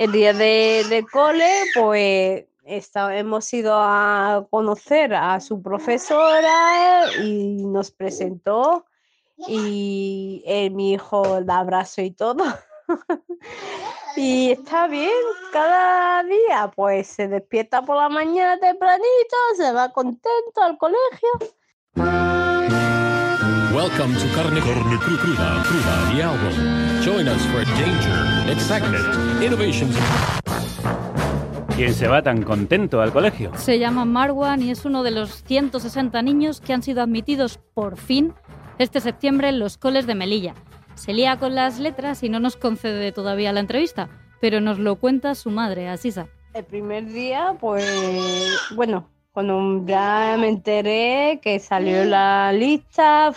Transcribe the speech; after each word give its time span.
el 0.00 0.12
día 0.12 0.32
de, 0.32 0.86
de 0.88 1.04
cole, 1.04 1.46
pues 1.74 2.46
hemos 2.64 3.52
ido 3.52 3.74
a 3.76 4.46
conocer 4.48 5.12
a 5.12 5.38
su 5.40 5.60
profesora 5.60 7.12
y 7.22 7.66
nos 7.66 7.90
presentó 7.90 8.86
y 9.46 10.42
mi 10.72 10.94
hijo 10.94 11.40
la 11.44 11.58
abrazo 11.58 12.00
y 12.00 12.12
todo. 12.12 12.44
y 14.16 14.52
está 14.52 14.86
bien, 14.86 15.10
cada 15.52 16.22
día 16.22 16.72
pues 16.74 17.06
se 17.08 17.28
despierta 17.28 17.82
por 17.82 17.96
la 17.96 18.08
mañana 18.08 18.58
tempranito, 18.58 19.36
se 19.54 19.70
va 19.70 19.92
contento 19.92 20.62
al 20.62 20.78
colegio. 20.78 21.28
Welcome 23.74 24.14
to 24.14 24.34
Carne, 24.34 24.60
Carne 24.60 24.98
Cruda, 24.98 25.62
Cruda, 25.62 26.10
the 26.10 26.22
album. 26.22 26.89
Join 27.02 27.26
us 27.28 27.42
for 27.46 27.64
danger, 27.64 28.52
excitement, 28.52 29.42
innovations. 29.42 29.96
¿Quién 31.74 31.94
se 31.94 32.06
va 32.06 32.22
tan 32.22 32.42
contento 32.42 33.00
al 33.00 33.10
colegio? 33.10 33.52
Se 33.56 33.78
llama 33.78 34.04
Marwan 34.04 34.60
y 34.60 34.70
es 34.70 34.84
uno 34.84 35.02
de 35.02 35.10
los 35.10 35.42
160 35.44 36.20
niños 36.20 36.60
que 36.60 36.74
han 36.74 36.82
sido 36.82 37.02
admitidos 37.02 37.58
por 37.72 37.96
fin 37.96 38.34
este 38.78 39.00
septiembre 39.00 39.48
en 39.48 39.58
los 39.58 39.78
coles 39.78 40.06
de 40.06 40.14
Melilla. 40.14 40.54
Se 40.94 41.14
lía 41.14 41.38
con 41.38 41.54
las 41.54 41.78
letras 41.78 42.22
y 42.22 42.28
no 42.28 42.38
nos 42.38 42.56
concede 42.56 43.12
todavía 43.12 43.52
la 43.54 43.60
entrevista, 43.60 44.10
pero 44.40 44.60
nos 44.60 44.78
lo 44.78 44.96
cuenta 44.96 45.34
su 45.34 45.50
madre, 45.50 45.88
Asisa. 45.88 46.28
El 46.52 46.64
primer 46.64 47.06
día, 47.06 47.56
pues, 47.58 48.58
bueno, 48.74 49.08
cuando 49.32 49.86
ya 49.86 50.36
me 50.38 50.48
enteré 50.48 51.40
que 51.42 51.60
salió 51.60 52.04
la 52.04 52.52
lista, 52.52 53.32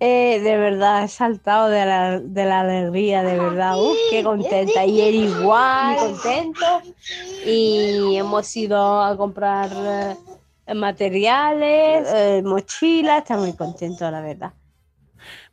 eh, 0.00 0.40
de 0.40 0.56
verdad 0.56 1.04
he 1.04 1.08
saltado 1.08 1.68
de 1.68 1.86
la, 1.86 2.20
de 2.20 2.44
la 2.44 2.60
alegría, 2.60 3.22
de 3.22 3.38
verdad, 3.38 3.76
Uf, 3.78 3.96
qué 4.10 4.22
contenta. 4.22 4.84
Y 4.84 5.00
él 5.00 5.14
igual, 5.14 5.96
contento. 5.96 6.82
Y 7.46 8.16
hemos 8.16 8.56
ido 8.56 9.02
a 9.02 9.16
comprar 9.16 9.70
eh, 10.66 10.74
materiales, 10.74 12.08
eh, 12.12 12.42
mochilas, 12.44 13.18
está 13.18 13.36
muy 13.36 13.54
contento, 13.54 14.10
la 14.10 14.20
verdad. 14.20 14.52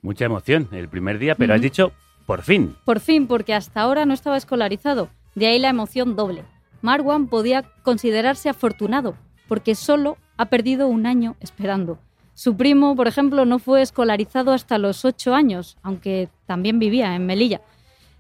Mucha 0.02 0.26
emoción 0.26 0.68
el 0.72 0.90
primer 0.90 1.20
día, 1.20 1.36
pero 1.36 1.54
has 1.54 1.62
dicho 1.62 1.92
por 2.26 2.42
fin. 2.42 2.76
Por 2.86 3.00
fin, 3.00 3.28
porque 3.28 3.54
hasta 3.54 3.82
ahora 3.82 4.06
no 4.06 4.14
estaba 4.14 4.38
escolarizado. 4.38 5.10
De 5.36 5.48
ahí 5.48 5.60
la 5.60 5.70
emoción 5.70 6.16
doble. 6.16 6.44
Marwan 6.82 7.28
podía 7.28 7.64
considerarse 7.84 8.50
afortunado, 8.50 9.16
porque 9.48 9.76
solo 9.76 10.18
ha 10.38 10.46
perdido 10.46 10.88
un 10.88 11.06
año 11.06 11.36
esperando. 11.40 12.00
Su 12.34 12.56
primo, 12.56 12.96
por 12.96 13.08
ejemplo, 13.08 13.46
no 13.46 13.60
fue 13.60 13.82
escolarizado 13.82 14.52
hasta 14.52 14.78
los 14.78 15.06
ocho 15.06 15.34
años, 15.34 15.78
aunque 15.84 16.30
también 16.46 16.80
vivía 16.80 17.16
en 17.16 17.26
Melilla. 17.26 17.62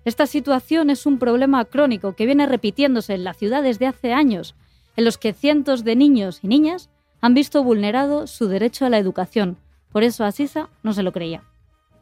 Esta 0.03 0.25
situación 0.25 0.89
es 0.89 1.05
un 1.05 1.19
problema 1.19 1.63
crónico 1.65 2.13
que 2.13 2.25
viene 2.25 2.45
repitiéndose 2.45 3.13
en 3.13 3.23
la 3.23 3.33
ciudad 3.33 3.63
desde 3.63 3.87
hace 3.87 4.13
años, 4.13 4.55
en 4.95 5.05
los 5.05 5.17
que 5.17 5.33
cientos 5.33 5.83
de 5.83 5.95
niños 5.95 6.39
y 6.41 6.47
niñas 6.47 6.89
han 7.21 7.33
visto 7.33 7.63
vulnerado 7.63 8.27
su 8.27 8.47
derecho 8.47 8.85
a 8.85 8.89
la 8.89 8.97
educación. 8.97 9.57
Por 9.91 10.03
eso 10.03 10.23
Asisa 10.23 10.69
no 10.83 10.93
se 10.93 11.03
lo 11.03 11.11
creía. 11.11 11.43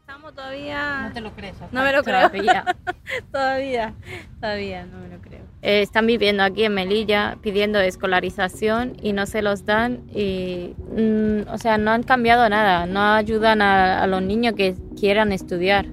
Estamos 0.10 0.34
todavía... 0.34 1.04
No 1.04 1.14
te 1.14 1.22
lo 1.22 1.32
crees. 1.36 1.56
No 1.72 1.84
me 1.84 1.94
lo 1.94 2.02
creo. 2.02 2.32
todavía, 3.32 3.94
todavía 4.42 4.88
no 4.88 5.02
me 5.02 5.08
lo 5.08 5.22
creo. 5.22 5.42
Eh, 5.62 5.84
están 5.84 6.08
viviendo 6.08 6.42
aquí 6.42 6.64
en 6.64 6.74
Melilla 6.74 7.38
pidiendo 7.44 7.80
escolarización 7.80 8.98
y 9.04 9.14
no 9.14 9.28
se 9.28 9.44
los 9.44 9.66
dan 9.66 10.10
y, 10.12 10.74
mm, 10.98 11.48
o 11.54 11.60
sea, 11.60 11.78
no 11.78 11.92
han 11.92 12.02
cambiado 12.02 12.50
nada, 12.50 12.88
no 12.88 13.14
ayudan 13.14 13.62
a, 13.62 14.02
a 14.02 14.08
los 14.08 14.24
niños 14.24 14.56
que 14.56 14.76
quieran 15.00 15.32
estudiar. 15.32 15.86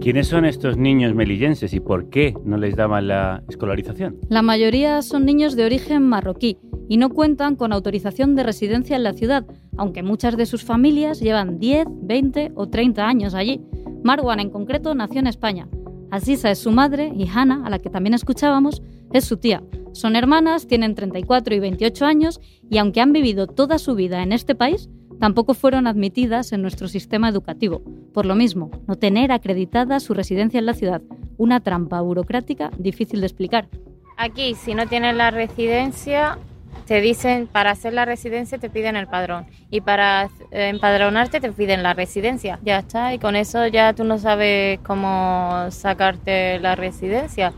¿Quiénes 0.00 0.28
son 0.28 0.44
estos 0.44 0.76
niños 0.76 1.14
melillenses 1.14 1.72
y 1.74 1.80
por 1.80 2.10
qué 2.10 2.34
no 2.44 2.56
les 2.56 2.76
daban 2.76 3.08
la 3.08 3.42
escolarización? 3.48 4.18
La 4.28 4.42
mayoría 4.42 5.02
son 5.02 5.24
niños 5.24 5.56
de 5.56 5.64
origen 5.64 6.02
marroquí 6.02 6.58
y 6.88 6.96
no 6.96 7.10
cuentan 7.10 7.56
con 7.56 7.72
autorización 7.72 8.34
de 8.34 8.42
residencia 8.42 8.96
en 8.96 9.02
la 9.02 9.12
ciudad, 9.12 9.46
aunque 9.76 10.02
muchas 10.02 10.36
de 10.36 10.46
sus 10.46 10.64
familias 10.64 11.20
llevan 11.20 11.58
10, 11.58 11.86
20 12.02 12.52
o 12.54 12.68
30 12.68 13.06
años 13.06 13.34
allí. 13.34 13.60
Marwan 14.02 14.40
en 14.40 14.50
concreto 14.50 14.94
nació 14.94 15.20
en 15.20 15.26
España, 15.26 15.68
Asisa 16.14 16.48
es 16.52 16.60
su 16.60 16.70
madre 16.70 17.12
y 17.12 17.26
Hannah, 17.26 17.66
a 17.66 17.70
la 17.70 17.80
que 17.80 17.90
también 17.90 18.14
escuchábamos, 18.14 18.82
es 19.12 19.24
su 19.24 19.36
tía. 19.38 19.64
Son 19.90 20.14
hermanas, 20.14 20.68
tienen 20.68 20.94
34 20.94 21.56
y 21.56 21.58
28 21.58 22.04
años 22.06 22.40
y 22.70 22.78
aunque 22.78 23.00
han 23.00 23.12
vivido 23.12 23.48
toda 23.48 23.78
su 23.78 23.96
vida 23.96 24.22
en 24.22 24.30
este 24.30 24.54
país, 24.54 24.88
tampoco 25.20 25.54
fueron 25.54 25.86
admitidas 25.86 26.52
en 26.52 26.62
nuestro 26.62 26.88
sistema 26.88 27.28
educativo. 27.28 27.82
Por 28.12 28.26
lo 28.26 28.34
mismo, 28.34 28.70
no 28.86 28.96
tener 28.96 29.32
acreditada 29.32 30.00
su 30.00 30.14
residencia 30.14 30.58
en 30.58 30.66
la 30.66 30.74
ciudad, 30.74 31.02
una 31.36 31.60
trampa 31.60 32.00
burocrática 32.00 32.70
difícil 32.78 33.20
de 33.20 33.26
explicar. 33.26 33.68
Aquí, 34.16 34.54
si 34.54 34.74
no 34.74 34.86
tienes 34.86 35.16
la 35.16 35.30
residencia, 35.30 36.38
te 36.86 37.00
dicen, 37.00 37.46
para 37.46 37.70
hacer 37.70 37.94
la 37.94 38.04
residencia 38.04 38.58
te 38.58 38.68
piden 38.68 38.96
el 38.96 39.06
padrón 39.06 39.46
y 39.70 39.80
para 39.80 40.28
eh, 40.50 40.68
empadronarte 40.68 41.40
te 41.40 41.50
piden 41.50 41.82
la 41.82 41.94
residencia. 41.94 42.58
Ya 42.62 42.78
está, 42.78 43.14
y 43.14 43.18
con 43.18 43.36
eso 43.36 43.66
ya 43.66 43.92
tú 43.94 44.04
no 44.04 44.18
sabes 44.18 44.78
cómo 44.80 45.66
sacarte 45.70 46.58
la 46.60 46.76
residencia. 46.76 47.52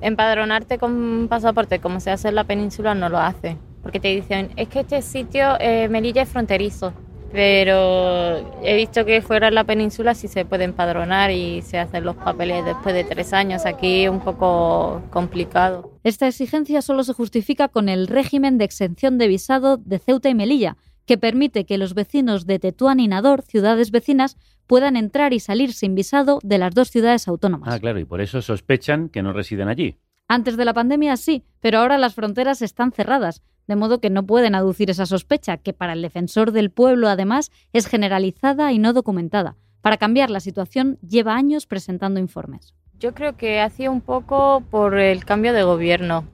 Empadronarte 0.00 0.78
con 0.78 0.92
un 0.92 1.28
pasaporte, 1.28 1.78
como 1.78 2.00
se 2.00 2.10
hace 2.10 2.28
en 2.28 2.34
la 2.34 2.44
península, 2.44 2.94
no 2.94 3.08
lo 3.08 3.18
hace. 3.18 3.56
Porque 3.82 4.00
te 4.00 4.08
dicen, 4.08 4.50
es 4.56 4.68
que 4.68 4.80
este 4.80 5.02
sitio, 5.02 5.56
eh, 5.60 5.88
Melilla 5.88 6.22
es 6.22 6.28
fronterizo 6.28 6.92
pero 7.32 8.36
he 8.62 8.76
visto 8.76 9.06
que 9.06 9.22
fuera 9.22 9.46
de 9.46 9.54
la 9.54 9.64
península 9.64 10.14
sí 10.14 10.28
se 10.28 10.44
puede 10.44 10.64
empadronar 10.64 11.30
y 11.30 11.62
se 11.62 11.78
hacen 11.78 12.04
los 12.04 12.14
papeles 12.16 12.64
después 12.64 12.94
de 12.94 13.04
tres 13.04 13.32
años. 13.32 13.64
Aquí 13.64 14.04
es 14.04 14.10
un 14.10 14.20
poco 14.20 15.02
complicado. 15.10 15.98
Esta 16.04 16.28
exigencia 16.28 16.82
solo 16.82 17.02
se 17.04 17.14
justifica 17.14 17.68
con 17.68 17.88
el 17.88 18.06
régimen 18.06 18.58
de 18.58 18.66
exención 18.66 19.16
de 19.16 19.28
visado 19.28 19.78
de 19.78 19.98
Ceuta 19.98 20.28
y 20.28 20.34
Melilla, 20.34 20.76
que 21.06 21.16
permite 21.16 21.64
que 21.64 21.78
los 21.78 21.94
vecinos 21.94 22.46
de 22.46 22.58
Tetuán 22.58 23.00
y 23.00 23.08
Nador, 23.08 23.42
ciudades 23.42 23.90
vecinas, 23.90 24.36
puedan 24.66 24.96
entrar 24.96 25.32
y 25.32 25.40
salir 25.40 25.72
sin 25.72 25.94
visado 25.94 26.38
de 26.42 26.58
las 26.58 26.74
dos 26.74 26.90
ciudades 26.90 27.28
autónomas. 27.28 27.70
Ah, 27.72 27.80
claro, 27.80 27.98
y 27.98 28.04
por 28.04 28.20
eso 28.20 28.42
sospechan 28.42 29.08
que 29.08 29.22
no 29.22 29.32
residen 29.32 29.68
allí. 29.68 29.96
Antes 30.32 30.56
de 30.56 30.64
la 30.64 30.72
pandemia 30.72 31.18
sí, 31.18 31.44
pero 31.60 31.80
ahora 31.80 31.98
las 31.98 32.14
fronteras 32.14 32.62
están 32.62 32.90
cerradas 32.90 33.42
de 33.66 33.76
modo 33.76 34.00
que 34.00 34.08
no 34.08 34.24
pueden 34.24 34.54
aducir 34.54 34.88
esa 34.88 35.04
sospecha, 35.04 35.58
que 35.58 35.74
para 35.74 35.92
el 35.92 36.00
defensor 36.00 36.52
del 36.52 36.70
pueblo 36.70 37.08
además 37.08 37.52
es 37.74 37.86
generalizada 37.86 38.72
y 38.72 38.78
no 38.78 38.94
documentada. 38.94 39.56
Para 39.82 39.98
cambiar 39.98 40.30
la 40.30 40.40
situación 40.40 40.96
lleva 41.06 41.34
años 41.34 41.66
presentando 41.66 42.18
informes. 42.18 42.72
Yo 42.98 43.12
creo 43.12 43.36
que 43.36 43.60
ha 43.60 43.68
sido 43.68 43.92
un 43.92 44.00
poco 44.00 44.62
por 44.70 44.98
el 44.98 45.26
cambio 45.26 45.52
de 45.52 45.64
gobierno, 45.64 46.24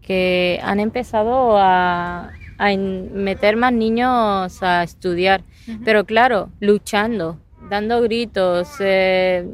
que 0.00 0.58
han 0.62 0.80
empezado 0.80 1.58
a, 1.58 2.30
meter 2.58 3.56
más 3.56 3.74
niños 3.74 4.62
a 4.62 4.82
estudiar, 4.82 5.42
pero 5.84 6.06
claro, 6.06 6.48
luchando, 6.58 7.38
dando 7.68 8.00
gritos, 8.00 8.76
eh, 8.80 9.46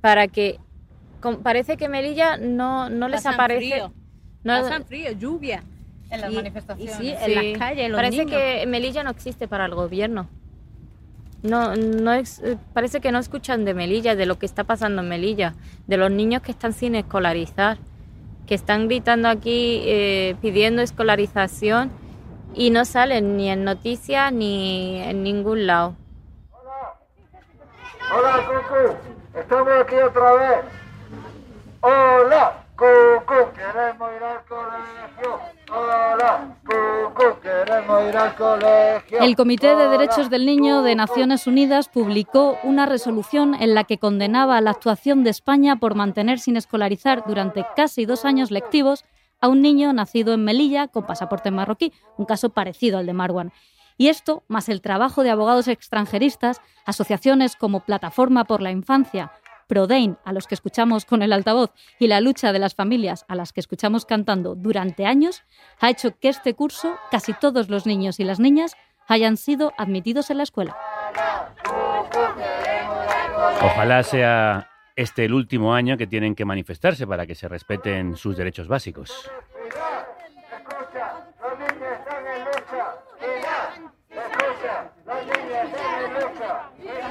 para 0.00 0.28
que 0.28 0.60
parece 1.42 1.76
que 1.76 1.88
Melilla 1.88 2.36
no, 2.36 2.90
no 2.90 3.08
les 3.08 3.26
aparece. 3.26 3.82
No, 4.42 4.62
Pasan 4.62 4.84
frío, 4.84 5.12
lluvia. 5.12 5.62
En 6.10 6.20
las 6.22 6.32
manifestaciones. 6.32 6.96
sí, 6.96 7.14
en 7.16 7.34
las 7.34 7.58
calles. 7.58 7.92
Parece 7.92 8.26
que 8.26 8.64
Melilla 8.66 9.04
no 9.04 9.10
existe 9.10 9.46
para 9.46 9.66
el 9.66 9.74
gobierno. 9.74 10.28
No, 11.42 11.74
no 11.74 12.12
es, 12.12 12.40
eh, 12.40 12.58
parece 12.74 13.00
que 13.00 13.12
no 13.12 13.18
escuchan 13.18 13.64
de 13.64 13.72
Melilla, 13.72 14.14
de 14.14 14.26
lo 14.26 14.38
que 14.38 14.44
está 14.44 14.64
pasando 14.64 15.02
en 15.02 15.08
Melilla, 15.08 15.54
de 15.86 15.96
los 15.96 16.10
niños 16.10 16.42
que 16.42 16.50
están 16.50 16.72
sin 16.72 16.94
escolarizar, 16.94 17.78
que 18.46 18.54
están 18.54 18.88
gritando 18.88 19.28
aquí 19.28 19.82
eh, 19.84 20.36
pidiendo 20.42 20.82
escolarización 20.82 21.90
y 22.54 22.70
no 22.70 22.84
salen 22.84 23.36
ni 23.36 23.48
en 23.48 23.64
noticias 23.64 24.32
ni 24.32 25.00
en 25.00 25.22
ningún 25.22 25.66
lado. 25.66 25.96
Hola, 26.52 26.98
hola, 28.18 28.46
Cucu, 28.46 29.38
estamos 29.38 29.72
aquí 29.80 29.94
otra 29.94 30.32
vez. 30.32 30.79
Hola, 31.82 32.66
Cucu, 32.76 33.50
queremos 33.52 34.10
ir 38.08 38.16
al 38.16 38.34
colegio. 38.34 39.18
El 39.20 39.34
Comité 39.34 39.74
de 39.74 39.88
Derechos 39.88 40.28
del 40.28 40.44
Niño 40.44 40.82
de 40.82 40.94
Naciones 40.94 41.46
Unidas 41.46 41.88
publicó 41.88 42.58
una 42.64 42.84
resolución 42.84 43.54
en 43.54 43.74
la 43.74 43.84
que 43.84 43.96
condenaba 43.96 44.60
la 44.60 44.72
actuación 44.72 45.24
de 45.24 45.30
España 45.30 45.76
por 45.76 45.94
mantener 45.94 46.38
sin 46.38 46.58
escolarizar 46.58 47.24
durante 47.26 47.64
casi 47.76 48.04
dos 48.04 48.26
años 48.26 48.50
lectivos 48.50 49.04
a 49.40 49.48
un 49.48 49.62
niño 49.62 49.94
nacido 49.94 50.34
en 50.34 50.44
Melilla 50.44 50.88
con 50.88 51.06
pasaporte 51.06 51.50
marroquí, 51.50 51.94
un 52.18 52.26
caso 52.26 52.50
parecido 52.50 52.98
al 52.98 53.06
de 53.06 53.14
Marwan. 53.14 53.52
Y 53.96 54.08
esto, 54.08 54.42
más 54.48 54.68
el 54.68 54.82
trabajo 54.82 55.22
de 55.22 55.30
abogados 55.30 55.66
extranjeristas, 55.68 56.60
asociaciones 56.84 57.56
como 57.56 57.80
Plataforma 57.80 58.44
por 58.44 58.60
la 58.60 58.70
Infancia 58.70 59.32
Prodain, 59.70 60.18
a 60.24 60.32
los 60.32 60.48
que 60.48 60.56
escuchamos 60.56 61.04
con 61.04 61.22
el 61.22 61.32
altavoz, 61.32 61.70
y 62.00 62.08
la 62.08 62.20
lucha 62.20 62.52
de 62.52 62.58
las 62.58 62.74
familias, 62.74 63.24
a 63.28 63.36
las 63.36 63.52
que 63.52 63.60
escuchamos 63.60 64.04
cantando 64.04 64.56
durante 64.56 65.06
años, 65.06 65.44
ha 65.78 65.90
hecho 65.90 66.18
que 66.18 66.28
este 66.28 66.54
curso 66.54 66.96
casi 67.12 67.34
todos 67.34 67.70
los 67.70 67.86
niños 67.86 68.18
y 68.18 68.24
las 68.24 68.40
niñas 68.40 68.76
hayan 69.06 69.36
sido 69.36 69.72
admitidos 69.78 70.28
en 70.30 70.38
la 70.38 70.42
escuela. 70.42 70.76
Ojalá 73.62 74.02
sea 74.02 74.68
este 74.96 75.26
el 75.26 75.34
último 75.34 75.72
año 75.72 75.96
que 75.96 76.08
tienen 76.08 76.34
que 76.34 76.44
manifestarse 76.44 77.06
para 77.06 77.24
que 77.24 77.36
se 77.36 77.46
respeten 77.46 78.16
sus 78.16 78.36
derechos 78.36 78.66
básicos. 78.66 79.30
Escucha, 80.50 81.28
los 81.40 81.58
niños 81.60 81.92
están 81.92 82.26
en 82.26 82.44
lucha. 82.44 82.96
Escucha, 84.10 84.90
los 85.06 85.26
niños 85.26 85.62
están 85.64 86.04
en 87.06 87.09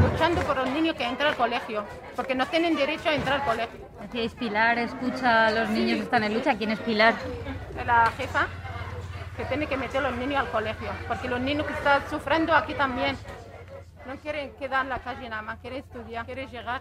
luchando 0.00 0.42
por 0.42 0.56
los 0.56 0.70
niños 0.70 0.94
que 0.96 1.04
entran 1.04 1.30
al 1.30 1.36
colegio, 1.36 1.84
porque 2.14 2.34
no 2.34 2.46
tienen 2.46 2.76
derecho 2.76 3.08
a 3.08 3.14
entrar 3.14 3.40
al 3.40 3.46
colegio. 3.46 3.80
Decíais, 4.00 4.34
Pilar 4.34 4.78
escucha 4.78 5.46
a 5.46 5.50
los 5.50 5.68
niños 5.70 5.96
que 5.98 6.04
están 6.04 6.24
en 6.24 6.34
lucha. 6.34 6.56
¿Quién 6.56 6.70
es 6.70 6.80
Pilar? 6.80 7.14
La 7.84 8.12
jefa 8.16 8.46
que 9.36 9.44
tiene 9.44 9.66
que 9.66 9.76
meter 9.76 10.04
a 10.04 10.10
los 10.10 10.18
niños 10.18 10.40
al 10.40 10.50
colegio, 10.50 10.88
porque 11.06 11.28
los 11.28 11.40
niños 11.40 11.66
que 11.66 11.74
están 11.74 12.02
sufriendo 12.08 12.54
aquí 12.54 12.74
también 12.74 13.16
no 14.06 14.16
quieren 14.16 14.52
quedar 14.58 14.84
en 14.84 14.90
la 14.90 14.98
calle 15.00 15.28
nada 15.28 15.42
más, 15.42 15.58
quieren 15.58 15.80
estudiar, 15.80 16.24
quieren 16.24 16.48
llegar 16.48 16.80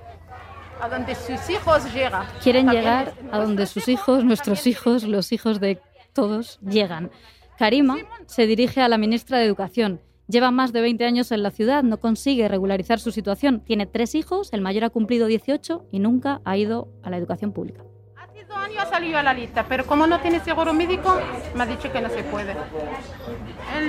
a 0.80 0.88
donde 0.88 1.16
sus 1.16 1.50
hijos 1.50 1.94
llegan. 1.94 2.26
Quieren 2.42 2.68
También 2.68 2.84
llegar 2.84 3.14
a 3.32 3.40
donde 3.40 3.66
sus 3.66 3.88
hijos, 3.88 4.24
nuestros 4.24 4.68
hijos, 4.68 5.04
los 5.04 5.32
hijos 5.32 5.60
de 5.60 5.82
todos, 6.14 6.60
llegan. 6.62 7.12
Karima 7.58 7.98
se 8.26 8.46
dirige 8.46 8.82
a 8.82 8.88
la 8.88 8.98
ministra 8.98 9.40
de 9.40 9.46
Educación. 9.46 10.02
Lleva 10.28 10.50
más 10.50 10.74
de 10.74 10.82
20 10.82 11.06
años 11.06 11.32
en 11.32 11.44
la 11.44 11.52
ciudad, 11.52 11.84
no 11.84 12.00
consigue 12.00 12.48
regularizar 12.48 13.00
su 13.00 13.12
situación. 13.12 13.60
Tiene 13.60 13.86
tres 13.86 14.16
hijos, 14.16 14.52
el 14.54 14.62
mayor 14.62 14.86
ha 14.86 14.90
cumplido 14.90 15.28
18 15.28 15.86
y 15.92 16.00
nunca 16.00 16.42
ha 16.46 16.58
ido 16.58 16.88
a 17.04 17.12
la 17.12 17.18
educación 17.18 17.52
pública. 17.52 17.84
Hace 18.16 18.44
dos 18.46 18.58
años 18.58 18.80
ha 18.80 18.90
salido 18.90 19.20
a 19.20 19.24
la 19.24 19.36
lista, 19.36 19.68
pero 19.70 19.86
como 19.86 20.08
no 20.08 20.20
tiene 20.22 20.40
seguro 20.40 20.74
médico, 20.74 21.16
me 21.54 21.64
ha 21.64 21.66
dicho 21.68 21.92
que 21.92 22.02
no 22.02 22.10
se 22.10 22.24
puede. 22.24 22.56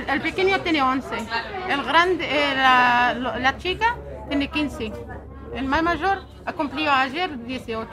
El, 0.09 0.21
pequeño 0.21 0.61
tiene 0.61 0.83
11, 0.83 1.09
el 1.71 1.83
grande, 1.85 2.27
eh, 2.29 2.55
la 2.55 3.55
chica 3.56 3.97
tiene 4.29 4.50
15, 4.50 4.93
el 5.56 5.64
más 5.67 5.82
mayor 5.82 6.23
ha 6.44 6.53
cumplido 6.53 6.93
ayer 6.93 7.44
18. 7.44 7.88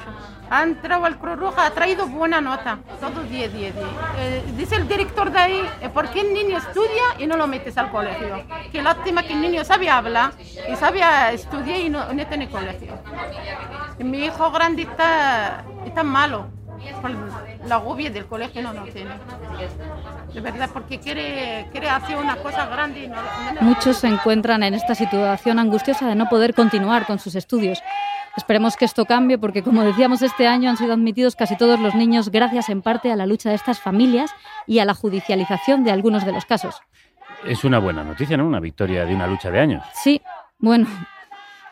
Ha 0.49 0.63
entrado 0.63 1.05
al 1.05 1.17
Cruz 1.17 1.39
Roja, 1.39 1.65
ha 1.65 1.71
traído 1.71 2.07
buena 2.07 2.39
nota, 2.41 2.79
todos 2.99 3.27
10, 3.29 3.53
10, 3.53 3.75
10. 3.75 3.87
Eh, 4.17 4.43
dice 4.55 4.75
el 4.75 4.87
director 4.87 5.31
de 5.31 5.39
ahí, 5.39 5.69
eh, 5.81 5.89
¿por 5.89 6.09
qué 6.09 6.21
el 6.21 6.33
niño 6.33 6.57
estudia 6.57 7.03
y 7.17 7.25
no 7.25 7.37
lo 7.37 7.47
metes 7.47 7.77
al 7.77 7.89
colegio? 7.89 8.43
Qué 8.71 8.83
lástima 8.83 9.23
que 9.23 9.33
el 9.33 9.41
niño 9.41 9.63
sabe 9.63 9.89
hablar 9.89 10.33
y 10.71 10.75
sabe 10.75 11.01
estudiar 11.33 11.79
y 11.79 11.89
no, 11.89 12.13
no 12.13 12.27
tiene 12.27 12.49
colegio. 12.49 12.93
Mi 13.99 14.25
hijo 14.25 14.51
grande 14.51 14.83
está 14.83 16.03
malo. 16.03 16.47
La 17.67 17.75
agobia 17.75 18.09
del 18.09 18.25
colegio 18.25 18.61
no 18.61 18.73
lo 18.73 18.83
tiene. 18.83 19.11
De 20.33 20.41
verdad, 20.41 20.69
porque 20.73 20.99
quiere, 20.99 21.67
quiere 21.71 21.89
hacer 21.89 22.17
una 22.17 22.35
cosa 22.37 22.65
grande 22.65 23.03
y 23.03 23.07
no, 23.07 23.15
no- 23.15 23.61
Muchos 23.61 23.97
se 23.97 24.07
encuentran 24.07 24.63
en 24.63 24.73
esta 24.73 24.95
situación 24.95 25.59
angustiosa 25.59 26.07
de 26.07 26.15
no 26.15 26.27
poder 26.29 26.53
continuar 26.53 27.05
con 27.05 27.19
sus 27.19 27.35
estudios. 27.35 27.81
Esperemos 28.35 28.75
que 28.75 28.85
esto 28.85 29.05
cambie 29.05 29.37
porque, 29.37 29.61
como 29.61 29.83
decíamos, 29.83 30.21
este 30.23 30.47
año 30.47 30.69
han 30.69 30.77
sido 30.77 30.93
admitidos 30.93 31.35
casi 31.35 31.55
todos 31.55 31.79
los 31.79 31.93
niños 31.93 32.31
gracias 32.31 32.69
en 32.69 32.81
parte 32.81 33.11
a 33.11 33.15
la 33.15 33.27
lucha 33.27 33.49
de 33.49 33.55
estas 33.55 33.79
familias 33.79 34.31
y 34.65 34.79
a 34.79 34.85
la 34.85 34.93
judicialización 34.95 35.83
de 35.83 35.91
algunos 35.91 36.25
de 36.25 36.31
los 36.31 36.45
casos. 36.45 36.81
Es 37.45 37.63
una 37.63 37.77
buena 37.79 38.03
noticia, 38.03 38.35
¿no? 38.37 38.45
Una 38.47 38.59
victoria 38.59 39.05
de 39.05 39.13
una 39.13 39.27
lucha 39.27 39.51
de 39.51 39.59
años. 39.59 39.83
Sí, 39.93 40.21
bueno, 40.57 40.87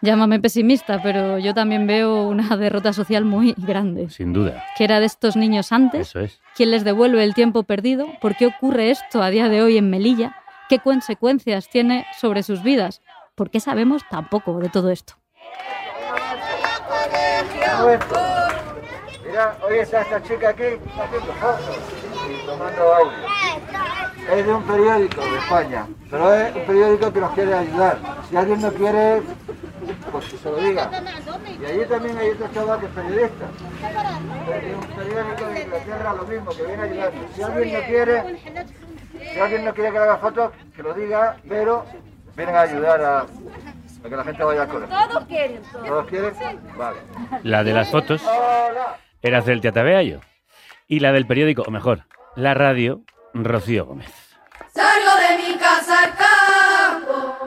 llámame 0.01 0.39
pesimista, 0.39 1.01
pero 1.01 1.38
yo 1.39 1.53
también 1.53 1.88
veo 1.88 2.27
una 2.27 2.56
derrota 2.57 2.94
social 2.94 3.25
muy 3.25 3.53
grande. 3.57 4.09
Sin 4.09 4.33
duda. 4.33 4.63
Que 4.77 4.83
era 4.83 5.00
de 5.00 5.06
estos 5.06 5.36
niños 5.36 5.71
antes, 5.71 6.09
Eso 6.09 6.19
es. 6.21 6.39
quién 6.56 6.71
les 6.71 6.83
devuelve 6.83 7.24
el 7.24 7.33
tiempo 7.33 7.63
perdido, 7.63 8.07
por 8.21 8.36
qué 8.36 8.48
ocurre 8.48 8.92
esto 8.92 9.21
a 9.21 9.30
día 9.30 9.50
de 9.50 9.62
hoy 9.62 9.77
en 9.77 9.89
Melilla, 9.89 10.36
qué 10.69 10.80
consecuencias 10.80 11.69
tiene 11.69 12.06
sobre 12.19 12.44
sus 12.44 12.63
vidas, 12.63 13.01
por 13.36 13.50
qué 13.50 13.59
sabemos 13.59 14.03
tan 14.09 14.30
poco 14.30 14.59
de 14.59 14.69
todo 14.69 14.89
esto. 14.89 15.13
Mira, 19.25 19.56
hoy 19.63 19.77
está 19.80 20.01
esta 20.01 20.21
chica 20.24 20.50
aquí 20.50 20.63
haciendo 20.63 21.33
fotos 21.33 21.77
y 22.30 22.45
tomando 22.45 22.94
audio. 22.94 23.12
Es 24.29 24.45
de 24.45 24.53
un 24.53 24.63
periódico 24.63 25.21
de 25.21 25.38
España, 25.38 25.88
pero 26.09 26.33
es 26.33 26.56
un 26.56 26.62
periódico 26.63 27.12
que 27.12 27.19
nos 27.19 27.31
quiere 27.31 27.53
ayudar. 27.53 27.97
Si 28.29 28.35
alguien 28.35 28.62
no 28.62 28.71
quiere, 28.71 29.21
pues 30.12 30.25
que 30.25 30.38
se 30.38 30.50
lo 30.50 30.57
diga. 30.57 30.89
Y 31.59 31.65
allí 31.65 31.85
también 31.85 32.18
hay 32.18 32.29
otro 32.29 32.47
chaval 32.53 32.79
que 32.79 32.85
es 32.85 32.91
periodista. 32.91 33.45
Es 34.51 34.75
un 34.75 34.95
periódico 34.95 35.45
de 35.45 35.63
Inglaterra, 35.63 36.13
lo 36.13 36.23
mismo, 36.23 36.51
que 36.51 36.63
viene 36.63 36.81
a 36.81 36.85
ayudarnos. 36.85 37.25
Si 37.35 37.41
alguien 37.41 37.73
no 37.73 37.79
quiere, 37.85 38.39
si 39.33 39.39
alguien 39.39 39.65
no 39.65 39.73
quiere 39.73 39.91
que 39.91 39.97
le 39.97 40.03
haga 40.03 40.18
fotos, 40.18 40.51
que 40.75 40.83
lo 40.83 40.94
diga, 40.94 41.38
pero 41.50 41.85
vienen 42.35 42.56
a 42.56 42.62
ayudar 42.62 43.01
a, 43.01 43.19
a 43.21 44.09
que 44.09 44.15
la 44.15 44.23
gente 44.23 44.44
vaya 44.44 44.62
al 44.62 44.68
colegio. 44.68 44.95
Todos 45.07 45.25
quieren. 45.25 45.62
¿Todos 45.71 46.07
quieren? 46.07 46.33
Vale. 46.77 46.97
La 47.44 47.63
de 47.63 47.73
las 47.73 47.89
fotos 47.89 48.21
era 49.21 49.41
Celtia 49.41 49.71
Tabeayo. 49.71 50.21
Y 50.88 51.00
la 51.00 51.12
del 51.12 51.25
periódico, 51.25 51.63
o 51.65 51.71
mejor, 51.71 52.06
la 52.35 52.53
radio, 52.53 53.01
Rocío 53.33 53.86
Gómez. 53.86 54.12
Salgo 54.74 55.12
de 55.16 55.38
mi 55.44 55.57
casa 55.57 56.04
al 56.04 56.16
campo, 56.16 57.38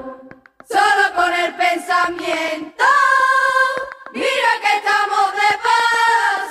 solo 0.69 1.15
con 1.15 1.33
el 1.33 1.55
pensamiento. 1.55 2.85
Mira 4.13 4.51
que 4.63 4.77
estamos 4.79 5.33
de 5.35 5.51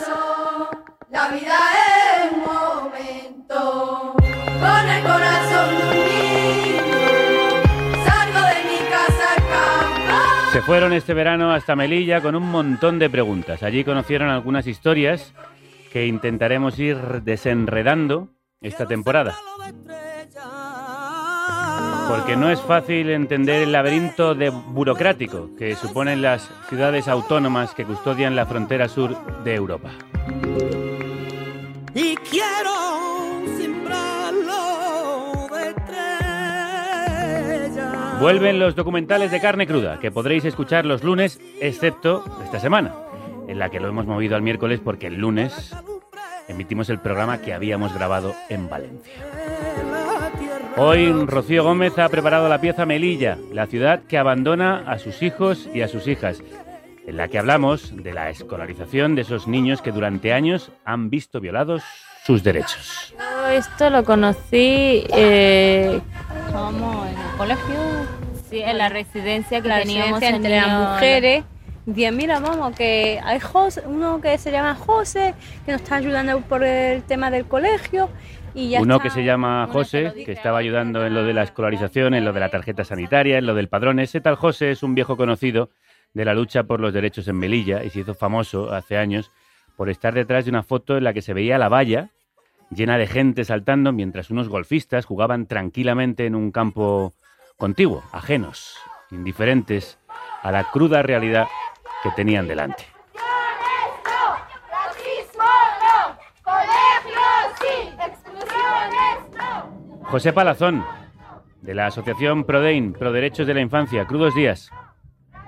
paso, 0.08 0.70
la 1.10 1.28
vida 1.30 1.58
es 1.74 2.32
un 2.32 2.40
momento. 2.42 4.14
Con 4.16 4.90
el 4.90 5.04
corazón 5.04 5.78
de 5.78 5.84
un 5.90 6.06
niño, 6.10 6.84
salgo 8.06 8.42
de 8.48 8.64
mi 8.64 8.90
casa 8.90 9.34
al 9.36 9.42
campo. 9.48 10.52
Se 10.52 10.62
fueron 10.62 10.94
este 10.94 11.14
verano 11.14 11.54
hasta 11.54 11.76
Melilla 11.76 12.22
con 12.22 12.36
un 12.36 12.50
montón 12.50 13.00
de 13.00 13.10
preguntas. 13.10 13.64
Allí 13.64 13.84
conocieron 13.84 14.30
algunas 14.30 14.68
historias 14.68 15.34
que 15.92 16.08
intentaremos 16.08 16.80
ir 16.80 17.22
desenredando 17.24 18.33
esta 18.64 18.88
temporada. 18.88 19.36
Porque 22.10 22.36
no 22.36 22.50
es 22.50 22.60
fácil 22.62 23.12
entender 23.12 23.62
el 23.62 23.72
laberinto 23.72 24.34
de 24.36 24.50
burocrático 24.50 25.50
que 25.58 25.76
suponen 25.76 26.22
las 26.22 26.50
ciudades 26.70 27.08
autónomas 27.08 27.74
que 27.76 27.86
custodian 27.86 28.36
la 28.36 28.46
frontera 28.46 28.88
sur 28.88 29.16
de 29.44 29.56
Europa. 29.56 29.92
y 31.96 32.16
quiero 32.16 33.44
sembrarlo 33.58 35.48
de 35.56 35.70
estrellas. 35.70 36.60
Vuelven 38.20 38.60
los 38.60 38.76
documentales 38.76 39.30
de 39.32 39.40
carne 39.40 39.68
cruda, 39.68 40.00
que 40.00 40.10
podréis 40.12 40.46
escuchar 40.46 40.86
los 40.86 41.04
lunes, 41.04 41.40
excepto 41.62 42.24
esta 42.44 42.60
semana, 42.60 42.96
en 43.48 43.60
la 43.60 43.70
que 43.70 43.80
lo 43.80 43.88
hemos 43.90 44.08
movido 44.08 44.36
al 44.36 44.42
miércoles 44.42 44.80
porque 44.84 45.08
el 45.08 45.20
lunes 45.20 45.76
emitimos 46.48 46.90
el 46.90 47.00
programa 47.00 47.40
que 47.40 47.54
habíamos 47.54 47.94
grabado 47.94 48.36
en 48.50 48.70
Valencia. 48.70 49.14
Hoy 50.76 51.12
Rocío 51.28 51.64
Gómez 51.64 52.00
ha 52.00 52.10
preparado 52.10 52.50
la 52.50 52.60
pieza 52.60 52.86
Melilla, 52.86 53.38
la 53.52 53.68
ciudad 53.68 54.02
que 54.08 54.18
abandona 54.18 54.84
a 54.88 54.98
sus 54.98 55.22
hijos 55.22 55.70
y 55.74 55.82
a 55.82 55.88
sus 55.88 56.08
hijas, 56.08 56.42
en 57.06 57.18
la 57.18 57.28
que 57.28 57.38
hablamos 57.38 57.96
de 57.96 58.14
la 58.14 58.30
escolarización 58.30 59.16
de 59.16 59.22
esos 59.22 59.48
niños 59.48 59.82
que 59.82 59.92
durante 59.92 60.34
años 60.34 60.72
han 60.84 61.10
visto 61.10 61.40
violados 61.40 61.84
sus 62.26 62.44
derechos. 62.44 63.14
Todo 63.18 63.50
esto 63.50 63.90
lo 63.90 64.04
conocí 64.04 65.06
eh, 65.16 66.02
como 66.52 67.06
en 67.06 67.20
el 67.20 67.38
colegio, 67.38 67.76
sí, 68.50 68.62
en 68.62 68.78
la 68.78 68.90
residencia 68.90 69.62
que 69.62 69.68
la 69.68 69.80
teníamos 69.80 70.20
residencia 70.20 70.30
en 70.30 70.36
entre 70.36 70.56
las 70.56 70.92
mujeres. 70.92 71.44
Decían, 71.86 72.16
mira, 72.16 72.40
vamos, 72.40 72.76
que 72.76 73.20
hay 73.24 73.40
José, 73.40 73.84
uno 73.86 74.22
que 74.22 74.38
se 74.38 74.52
llama 74.52 74.74
José, 74.76 75.36
que 75.66 75.74
nos 75.74 75.82
está 75.82 75.96
ayudando 75.96 76.40
por 76.42 76.64
el 76.64 77.04
tema 77.04 77.30
del 77.30 77.46
colegio. 77.46 78.10
Y 78.56 78.70
ya 78.70 78.82
Uno 78.82 78.96
está. 78.96 79.04
que 79.04 79.10
se 79.10 79.24
llama 79.24 79.68
José, 79.72 80.14
que 80.26 80.32
estaba 80.32 80.60
ayudando 80.60 81.06
en 81.06 81.14
lo 81.14 81.24
de 81.24 81.34
la 81.34 81.44
escolarización, 81.44 82.14
en 82.14 82.24
lo 82.24 82.34
de 82.34 82.40
la 82.40 82.50
tarjeta 82.50 82.84
sanitaria, 82.84 83.38
en 83.38 83.48
lo 83.48 83.56
del 83.56 83.68
padrón. 83.68 84.00
Ese 84.00 84.22
tal 84.22 84.36
José 84.36 84.72
es 84.72 84.84
un 84.84 84.94
viejo 84.94 85.18
conocido 85.18 85.72
de 86.14 86.24
la 86.24 86.34
lucha 86.36 86.64
por 86.64 86.80
los 86.80 86.94
derechos 86.94 87.28
en 87.28 87.38
Melilla 87.38 87.84
y 87.84 87.90
se 87.90 88.02
hizo 88.02 88.14
famoso 88.14 88.72
hace 88.72 88.98
años 88.98 89.32
por 89.76 89.90
estar 89.90 90.14
detrás 90.14 90.46
de 90.46 90.52
una 90.52 90.62
foto 90.62 90.98
en 90.98 91.04
la 91.04 91.14
que 91.14 91.24
se 91.24 91.34
veía 91.34 91.58
la 91.58 91.68
valla 91.68 92.12
llena 92.70 92.98
de 92.98 93.08
gente 93.08 93.44
saltando 93.44 93.92
mientras 93.92 94.30
unos 94.30 94.50
golfistas 94.50 95.06
jugaban 95.06 95.48
tranquilamente 95.48 96.26
en 96.26 96.36
un 96.36 96.52
campo 96.52 97.14
contiguo, 97.58 98.04
ajenos, 98.12 98.78
indiferentes 99.12 100.00
a 100.42 100.52
la 100.52 100.66
cruda 100.72 101.02
realidad 101.04 101.48
que 102.04 102.12
tenían 102.12 102.48
delante. 102.48 102.84
José 110.04 110.32
Palazón, 110.32 110.84
de 111.62 111.74
la 111.74 111.88
Asociación 111.88 112.44
Prodein, 112.44 112.94
Pro 112.94 113.12
Derechos 113.12 113.48
de 113.48 113.56
la 113.56 113.62
Infancia. 113.62 114.06
Crudos 114.06 114.36
días. 114.36 114.70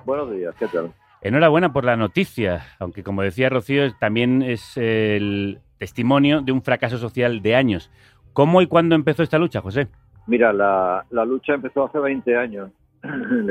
Buenos 0.05 0.31
días, 0.31 0.55
¿qué 0.57 0.67
tal? 0.67 0.91
Enhorabuena 1.21 1.71
por 1.71 1.83
la 1.85 1.95
noticia, 1.97 2.65
aunque 2.79 3.03
como 3.03 3.21
decía 3.21 3.49
Rocío, 3.49 3.93
también 3.97 4.41
es 4.41 4.77
el 4.77 5.59
testimonio 5.77 6.41
de 6.41 6.51
un 6.51 6.63
fracaso 6.63 6.97
social 6.97 7.41
de 7.41 7.55
años. 7.55 7.91
¿Cómo 8.33 8.61
y 8.61 8.67
cuándo 8.67 8.95
empezó 8.95 9.23
esta 9.23 9.37
lucha, 9.37 9.61
José? 9.61 9.87
Mira, 10.25 10.51
la, 10.51 11.05
la 11.11 11.25
lucha 11.25 11.53
empezó 11.53 11.85
hace 11.85 11.99
20 11.99 12.35
años. 12.35 12.71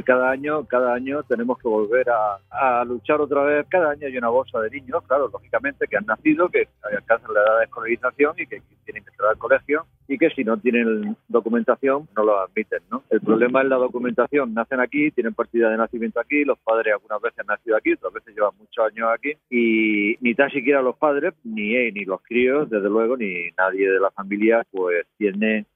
Cada 0.05 0.31
año, 0.31 0.65
cada 0.67 0.95
año 0.95 1.23
tenemos 1.25 1.59
que 1.59 1.69
volver 1.69 2.07
a, 2.11 2.85
luchar 2.85 3.21
otra 3.21 3.43
vez. 3.43 3.67
Cada 3.69 3.91
año 3.91 4.07
hay 4.07 4.17
una 4.17 4.29
bolsa 4.29 4.61
de 4.61 4.71
niños, 4.71 5.03
claro, 5.07 5.29
lógicamente, 5.33 5.87
que 5.87 5.97
han 5.97 6.07
nacido, 6.07 6.49
que 6.49 6.69
alcanzan 6.83 7.33
la 7.35 7.41
edad 7.41 7.59
de 7.59 7.65
escolarización 7.65 8.35
y 8.39 8.47
que 8.47 8.63
tienen 8.85 9.05
que 9.05 9.11
entrar 9.11 9.31
al 9.31 9.39
colegio 9.39 9.87
y 10.07 10.19
que 10.19 10.31
si 10.31 10.45
no 10.45 10.59
tienen 10.59 11.17
documentación 11.29 12.07
no 12.15 12.25
lo 12.25 12.41
admiten, 12.41 12.81
¿no? 12.91 13.03
El 13.11 13.21
problema 13.21 13.63
es 13.63 13.69
la 13.69 13.77
documentación. 13.77 14.53
Nacen 14.53 14.81
aquí, 14.81 15.11
tienen 15.13 15.35
partida 15.35 15.71
de 15.71 15.79
nacimiento 15.79 16.21
aquí, 16.21 16.45
los 16.45 16.59
padres 16.59 16.95
algunas 16.95 17.21
veces 17.23 17.39
han 17.41 17.47
nacido 17.47 17.77
aquí, 17.77 17.95
otras 17.95 18.13
veces 18.13 18.35
llevan 18.35 18.53
muchos 18.59 18.85
años 18.85 19.09
aquí 19.15 19.33
y 19.51 20.17
ni 20.21 20.35
tan 20.35 20.51
siquiera 20.51 20.83
los 20.83 20.97
padres, 20.97 21.35
ni 21.45 21.75
ni 21.93 22.05
los 22.05 22.23
críos, 22.23 22.69
desde 22.71 22.89
luego, 22.89 23.17
ni 23.17 23.51
nadie 23.57 23.91
de 23.91 24.01
la 24.01 24.11
familia, 24.11 24.65
pues 24.71 25.07
tiene 25.17 25.67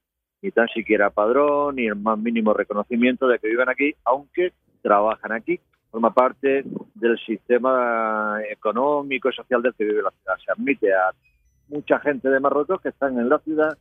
ni 0.43 0.51
tan 0.51 0.69
siquiera 0.69 1.11
padrón, 1.11 1.77
ni 1.77 1.87
el 1.87 1.97
más 1.97 2.19
mínimo 2.19 2.55
reconocimiento 2.55 3.27
de 3.27 3.39
que 3.39 3.49
viven 3.49 3.69
aquí, 3.69 3.95
aunque 4.05 4.53
trabajan 4.83 5.33
aquí. 5.33 5.61
Forma 5.91 6.13
parte 6.13 6.65
del 6.95 7.19
sistema 7.25 8.41
económico 8.51 9.31
y 9.31 9.33
social 9.33 9.63
del 9.63 9.75
que 9.75 9.85
vive 9.85 10.03
la 10.03 10.11
ciudad. 10.11 10.37
Se 10.45 10.53
admite 10.53 10.93
a 10.93 11.11
mucha 11.69 11.99
gente 12.01 12.29
de 12.29 12.41
Marruecos 12.41 12.81
que 12.81 12.91
están 12.91 13.19
en 13.19 13.29
la 13.29 13.39
ciudad 13.39 13.77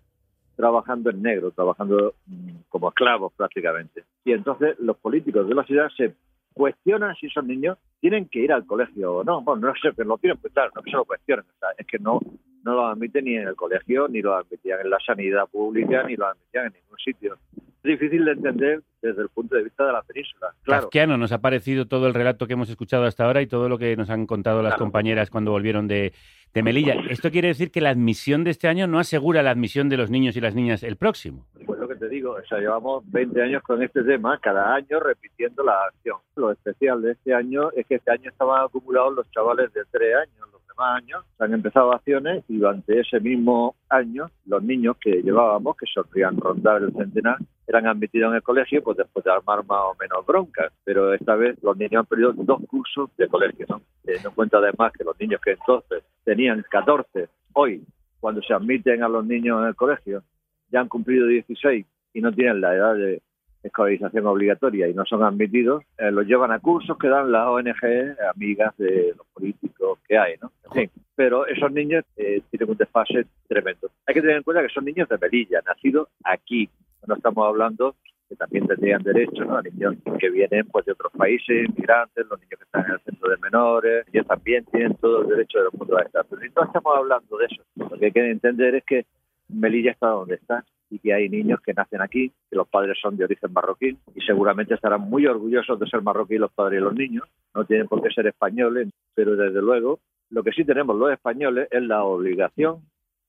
trabajando 0.56 1.12
en 1.12 1.22
negro, 1.22 1.52
trabajando 1.52 2.16
mm, 2.26 2.50
como 2.70 2.90
esclavos 2.90 3.32
prácticamente. 3.34 4.04
Y 4.26 4.34
entonces 4.34 4.76
los 4.80 4.98
políticos 4.98 5.48
de 5.48 5.56
la 5.56 5.64
ciudad 5.64 5.90
se 5.96 6.16
cuestionan 6.54 7.16
si 7.16 7.28
esos 7.28 7.46
niños 7.46 7.78
tienen 8.02 8.28
que 8.28 8.40
ir 8.40 8.52
al 8.52 8.66
colegio 8.66 9.18
o 9.18 9.24
no. 9.24 9.42
Bueno, 9.42 9.68
no 9.68 9.74
sé 9.82 9.96
que 9.96 10.04
lo 10.04 10.18
tienen, 10.18 10.38
pues 10.40 10.52
claro, 10.54 10.72
no 10.76 10.82
que 10.82 10.92
se 10.92 10.98
lo 10.98 11.06
cuestionen, 11.06 11.46
es 11.78 11.86
que 11.86 12.00
no, 12.00 12.20
no 12.68 12.76
lo 12.76 12.88
admiten 12.88 13.24
ni 13.24 13.38
en 13.38 13.48
el 13.48 13.56
colegio, 13.56 14.10
ni 14.10 14.22
lo 14.22 14.36
admitían 14.36 14.82
en 14.82 14.90
la 14.90 15.00
sanidad 15.00 15.48
pública, 15.50 16.04
ni 16.04 16.18
lo 16.18 16.28
admitían 16.28 16.66
en 16.66 16.74
ningún 16.74 16.98
sitio. 16.98 17.38
Es 17.56 17.84
difícil 17.84 18.26
de 18.26 18.32
entender 18.34 18.82
desde 19.02 19.22
el 19.22 19.30
punto 19.30 19.56
de 19.56 19.64
vista 19.64 19.86
de 19.86 19.94
la 19.94 20.02
península. 20.02 20.54
Claro. 20.64 20.82
Kafkiano, 20.84 21.18
nos 21.18 21.32
ha 21.32 21.40
parecido 21.40 21.88
todo 21.88 22.08
el 22.08 22.14
relato 22.14 22.46
que 22.46 22.54
hemos 22.54 22.70
escuchado 22.70 23.06
hasta 23.06 23.24
ahora 23.24 23.42
y 23.42 23.48
todo 23.48 23.70
lo 23.70 23.78
que 23.78 23.96
nos 23.96 24.10
han 24.10 24.28
contado 24.28 24.62
las 24.62 24.76
compañeras 24.76 25.30
cuando 25.30 25.52
volvieron 25.52 25.88
de, 25.88 26.12
de 26.54 26.64
Melilla. 26.64 26.96
¿Esto 27.10 27.32
quiere 27.32 27.48
decir 27.48 27.72
que 27.72 27.80
la 27.80 27.92
admisión 27.92 28.44
de 28.44 28.52
este 28.52 28.68
año 28.68 28.86
no 28.86 29.00
asegura 29.00 29.42
la 29.44 29.52
admisión 29.52 29.88
de 29.88 29.96
los 29.96 30.10
niños 30.10 30.36
y 30.36 30.42
las 30.42 30.54
niñas 30.54 30.84
el 30.84 30.98
próximo? 30.98 31.46
Pues 31.66 31.80
lo 31.80 31.88
que 31.88 31.96
te 31.96 32.10
digo, 32.10 32.32
o 32.32 32.46
sea, 32.50 32.60
llevamos 32.60 33.10
20 33.10 33.42
años 33.42 33.64
con 33.64 33.82
este 33.82 34.04
tema, 34.04 34.38
cada 34.42 34.76
año 34.76 35.00
repitiendo 35.00 35.64
la 35.64 35.86
acción. 35.88 36.18
Lo 36.36 36.52
especial 36.52 37.02
de 37.02 37.14
este 37.14 37.34
año 37.34 37.72
es 37.72 37.86
que 37.86 37.96
este 37.96 38.12
año 38.12 38.30
estaban 38.30 38.66
acumulados 38.66 39.16
los 39.16 39.32
chavales 39.32 39.72
de 39.72 39.84
3 39.90 40.16
años, 40.16 40.50
demás 40.78 40.98
años 41.02 41.26
se 41.38 41.44
han 41.44 41.54
empezado 41.54 41.92
acciones 41.94 42.44
y 42.48 42.58
durante 42.58 43.00
ese 43.00 43.20
mismo 43.20 43.76
año 43.90 44.30
los 44.46 44.64
niños 44.64 44.98
que 45.02 45.22
llevábamos, 45.22 45.76
que 45.78 45.86
solían 45.88 46.38
rondar 46.38 46.84
el 46.84 46.94
centenar, 46.94 47.38
eran 47.68 47.88
admitidos 47.88 48.32
en 48.32 48.36
el 48.36 48.44
colegio 48.44 48.84
pues 48.84 48.98
después 48.98 49.26
de 49.26 49.32
armar 49.32 49.66
más 49.66 49.82
o 49.84 49.96
menos 50.00 50.26
broncas. 50.26 50.72
Pero 50.84 51.14
esta 51.14 51.36
vez 51.36 51.58
los 51.62 51.78
niños 51.78 52.02
han 52.02 52.06
perdido 52.06 52.34
dos 52.34 52.62
cursos 52.68 53.10
de 53.18 53.28
colegio, 53.28 53.66
¿no? 53.70 53.82
Teniendo 54.04 54.30
en 54.30 54.36
cuenta 54.36 54.58
además 54.58 54.94
que 54.98 55.04
los 55.04 55.20
niños 55.20 55.42
que 55.42 55.52
entonces 55.52 56.04
tenían 56.24 56.64
14, 56.70 57.30
hoy, 57.54 57.84
cuando 58.20 58.42
se 58.42 58.54
admiten 58.54 59.04
a 59.04 59.10
los 59.10 59.26
niños 59.26 59.62
en 59.62 59.68
el 59.68 59.76
colegio, 59.76 60.24
ya 60.70 60.82
han 60.82 60.88
cumplido 60.88 61.28
16 61.28 61.86
y 62.14 62.22
no 62.22 62.32
tienen 62.32 62.62
la 62.62 62.76
edad 62.76 62.96
de 62.96 63.22
escolarización 63.64 64.26
obligatoria 64.26 64.88
y 64.88 64.94
no 64.94 65.06
son 65.06 65.24
admitidos, 65.24 65.84
eh, 65.98 66.12
los 66.12 66.26
llevan 66.26 66.52
a 66.52 66.60
cursos 66.60 66.98
que 66.98 67.08
dan 67.08 67.32
las 67.32 67.48
ONG, 67.48 68.16
amigas 68.34 68.76
de 68.78 69.14
los 69.18 69.28
políticos 69.34 70.00
que 70.08 70.18
hay, 70.18 70.36
¿no? 70.42 70.52
En 70.66 70.72
fin, 70.72 70.92
pero 71.16 71.48
esos 71.48 71.72
niños 71.72 72.06
eh, 72.16 72.42
tienen 72.50 72.70
un 72.70 72.78
desfase 72.78 73.26
tremendo. 73.48 73.90
Hay 74.06 74.14
que 74.14 74.22
tener 74.22 74.38
en 74.38 74.44
cuenta 74.44 74.64
que 74.64 74.74
son 74.74 74.86
niños 74.86 75.10
de 75.10 75.18
Melilla, 75.18 75.62
nacidos 75.66 76.10
aquí. 76.24 76.70
No 77.08 77.16
estamos 77.16 77.48
hablando 77.48 77.96
que 78.30 78.36
también 78.36 78.68
tendrían 78.68 79.02
derecho, 79.04 79.46
¿no? 79.46 79.58
A 79.58 79.62
niños 79.62 79.96
que 80.20 80.30
vienen 80.30 80.68
pues 80.68 80.86
de 80.86 80.92
otros 80.92 81.12
países, 81.14 81.70
inmigrantes, 81.70 82.26
los 82.30 82.40
niños 82.40 82.60
que 82.60 82.66
están 82.66 82.86
en 82.86 82.92
el 82.92 83.00
centro 83.00 83.30
de 83.30 83.38
menores, 83.38 84.06
ellos 84.12 84.28
también 84.28 84.66
tienen 84.66 84.96
todo 84.96 85.22
el 85.22 85.30
derecho 85.30 85.60
del 85.60 85.70
mundo 85.74 85.98
a 85.98 86.02
estar. 86.02 86.26
Pero 86.30 86.42
no 86.56 86.64
estamos 86.64 86.96
hablando 86.96 87.38
de 87.38 87.46
eso. 87.46 87.64
Lo 87.76 87.98
que 87.98 88.06
hay 88.06 88.12
que 88.12 88.30
entender 88.30 88.76
es 88.76 88.84
que 88.84 89.06
Melilla 89.48 89.92
está 89.92 90.08
donde 90.08 90.36
está 90.36 90.66
y 90.90 91.00
que 91.00 91.14
hay 91.14 91.30
niños 91.30 91.60
que 91.62 91.74
nacen 91.74 92.02
aquí, 92.02 92.32
que 92.50 92.56
los 92.56 92.68
padres 92.68 92.98
son 93.02 93.18
de 93.18 93.26
origen 93.26 93.52
marroquí 93.52 93.98
y 94.16 94.22
seguramente 94.22 94.74
estarán 94.74 95.02
muy 95.02 95.26
orgullosos 95.26 95.80
de 95.80 95.88
ser 95.88 96.02
marroquí 96.02 96.38
los 96.38 96.52
padres 96.52 96.80
y 96.80 96.84
los 96.84 96.94
niños. 96.94 97.28
No 97.54 97.66
tienen 97.66 97.88
por 97.88 98.02
qué 98.02 98.10
ser 98.10 98.28
españoles, 98.28 98.90
pero 99.14 99.36
desde 99.36 99.62
luego 99.62 100.00
lo 100.30 100.44
que 100.44 100.52
sí 100.52 100.64
tenemos 100.64 100.96
los 100.98 101.12
españoles 101.12 101.68
es 101.72 101.82
la 101.84 102.04
obligación 102.04 102.82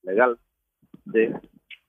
legal 0.02 0.38
de 1.04 1.34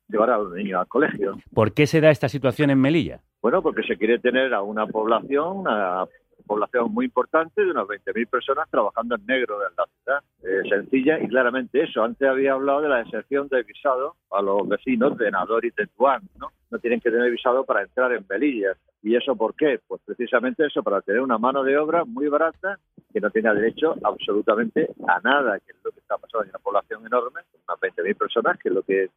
llevar 0.07 0.31
a 0.31 0.37
los 0.37 0.53
niños 0.53 0.79
al 0.79 0.87
colegio. 0.87 1.37
¿Por 1.53 1.73
qué 1.73 1.87
se 1.87 2.01
da 2.01 2.09
esta 2.09 2.29
situación 2.29 2.69
en 2.69 2.79
Melilla? 2.79 3.21
Bueno, 3.41 3.61
porque 3.61 3.83
se 3.83 3.97
quiere 3.97 4.19
tener 4.19 4.53
a 4.53 4.61
una 4.61 4.85
población, 4.87 5.59
una 5.59 6.05
población 6.49 6.91
muy 6.91 7.05
importante 7.05 7.63
de 7.63 7.69
unas 7.69 7.85
20.000 7.85 8.27
personas 8.27 8.67
trabajando 8.71 9.15
en 9.15 9.25
negro 9.27 9.59
en 9.61 9.75
la 9.77 9.85
ciudad. 9.85 10.23
Eh, 10.41 10.67
sencilla 10.67 11.19
y 11.19 11.27
claramente 11.27 11.83
eso. 11.83 12.03
Antes 12.03 12.27
había 12.27 12.53
hablado 12.53 12.81
de 12.81 12.89
la 12.89 13.01
excepción 13.01 13.47
de 13.49 13.61
visado 13.61 14.15
a 14.31 14.41
los 14.41 14.67
vecinos 14.67 15.15
de 15.19 15.29
Nador 15.29 15.63
y 15.63 15.71
Tetuán, 15.71 16.23
¿no? 16.39 16.47
No 16.71 16.79
tienen 16.79 16.99
que 17.01 17.11
tener 17.11 17.29
visado 17.29 17.63
para 17.65 17.83
entrar 17.83 18.11
en 18.13 18.25
Melilla. 18.27 18.73
¿Y 19.03 19.15
eso 19.15 19.35
por 19.35 19.55
qué? 19.55 19.79
Pues 19.87 20.01
precisamente 20.03 20.65
eso, 20.65 20.81
para 20.81 21.01
tener 21.01 21.21
una 21.21 21.37
mano 21.37 21.63
de 21.63 21.77
obra 21.77 22.03
muy 22.03 22.27
barata 22.27 22.79
que 23.13 23.21
no 23.21 23.29
tenga 23.29 23.53
derecho 23.53 23.95
absolutamente 24.03 24.89
a 25.07 25.19
nada, 25.21 25.59
que 25.59 25.71
es 25.71 25.77
lo 25.83 25.91
que 25.91 25.99
está 25.99 26.17
pasando. 26.17 26.43
en 26.43 26.49
una 26.49 26.59
población 26.59 27.05
enorme, 27.05 27.41
unas 27.67 27.79
20.000 27.79 28.17
personas, 28.17 28.57
que 28.57 28.69
es 28.69 28.75
lo 28.75 28.83
que 28.83 29.09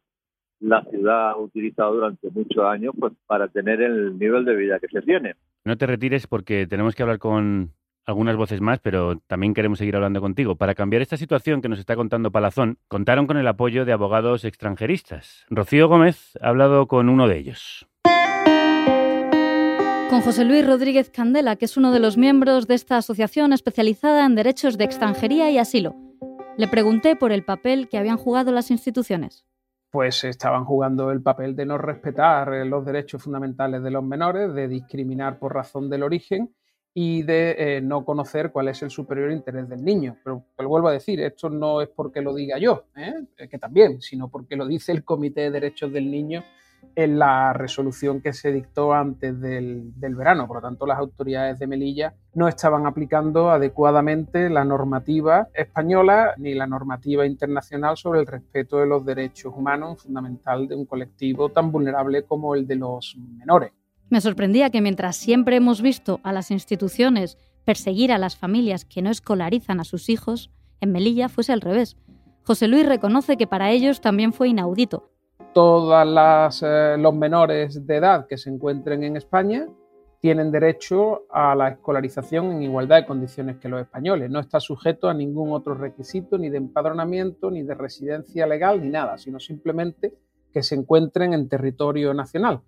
la 0.63 0.83
ciudad 0.85 1.31
ha 1.31 1.37
utilizado 1.37 1.95
durante 1.95 2.29
muchos 2.29 2.63
años 2.63 2.93
pues 2.97 3.13
para 3.27 3.47
tener 3.49 3.81
el 3.81 4.17
nivel 4.17 4.45
de 4.45 4.55
vida 4.55 4.79
que 4.79 4.87
se 4.87 5.01
tiene. 5.01 5.35
No 5.65 5.77
te 5.77 5.85
retires 5.85 6.25
porque 6.25 6.65
tenemos 6.67 6.95
que 6.95 7.03
hablar 7.03 7.19
con 7.19 7.71
algunas 8.05 8.35
voces 8.35 8.61
más, 8.61 8.79
pero 8.79 9.19
también 9.27 9.53
queremos 9.53 9.79
seguir 9.79 9.95
hablando 9.95 10.21
contigo. 10.21 10.55
Para 10.55 10.75
cambiar 10.75 11.01
esta 11.01 11.17
situación 11.17 11.61
que 11.61 11.69
nos 11.69 11.79
está 11.79 11.95
contando 11.95 12.31
Palazón, 12.31 12.77
contaron 12.87 13.27
con 13.27 13.37
el 13.37 13.47
apoyo 13.47 13.85
de 13.85 13.93
abogados 13.93 14.45
extranjeristas. 14.45 15.45
Rocío 15.49 15.87
Gómez 15.87 16.37
ha 16.41 16.49
hablado 16.49 16.87
con 16.87 17.09
uno 17.09 17.27
de 17.27 17.37
ellos. 17.37 17.87
Con 20.09 20.21
José 20.21 20.45
Luis 20.45 20.65
Rodríguez 20.65 21.09
Candela, 21.09 21.55
que 21.55 21.65
es 21.65 21.75
uno 21.75 21.91
de 21.91 21.99
los 21.99 22.17
miembros 22.17 22.67
de 22.67 22.75
esta 22.75 22.97
asociación 22.97 23.51
especializada 23.51 24.25
en 24.25 24.35
derechos 24.35 24.77
de 24.77 24.85
extranjería 24.85 25.49
y 25.49 25.57
asilo. 25.57 25.95
Le 26.57 26.67
pregunté 26.67 27.15
por 27.15 27.31
el 27.31 27.43
papel 27.43 27.89
que 27.89 27.97
habían 27.97 28.17
jugado 28.17 28.51
las 28.51 28.69
instituciones 28.69 29.45
pues 29.93 30.23
estaban 30.23 30.65
jugando 30.65 31.11
el 31.11 31.21
papel 31.21 31.55
de 31.55 31.67
no 31.67 31.77
respetar 31.77 32.51
eh, 32.51 32.65
los 32.65 32.83
derechos 32.83 33.21
fundamentales 33.21 33.83
de 33.83 33.91
los 33.91 34.03
menores, 34.03 34.51
de 34.51 34.67
discriminar 34.67 35.37
por 35.37 35.53
razón 35.53 35.87
del 35.87 36.01
origen 36.01 36.51
y 36.95 37.21
de 37.21 37.55
eh, 37.59 37.79
no 37.79 38.03
conocer 38.03 38.51
cuál 38.51 38.69
es 38.69 38.81
el 38.81 38.89
superior 38.89 39.29
interés 39.31 39.69
del 39.69 39.85
niño. 39.85 40.17
Pero, 40.23 40.45
pero 40.57 40.67
vuelvo 40.67 40.87
a 40.87 40.93
decir, 40.93 41.21
esto 41.21 41.47
no 41.47 41.79
es 41.79 41.89
porque 41.89 42.21
lo 42.21 42.33
diga 42.33 42.57
yo, 42.57 42.85
¿eh? 42.95 43.47
que 43.47 43.59
también, 43.59 44.01
sino 44.01 44.29
porque 44.29 44.55
lo 44.55 44.65
dice 44.65 44.91
el 44.91 45.03
Comité 45.03 45.41
de 45.41 45.51
Derechos 45.51 45.93
del 45.93 46.09
Niño 46.09 46.43
en 46.95 47.19
la 47.19 47.53
resolución 47.53 48.21
que 48.21 48.33
se 48.33 48.51
dictó 48.51 48.93
antes 48.93 49.39
del, 49.39 49.93
verano. 49.95 50.47
Por 50.47 50.57
lo 50.57 50.61
tanto, 50.61 50.85
las 50.85 50.99
autoridades 50.99 51.59
de 51.59 51.67
Melilla 51.67 52.13
no 52.33 52.47
estaban 52.47 52.85
aplicando 52.85 53.49
adecuadamente 53.49 54.49
la 54.49 54.63
normativa 54.63 55.47
española 55.53 56.33
ni 56.37 56.53
la 56.53 56.67
normativa 56.67 57.25
internacional 57.25 57.97
sobre 57.97 58.19
el 58.21 58.27
respeto 58.27 58.77
de 58.77 58.87
los 58.87 59.05
derechos 59.05 59.53
humanos 59.55 60.03
fundamental 60.03 60.67
de 60.67 60.75
un 60.75 60.85
colectivo 60.85 61.49
tan 61.49 61.71
vulnerable 61.71 62.23
como 62.23 62.55
el 62.55 62.67
de 62.67 62.75
los 62.75 63.15
menores. 63.37 63.71
Me 64.09 64.21
sorprendía 64.21 64.69
que 64.69 64.81
mientras 64.81 65.15
siempre 65.15 65.55
hemos 65.55 65.81
visto 65.81 66.19
a 66.23 66.33
las 66.33 66.51
instituciones 66.51 67.37
perseguir 67.65 68.11
a 68.11 68.17
las 68.17 68.35
familias 68.35 68.85
que 68.85 69.01
no 69.01 69.09
escolarizan 69.09 69.79
a 69.79 69.83
sus 69.83 70.09
hijos, 70.09 70.51
en 70.81 70.91
Melilla 70.91 71.29
fuese 71.29 71.53
al 71.53 71.61
revés. 71.61 71.97
José 72.43 72.67
Luis 72.67 72.85
reconoce 72.85 73.37
que 73.37 73.47
para 73.47 73.71
ellos 73.71 74.01
también 74.01 74.33
fue 74.33 74.49
inaudito, 74.49 75.12
todos 75.53 76.63
eh, 76.63 76.95
los 76.99 77.15
menores 77.15 77.85
de 77.85 77.95
edad 77.95 78.27
que 78.27 78.37
se 78.37 78.49
encuentren 78.49 79.03
en 79.03 79.17
España 79.17 79.67
tienen 80.19 80.51
derecho 80.51 81.23
a 81.29 81.53
la 81.53 81.69
escolarización 81.69 82.51
en 82.51 82.63
igualdad 82.63 83.01
de 83.01 83.05
condiciones 83.05 83.57
que 83.57 83.67
los 83.67 83.81
españoles. 83.81 84.29
No 84.29 84.39
está 84.39 84.59
sujeto 84.59 85.09
a 85.09 85.13
ningún 85.13 85.51
otro 85.51 85.75
requisito, 85.75 86.37
ni 86.37 86.49
de 86.49 86.57
empadronamiento, 86.57 87.51
ni 87.51 87.61
de 87.63 87.75
residencia 87.75 88.47
legal, 88.47 88.81
ni 88.81 88.89
nada, 88.89 89.17
sino 89.17 89.39
simplemente 89.39 90.13
que 90.53 90.63
se 90.63 90.75
encuentren 90.75 91.33
en 91.33 91.49
territorio 91.49 92.13
nacional, 92.13 92.61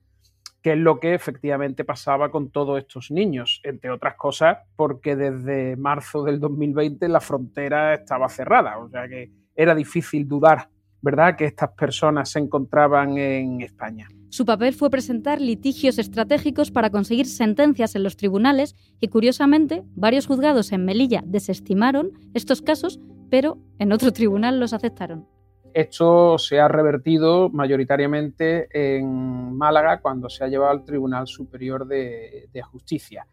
que 0.61 0.73
es 0.73 0.77
lo 0.77 0.99
que 0.99 1.13
efectivamente 1.13 1.85
pasaba 1.85 2.29
con 2.29 2.49
todos 2.49 2.77
estos 2.77 3.09
niños, 3.09 3.61
entre 3.63 3.89
otras 3.89 4.15
cosas 4.15 4.57
porque 4.75 5.15
desde 5.15 5.77
marzo 5.77 6.23
del 6.23 6.41
2020 6.41 7.07
la 7.07 7.21
frontera 7.21 7.93
estaba 7.93 8.27
cerrada, 8.27 8.79
o 8.79 8.89
sea 8.89 9.07
que 9.07 9.31
era 9.55 9.73
difícil 9.73 10.27
dudar 10.27 10.67
¿verdad?, 11.05 11.35
que 11.37 11.45
estas 11.45 11.69
personas 11.73 12.29
se 12.31 12.39
encontraban 12.39 13.15
en 13.19 13.61
España. 13.61 14.09
Su 14.29 14.43
papel 14.43 14.73
fue 14.73 14.89
presentar 14.89 15.39
litigios 15.39 15.99
estratégicos 15.99 16.71
para 16.71 16.89
conseguir 16.89 17.27
sentencias 17.27 17.95
en 17.95 18.01
los 18.01 18.17
tribunales 18.17 18.75
y, 18.99 19.07
curiosamente, 19.09 19.83
varios 19.95 20.25
juzgados 20.25 20.71
en 20.71 20.83
Melilla 20.83 21.21
desestimaron 21.23 22.11
estos 22.33 22.63
casos, 22.63 22.99
pero 23.29 23.59
en 23.77 23.93
otro 23.93 24.11
tribunal 24.11 24.59
los 24.59 24.73
aceptaron. 24.73 25.27
Esto 25.75 26.39
se 26.39 26.59
ha 26.59 26.67
revertido 26.67 27.49
mayoritariamente 27.49 28.67
en 28.71 29.55
Málaga 29.55 30.01
cuando 30.01 30.27
se 30.27 30.43
ha 30.43 30.47
llevado 30.47 30.71
al 30.71 30.85
Tribunal 30.85 31.27
Superior 31.27 31.85
de, 31.87 32.49
Justicia. 32.63 33.27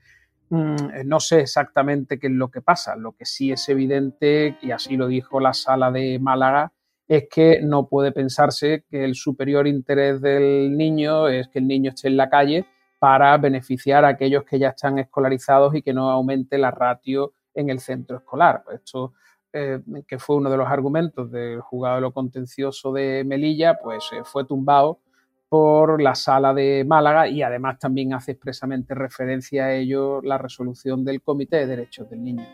Mm, 0.51 1.07
no 1.07 1.21
sé 1.21 1.41
exactamente 1.41 2.19
qué 2.19 2.27
es 2.27 2.33
lo 2.35 2.51
que 2.51 2.61
pasa, 2.61 2.97
lo 2.97 3.13
que 3.13 3.25
sí 3.25 3.51
es 3.51 3.67
evidente, 3.71 4.59
y 4.61 4.73
así 4.73 4.99
lo 4.99 5.07
dijo 5.07 5.41
la 5.41 5.55
sala 5.55 5.91
de 5.91 6.19
Málaga, 6.19 6.73
es 7.09 7.29
que 7.29 7.61
no 7.63 7.89
puede 7.89 8.13
pensarse 8.13 8.85
que 8.89 9.05
el 9.05 9.15
superior 9.15 9.67
interés 9.67 10.21
del 10.21 10.77
niño 10.77 11.29
es 11.29 11.49
que 11.49 11.59
el 11.59 11.67
niño 11.67 11.91
esté 11.91 12.09
en 12.09 12.17
la 12.17 12.31
calle 12.31 12.67
para 12.99 13.37
beneficiar 13.37 14.05
a 14.05 14.09
aquellos 14.09 14.45
que 14.45 14.59
ya 14.59 14.69
están 14.69 14.99
escolarizados 14.99 15.75
y 15.75 15.83
que 15.83 15.93
no 15.93 16.11
aumente 16.11 16.57
la 16.59 16.71
ratio 16.71 17.35
en 17.55 17.69
el 17.69 17.81
centro 17.81 18.19
escolar. 18.19 18.63
Esto 18.73 19.15
eh, 19.53 19.81
que 20.07 20.19
fue 20.19 20.37
uno 20.37 20.49
de 20.49 20.57
los 20.57 20.69
argumentos 20.69 21.31
del 21.31 21.61
juzgado 21.61 21.97
de 21.97 22.01
lo 22.01 22.13
contencioso 22.13 22.93
de 22.93 23.25
Melilla, 23.27 23.79
pues 23.83 24.09
eh, 24.13 24.23
fue 24.25 24.45
tumbado 24.45 25.01
por 25.49 26.01
la 26.01 26.15
sala 26.15 26.55
de 26.55 26.85
Málaga 26.87 27.29
y 27.29 27.43
además 27.43 27.79
también 27.79 28.15
hace 28.15 28.33
expresamente 28.33 28.95
referencia 28.95 29.67
a 29.67 29.75
ello 29.75 30.23
la 30.23 30.39
resolución 30.39 31.05
del 31.05 31.21
Comité 31.21 31.57
de 31.59 31.67
Derechos 31.67 32.09
del 32.09 32.25
Niño. 32.25 32.47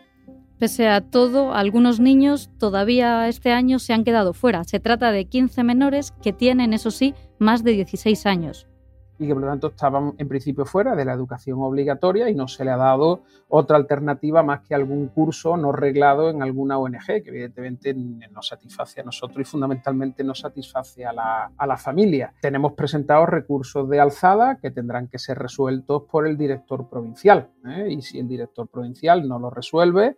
Pese 0.59 0.89
a 0.89 1.01
todo, 1.01 1.53
algunos 1.53 2.01
niños 2.01 2.49
todavía 2.57 3.29
este 3.29 3.53
año 3.53 3.79
se 3.79 3.93
han 3.93 4.03
quedado 4.03 4.33
fuera. 4.33 4.65
Se 4.65 4.81
trata 4.81 5.11
de 5.11 5.25
15 5.25 5.63
menores 5.63 6.11
que 6.21 6.33
tienen, 6.33 6.73
eso 6.73 6.91
sí, 6.91 7.15
más 7.39 7.63
de 7.63 7.71
16 7.71 8.25
años 8.25 8.69
y 9.19 9.27
que 9.27 9.33
por 9.33 9.43
lo 9.43 9.49
tanto 9.49 9.67
estaban 9.67 10.13
en 10.17 10.27
principio 10.27 10.65
fuera 10.65 10.95
de 10.95 11.03
la 11.03 11.13
educación 11.13 11.59
obligatoria 11.61 12.29
y 12.29 12.35
no 12.35 12.47
se 12.47 12.63
le 12.63 12.71
ha 12.71 12.77
dado 12.77 13.23
otra 13.49 13.75
alternativa 13.75 14.41
más 14.43 14.61
que 14.61 14.73
algún 14.73 15.07
curso 15.09 15.57
no 15.57 15.73
reglado 15.73 16.29
en 16.29 16.41
alguna 16.41 16.77
ONG, 16.79 17.05
que 17.05 17.23
evidentemente 17.25 17.93
no 17.93 18.41
satisface 18.41 19.01
a 19.01 19.03
nosotros 19.03 19.41
y 19.41 19.43
fundamentalmente 19.43 20.23
no 20.23 20.33
satisface 20.33 21.05
a 21.05 21.11
la, 21.11 21.51
a 21.55 21.67
la 21.67 21.77
familia. 21.77 22.33
Tenemos 22.41 22.73
presentados 22.73 23.27
recursos 23.27 23.89
de 23.89 23.99
alzada 23.99 24.57
que 24.61 24.71
tendrán 24.71 25.09
que 25.09 25.19
ser 25.19 25.37
resueltos 25.37 26.03
por 26.09 26.25
el 26.25 26.37
director 26.37 26.89
provincial 26.89 27.49
¿eh? 27.67 27.89
y 27.89 28.01
si 28.01 28.19
el 28.19 28.27
director 28.27 28.69
provincial 28.69 29.27
no 29.27 29.37
lo 29.37 29.49
resuelve, 29.49 30.17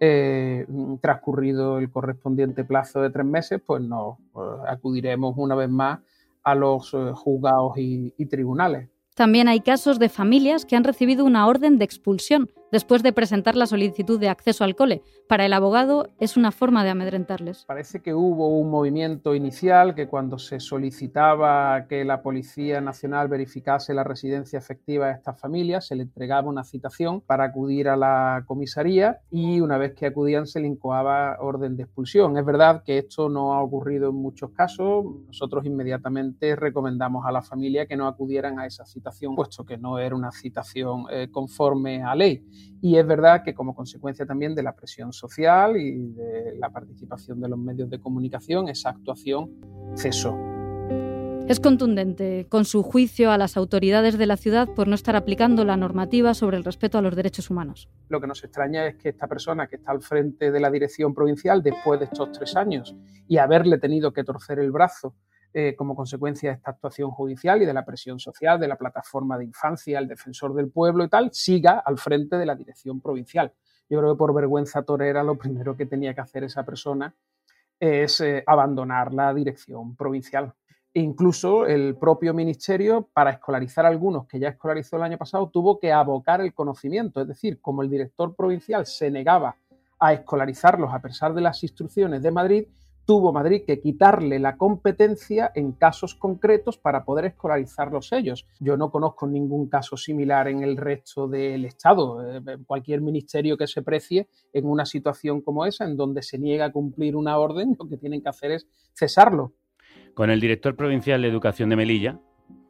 eh, 0.00 0.66
transcurrido 1.00 1.78
el 1.78 1.90
correspondiente 1.90 2.64
plazo 2.64 3.00
de 3.00 3.10
tres 3.10 3.26
meses, 3.26 3.60
pues 3.64 3.82
nos 3.82 4.16
pues 4.32 4.48
acudiremos 4.66 5.34
una 5.36 5.54
vez 5.54 5.68
más 5.68 6.00
a 6.42 6.54
los 6.54 6.92
eh, 6.94 7.12
juzgados 7.14 7.72
y, 7.76 8.10
tribunales. 8.26 8.88
También 9.14 9.48
hay 9.48 9.60
casos 9.60 9.98
de 9.98 10.08
familias 10.08 10.66
que 10.66 10.76
han 10.76 10.84
recibido 10.84 11.24
una 11.24 11.46
orden 11.46 11.78
de 11.78 11.84
expulsión 11.84 12.50
después 12.72 13.02
de 13.02 13.12
presentar 13.12 13.56
la 13.56 13.66
solicitud 13.66 14.18
de 14.18 14.28
acceso 14.28 14.64
al 14.64 14.76
cole. 14.76 15.02
Para 15.28 15.46
el 15.46 15.52
abogado 15.52 16.10
es 16.18 16.36
una 16.36 16.50
forma 16.50 16.84
de 16.84 16.90
amedrentarles. 16.90 17.64
Parece 17.66 18.00
que 18.00 18.14
hubo 18.14 18.48
un 18.48 18.70
movimiento 18.70 19.34
inicial 19.34 19.94
que 19.94 20.08
cuando 20.08 20.38
se 20.38 20.60
solicitaba 20.60 21.86
que 21.88 22.04
la 22.04 22.22
Policía 22.22 22.80
Nacional 22.80 23.28
verificase 23.28 23.94
la 23.94 24.04
residencia 24.04 24.58
efectiva 24.58 25.06
de 25.06 25.12
estas 25.12 25.40
familias, 25.40 25.86
se 25.86 25.96
le 25.96 26.02
entregaba 26.02 26.48
una 26.48 26.64
citación 26.64 27.20
para 27.20 27.44
acudir 27.44 27.88
a 27.88 27.96
la 27.96 28.44
comisaría 28.46 29.20
y 29.30 29.60
una 29.60 29.78
vez 29.78 29.94
que 29.94 30.06
acudían 30.06 30.46
se 30.46 30.60
le 30.60 30.68
incoaba 30.68 31.36
orden 31.40 31.76
de 31.76 31.84
expulsión. 31.84 32.36
Es 32.36 32.44
verdad 32.44 32.82
que 32.84 32.98
esto 32.98 33.28
no 33.28 33.54
ha 33.54 33.62
ocurrido 33.62 34.10
en 34.10 34.16
muchos 34.16 34.50
casos. 34.50 35.04
Nosotros 35.26 35.64
inmediatamente 35.64 36.56
recomendamos 36.56 37.24
a 37.26 37.32
la 37.32 37.42
familia 37.42 37.86
que 37.86 37.96
no 37.96 38.06
acudieran 38.06 38.58
a 38.58 38.66
esa 38.66 38.84
citación, 38.84 39.34
puesto 39.34 39.64
que 39.64 39.78
no 39.78 39.98
era 39.98 40.14
una 40.14 40.32
citación 40.32 41.06
eh, 41.10 41.28
conforme 41.30 42.02
a 42.02 42.14
ley. 42.14 42.44
Y 42.80 42.96
es 42.96 43.06
verdad 43.06 43.42
que 43.44 43.54
como 43.54 43.74
consecuencia 43.74 44.26
también 44.26 44.54
de 44.54 44.62
la 44.62 44.74
presión 44.74 45.12
social 45.12 45.76
y 45.76 46.12
de 46.12 46.56
la 46.58 46.70
participación 46.70 47.40
de 47.40 47.48
los 47.48 47.58
medios 47.58 47.88
de 47.90 47.98
comunicación, 47.98 48.68
esa 48.68 48.90
actuación 48.90 49.50
cesó. 49.96 50.36
Es 51.46 51.60
contundente 51.60 52.46
con 52.48 52.64
su 52.64 52.82
juicio 52.82 53.30
a 53.30 53.36
las 53.36 53.58
autoridades 53.58 54.16
de 54.16 54.24
la 54.24 54.38
ciudad 54.38 54.66
por 54.74 54.88
no 54.88 54.94
estar 54.94 55.14
aplicando 55.14 55.66
la 55.66 55.76
normativa 55.76 56.32
sobre 56.32 56.56
el 56.56 56.64
respeto 56.64 56.96
a 56.96 57.02
los 57.02 57.14
derechos 57.14 57.50
humanos. 57.50 57.90
Lo 58.08 58.18
que 58.18 58.26
nos 58.26 58.42
extraña 58.44 58.86
es 58.86 58.96
que 58.96 59.10
esta 59.10 59.26
persona 59.26 59.66
que 59.66 59.76
está 59.76 59.92
al 59.92 60.00
frente 60.00 60.50
de 60.50 60.58
la 60.58 60.70
dirección 60.70 61.12
provincial 61.12 61.62
después 61.62 62.00
de 62.00 62.06
estos 62.06 62.32
tres 62.32 62.56
años 62.56 62.96
y 63.28 63.36
haberle 63.36 63.76
tenido 63.76 64.10
que 64.14 64.24
torcer 64.24 64.58
el 64.58 64.72
brazo 64.72 65.16
eh, 65.56 65.76
como 65.76 65.94
consecuencia 65.94 66.50
de 66.50 66.56
esta 66.56 66.72
actuación 66.72 67.12
judicial 67.12 67.62
y 67.62 67.64
de 67.64 67.72
la 67.72 67.84
presión 67.84 68.18
social 68.18 68.58
de 68.58 68.66
la 68.66 68.76
plataforma 68.76 69.38
de 69.38 69.44
infancia, 69.44 70.00
el 70.00 70.08
defensor 70.08 70.52
del 70.52 70.68
pueblo 70.68 71.04
y 71.04 71.08
tal, 71.08 71.30
siga 71.32 71.78
al 71.78 71.96
frente 71.96 72.36
de 72.36 72.44
la 72.44 72.56
dirección 72.56 73.00
provincial. 73.00 73.52
Yo 73.88 74.00
creo 74.00 74.14
que 74.14 74.18
por 74.18 74.34
vergüenza 74.34 74.82
torera 74.82 75.22
lo 75.22 75.38
primero 75.38 75.76
que 75.76 75.86
tenía 75.86 76.12
que 76.12 76.22
hacer 76.22 76.42
esa 76.42 76.64
persona 76.64 77.14
es 77.78 78.20
eh, 78.20 78.42
abandonar 78.44 79.14
la 79.14 79.32
dirección 79.32 79.94
provincial. 79.94 80.52
E 80.92 81.00
incluso 81.00 81.66
el 81.66 81.96
propio 81.98 82.34
ministerio, 82.34 83.08
para 83.12 83.30
escolarizar 83.30 83.86
a 83.86 83.90
algunos 83.90 84.26
que 84.26 84.40
ya 84.40 84.48
escolarizó 84.48 84.96
el 84.96 85.04
año 85.04 85.18
pasado, 85.18 85.50
tuvo 85.50 85.78
que 85.78 85.92
abocar 85.92 86.40
el 86.40 86.52
conocimiento. 86.52 87.20
Es 87.20 87.28
decir, 87.28 87.60
como 87.60 87.82
el 87.82 87.90
director 87.90 88.34
provincial 88.34 88.86
se 88.86 89.08
negaba 89.08 89.56
a 90.00 90.12
escolarizarlos 90.14 90.92
a 90.92 91.00
pesar 91.00 91.32
de 91.32 91.42
las 91.42 91.62
instrucciones 91.62 92.22
de 92.22 92.30
Madrid, 92.32 92.66
tuvo 93.04 93.32
Madrid 93.32 93.62
que 93.66 93.80
quitarle 93.80 94.38
la 94.38 94.56
competencia 94.56 95.50
en 95.54 95.72
casos 95.72 96.14
concretos 96.14 96.78
para 96.78 97.04
poder 97.04 97.26
escolarizarlos 97.26 98.12
ellos. 98.12 98.46
Yo 98.60 98.76
no 98.76 98.90
conozco 98.90 99.26
ningún 99.26 99.68
caso 99.68 99.96
similar 99.96 100.48
en 100.48 100.62
el 100.62 100.76
resto 100.76 101.28
del 101.28 101.64
Estado. 101.64 102.38
Eh, 102.38 102.58
cualquier 102.66 103.00
ministerio 103.00 103.56
que 103.56 103.66
se 103.66 103.82
precie 103.82 104.28
en 104.52 104.66
una 104.66 104.86
situación 104.86 105.40
como 105.40 105.66
esa, 105.66 105.84
en 105.84 105.96
donde 105.96 106.22
se 106.22 106.38
niega 106.38 106.66
a 106.66 106.72
cumplir 106.72 107.16
una 107.16 107.38
orden, 107.38 107.76
lo 107.78 107.88
que 107.88 107.96
tienen 107.96 108.22
que 108.22 108.28
hacer 108.28 108.52
es 108.52 108.66
cesarlo. 108.94 109.52
Con 110.14 110.30
el 110.30 110.40
director 110.40 110.76
provincial 110.76 111.22
de 111.22 111.28
Educación 111.28 111.68
de 111.70 111.76
Melilla, 111.76 112.20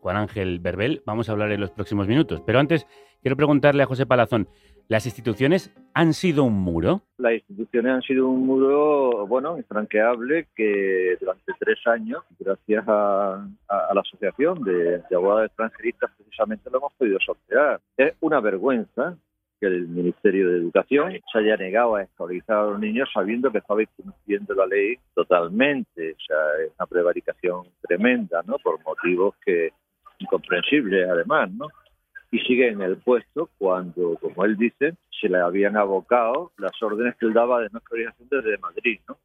Juan 0.04 0.18
Ángel 0.18 0.58
Berbel, 0.60 1.00
vamos 1.06 1.30
a 1.30 1.32
hablar 1.32 1.50
en 1.50 1.62
los 1.62 1.70
próximos 1.70 2.06
minutos. 2.06 2.42
Pero 2.44 2.58
antes, 2.58 2.86
quiero 3.22 3.38
preguntarle 3.38 3.82
a 3.82 3.86
José 3.86 4.04
Palazón, 4.04 4.48
¿Las 4.86 5.06
instituciones 5.06 5.74
han 5.94 6.12
sido 6.12 6.44
un 6.44 6.52
muro? 6.52 7.00
Las 7.16 7.32
instituciones 7.32 7.90
han 7.90 8.02
sido 8.02 8.28
un 8.28 8.44
muro, 8.44 9.26
bueno, 9.26 9.56
infranqueable 9.56 10.48
que 10.54 11.16
durante 11.18 11.52
tres 11.58 11.78
años, 11.86 12.22
gracias 12.38 12.84
a, 12.86 13.48
la 13.66 14.00
Asociación 14.02 14.62
de, 14.62 15.00
Abogados 15.10 15.46
Extranjeristas, 15.46 16.10
precisamente 16.18 16.68
lo 16.70 16.80
hemos 16.80 16.92
podido 16.98 17.18
sortear. 17.20 17.80
Es 17.96 18.12
una 18.20 18.40
vergüenza 18.40 19.16
que 19.58 19.68
el 19.68 19.88
Ministerio 19.88 20.50
de 20.50 20.58
Educación 20.58 21.12
se 21.32 21.38
haya 21.38 21.56
negado 21.56 21.96
a 21.96 22.02
escolarizar 22.02 22.58
a 22.58 22.64
los 22.64 22.78
niños 22.78 23.08
sabiendo 23.14 23.50
que 23.50 23.58
estaba 23.58 23.80
incumpliendo 23.82 24.52
la 24.52 24.66
ley 24.66 24.96
totalmente. 25.14 26.12
O 26.12 26.20
sea, 26.26 26.36
es 26.62 26.72
una 26.78 26.86
prevaricación 26.86 27.62
tremenda, 27.80 28.42
¿no? 28.46 28.58
Por 28.58 28.84
motivos 28.84 29.34
que 29.42 29.72
incomprensibles, 30.24 31.08
además, 31.08 31.50
¿no? 31.52 31.68
y 32.34 32.40
sigue 32.40 32.66
en 32.66 32.82
el 32.82 32.96
puesto 32.96 33.48
cuando, 33.58 34.18
como 34.20 34.44
él 34.44 34.56
dice, 34.56 34.96
se 35.20 35.28
le 35.28 35.38
habían 35.38 35.76
abocado 35.76 36.50
las 36.58 36.72
órdenes 36.82 37.14
que 37.14 37.26
él 37.26 37.32
daba 37.32 37.60
de 37.60 37.68
no 37.70 37.80
desde 38.28 38.58
Madrid, 38.58 38.98
¿no? 39.08 39.18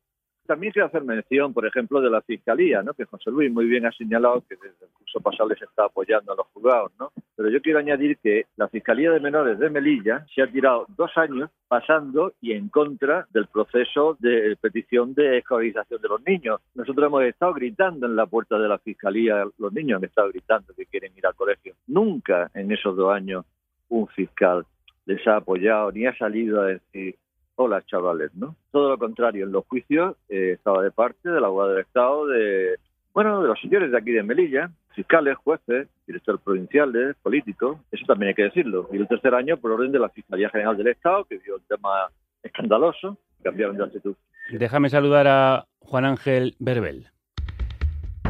También 0.50 0.74
quiero 0.74 0.88
hacer 0.88 1.04
mención, 1.04 1.54
por 1.54 1.68
ejemplo, 1.68 2.02
de 2.02 2.10
la 2.10 2.24
Fiscalía, 2.24 2.82
¿no? 2.82 2.96
que 2.96 3.06
José 3.06 3.30
Luis 3.30 3.52
muy 3.52 3.66
bien 3.66 3.86
ha 3.86 3.92
señalado 3.92 4.44
que 4.50 4.56
desde 4.56 4.84
el 4.84 4.92
curso 4.98 5.20
pasado 5.20 5.50
les 5.50 5.62
está 5.62 5.86
apoyando 5.86 6.34
a 6.34 6.36
los 6.36 6.48
juzgados. 6.48 6.92
¿no? 7.00 7.12
Pero 7.36 7.52
yo 7.52 7.62
quiero 7.62 7.78
añadir 7.78 8.18
que 8.18 8.48
la 8.56 8.68
Fiscalía 8.68 9.12
de 9.12 9.20
Menores 9.20 9.60
de 9.60 9.70
Melilla 9.70 10.26
se 10.34 10.42
ha 10.42 10.48
tirado 10.48 10.88
dos 10.98 11.16
años 11.18 11.52
pasando 11.68 12.34
y 12.42 12.54
en 12.54 12.70
contra 12.70 13.28
del 13.30 13.46
proceso 13.46 14.18
de 14.20 14.58
petición 14.60 15.14
de 15.14 15.38
escolarización 15.38 16.02
de 16.02 16.08
los 16.08 16.26
niños. 16.26 16.60
Nosotros 16.74 17.06
hemos 17.06 17.24
estado 17.26 17.54
gritando 17.54 18.08
en 18.08 18.16
la 18.16 18.26
puerta 18.26 18.58
de 18.58 18.70
la 18.70 18.80
Fiscalía, 18.80 19.46
los 19.56 19.72
niños 19.72 20.00
han 20.00 20.06
estado 20.06 20.30
gritando 20.30 20.74
que 20.74 20.88
quieren 20.88 21.12
ir 21.16 21.28
al 21.28 21.36
colegio. 21.36 21.76
Nunca 21.86 22.50
en 22.56 22.72
esos 22.72 22.98
dos 22.98 23.14
años 23.14 23.46
un 23.90 24.08
fiscal 24.08 24.66
les 25.06 25.28
ha 25.28 25.36
apoyado 25.36 25.92
ni 25.92 26.08
ha 26.08 26.18
salido 26.18 26.60
a 26.60 26.66
decir 26.66 27.18
hola 27.62 27.84
chavales, 27.86 28.34
¿no? 28.36 28.56
Todo 28.72 28.90
lo 28.90 28.98
contrario, 28.98 29.46
en 29.46 29.52
los 29.52 29.66
juicios 29.66 30.16
eh, 30.30 30.54
estaba 30.54 30.82
de 30.82 30.92
parte 30.92 31.30
del 31.30 31.44
abogado 31.44 31.72
del 31.72 31.82
Estado, 31.82 32.26
de, 32.28 32.80
bueno, 33.14 33.42
de 33.42 33.50
los 33.50 33.60
señores 33.60 33.92
de 33.92 33.98
aquí 33.98 34.12
de 34.12 34.24
Melilla, 34.24 34.72
fiscales, 34.96 35.36
jueces, 35.38 35.90
directores 36.08 36.40
provinciales, 36.42 37.18
políticos, 37.22 37.78
eso 37.92 38.06
también 38.08 38.30
hay 38.30 38.36
que 38.36 38.44
decirlo. 38.44 38.88
Y 38.94 38.98
el 38.98 39.10
tercer 39.10 39.36
año, 39.36 39.58
por 39.58 39.72
orden 39.72 39.92
de 39.92 40.00
la 40.00 40.08
Fiscalía 40.08 40.50
General 40.50 40.78
del 40.78 40.88
Estado, 40.88 41.26
que 41.26 41.38
vio 41.38 41.58
el 41.58 41.62
tema 41.64 42.10
escandaloso, 42.42 43.18
cambiaron 43.44 43.76
de 43.76 43.84
actitud. 43.84 44.16
Déjame 44.52 44.90
saludar 44.90 45.28
a 45.28 45.66
Juan 45.80 46.06
Ángel 46.06 46.56
Berbel 46.60 47.08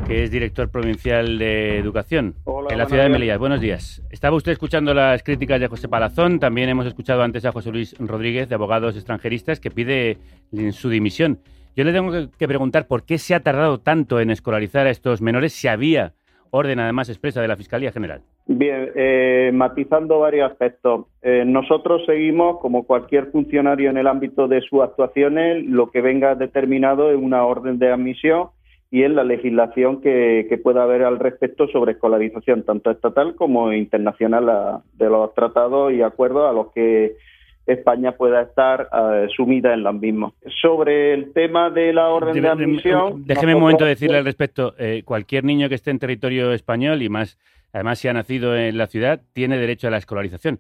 que 0.10 0.24
es 0.24 0.32
director 0.32 0.72
provincial 0.72 1.38
de 1.38 1.78
Educación 1.78 2.34
en 2.72 2.78
la 2.80 2.88
ciudad 2.88 3.04
de 3.04 3.10
Melilla. 3.10 3.38
Buenos 3.38 3.62
días. 3.62 4.04
Estaba 4.10 4.36
usted 4.36 4.54
escuchando 4.54 4.92
las 4.96 5.22
críticas 5.22 5.60
de 5.60 5.68
José 5.68 5.88
Palazón. 5.88 6.40
También 6.40 6.68
hemos 6.68 6.88
escuchado 6.88 7.22
antes 7.22 7.46
a 7.46 7.52
José 7.52 7.72
Luis 7.72 7.96
Rodríguez, 8.00 8.50
de 8.50 8.56
Abogados 8.56 8.96
Extranjeristas, 8.96 9.60
que 9.60 9.70
pide 9.70 10.18
su 10.72 10.90
dimisión. 10.90 11.38
Yo 11.76 11.84
le 11.84 11.94
tengo 11.94 12.12
que 12.40 12.48
preguntar 12.48 12.88
por 12.88 13.04
qué 13.04 13.20
se 13.20 13.36
ha 13.36 13.42
tardado 13.42 13.82
tanto 13.82 14.20
en 14.20 14.32
escolarizar 14.32 14.88
a 14.88 14.90
estos 14.90 15.22
menores 15.22 15.54
si 15.54 15.68
había 15.68 16.14
orden 16.50 16.80
además 16.80 17.10
expresa 17.10 17.40
de 17.40 17.48
la 17.48 17.56
Fiscalía 17.56 17.92
General. 17.92 18.22
Bien, 18.48 18.90
eh, 18.96 19.52
matizando 19.54 20.18
varios 20.18 20.50
aspectos. 20.50 21.06
Eh, 21.22 21.44
nosotros 21.46 22.02
seguimos, 22.08 22.60
como 22.62 22.88
cualquier 22.88 23.28
funcionario 23.28 23.92
en 23.92 23.98
el 23.98 24.08
ámbito 24.08 24.48
de 24.48 24.62
sus 24.62 24.82
actuaciones, 24.82 25.64
lo 25.68 25.92
que 25.92 26.02
venga 26.02 26.34
determinado 26.34 27.12
en 27.12 27.24
una 27.24 27.46
orden 27.46 27.78
de 27.78 27.92
admisión 27.92 28.50
y 28.92 29.04
en 29.04 29.16
la 29.16 29.24
legislación 29.24 30.02
que, 30.02 30.48
que 30.50 30.58
pueda 30.58 30.84
haber 30.84 31.04
al 31.04 31.20
respecto 31.20 31.68
sobre 31.68 31.92
escolarización, 31.94 32.64
tanto 32.64 32.90
estatal 32.92 33.36
como 33.36 33.72
internacional, 33.74 34.50
a- 34.50 34.82
de 34.94 35.10
los 35.10 35.34
tratados 35.36 35.94
y 35.94 36.02
acuerdos 36.02 36.50
a 36.50 36.54
los 36.54 36.72
que 36.74 37.16
España 37.68 38.14
pueda 38.14 38.42
estar 38.42 38.90
eh, 38.92 39.28
sumida 39.36 39.76
en 39.76 39.84
los 39.84 39.94
mismos. 39.94 40.34
Sobre 40.60 41.14
el 41.14 41.34
tema 41.34 41.70
de 41.70 41.94
la 41.94 42.08
orden 42.10 42.34
de 42.34 42.42
Debe- 42.42 42.50
admisión... 42.52 43.24
Déjeme 43.28 43.54
un 43.54 43.62
momento 43.62 43.86
decirle 43.86 44.18
al 44.18 44.26
respecto. 44.26 44.74
eh, 44.80 45.04
cualquier 45.06 45.44
niño 45.44 45.70
que 45.70 45.76
esté 45.76 45.92
en 45.92 46.00
territorio 46.00 46.52
español 46.52 47.04
y 47.04 47.10
más, 47.10 47.38
además 47.72 48.00
si 48.00 48.08
ha 48.08 48.14
nacido 48.14 48.58
en 48.58 48.76
la 48.80 48.88
ciudad, 48.88 49.22
tiene 49.34 49.60
derecho 49.60 49.88
a 49.88 49.92
la 49.92 49.98
escolarización. 49.98 50.60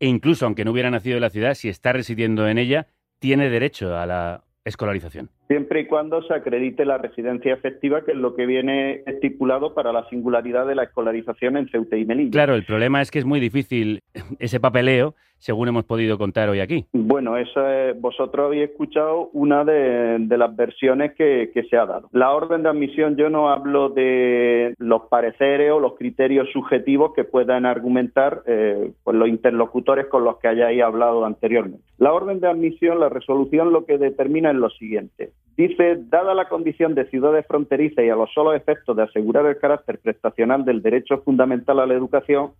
E 0.00 0.06
incluso 0.06 0.44
aunque 0.44 0.66
no 0.66 0.72
hubiera 0.72 0.90
nacido 0.90 1.16
en 1.16 1.22
la 1.22 1.30
ciudad, 1.30 1.54
si 1.54 1.70
está 1.70 1.94
residiendo 1.94 2.46
en 2.46 2.58
ella, 2.58 2.88
tiene 3.20 3.48
derecho 3.48 3.96
a 3.96 4.04
la 4.04 4.42
escolarización. 4.66 5.30
Siempre 5.50 5.80
y 5.80 5.86
cuando 5.86 6.22
se 6.22 6.32
acredite 6.32 6.84
la 6.84 6.96
residencia 6.98 7.52
efectiva, 7.52 8.04
que 8.04 8.12
es 8.12 8.16
lo 8.16 8.36
que 8.36 8.46
viene 8.46 9.02
estipulado 9.04 9.74
para 9.74 9.92
la 9.92 10.08
singularidad 10.08 10.64
de 10.64 10.76
la 10.76 10.84
escolarización 10.84 11.56
en 11.56 11.68
Ceuta 11.70 11.96
y 11.96 12.04
Melilla. 12.04 12.30
Claro, 12.30 12.54
el 12.54 12.64
problema 12.64 13.02
es 13.02 13.10
que 13.10 13.18
es 13.18 13.24
muy 13.24 13.40
difícil 13.40 14.00
ese 14.38 14.60
papeleo, 14.60 15.16
según 15.38 15.66
hemos 15.68 15.84
podido 15.84 16.18
contar 16.18 16.50
hoy 16.50 16.60
aquí. 16.60 16.84
Bueno, 16.92 17.36
esa 17.38 17.88
es- 17.88 18.00
vosotros 18.00 18.46
habéis 18.46 18.70
escuchado 18.70 19.30
una 19.32 19.64
de, 19.64 20.18
de 20.20 20.38
las 20.38 20.54
versiones 20.54 21.14
que, 21.16 21.50
que 21.52 21.64
se 21.64 21.76
ha 21.78 21.86
dado. 21.86 22.08
La 22.12 22.30
orden 22.32 22.62
de 22.62 22.68
admisión, 22.68 23.16
yo 23.16 23.28
no 23.30 23.48
hablo 23.50 23.88
de 23.88 24.74
los 24.78 25.02
pareceres 25.10 25.72
o 25.72 25.80
los 25.80 25.94
criterios 25.96 26.48
subjetivos 26.52 27.12
que 27.14 27.24
puedan 27.24 27.64
argumentar 27.66 28.42
eh, 28.46 28.92
pues 29.02 29.16
los 29.16 29.28
interlocutores 29.28 30.06
con 30.06 30.22
los 30.24 30.36
que 30.38 30.46
hayáis 30.48 30.82
hablado 30.82 31.24
anteriormente. 31.24 31.82
La 31.98 32.12
orden 32.12 32.38
de 32.40 32.48
admisión, 32.48 33.00
la 33.00 33.08
resolución, 33.08 33.72
lo 33.72 33.84
que 33.86 33.98
determina 33.98 34.50
es 34.50 34.56
lo 34.56 34.68
siguiente. 34.70 35.30
Dice, 35.60 35.98
dada 36.08 36.32
la 36.32 36.48
condición 36.48 36.94
de 36.94 37.04
ciudades 37.10 37.44
fronterizas 37.46 38.02
y 38.02 38.08
a 38.08 38.16
los 38.16 38.32
solos 38.32 38.56
efectos 38.56 38.96
de 38.96 39.02
asegurar 39.02 39.44
el 39.44 39.58
carácter 39.58 39.98
prestacional 39.98 40.64
del 40.64 40.80
derecho 40.80 41.18
fundamental 41.18 41.80
a 41.80 41.86
la 41.86 41.92
educación, 41.92 42.52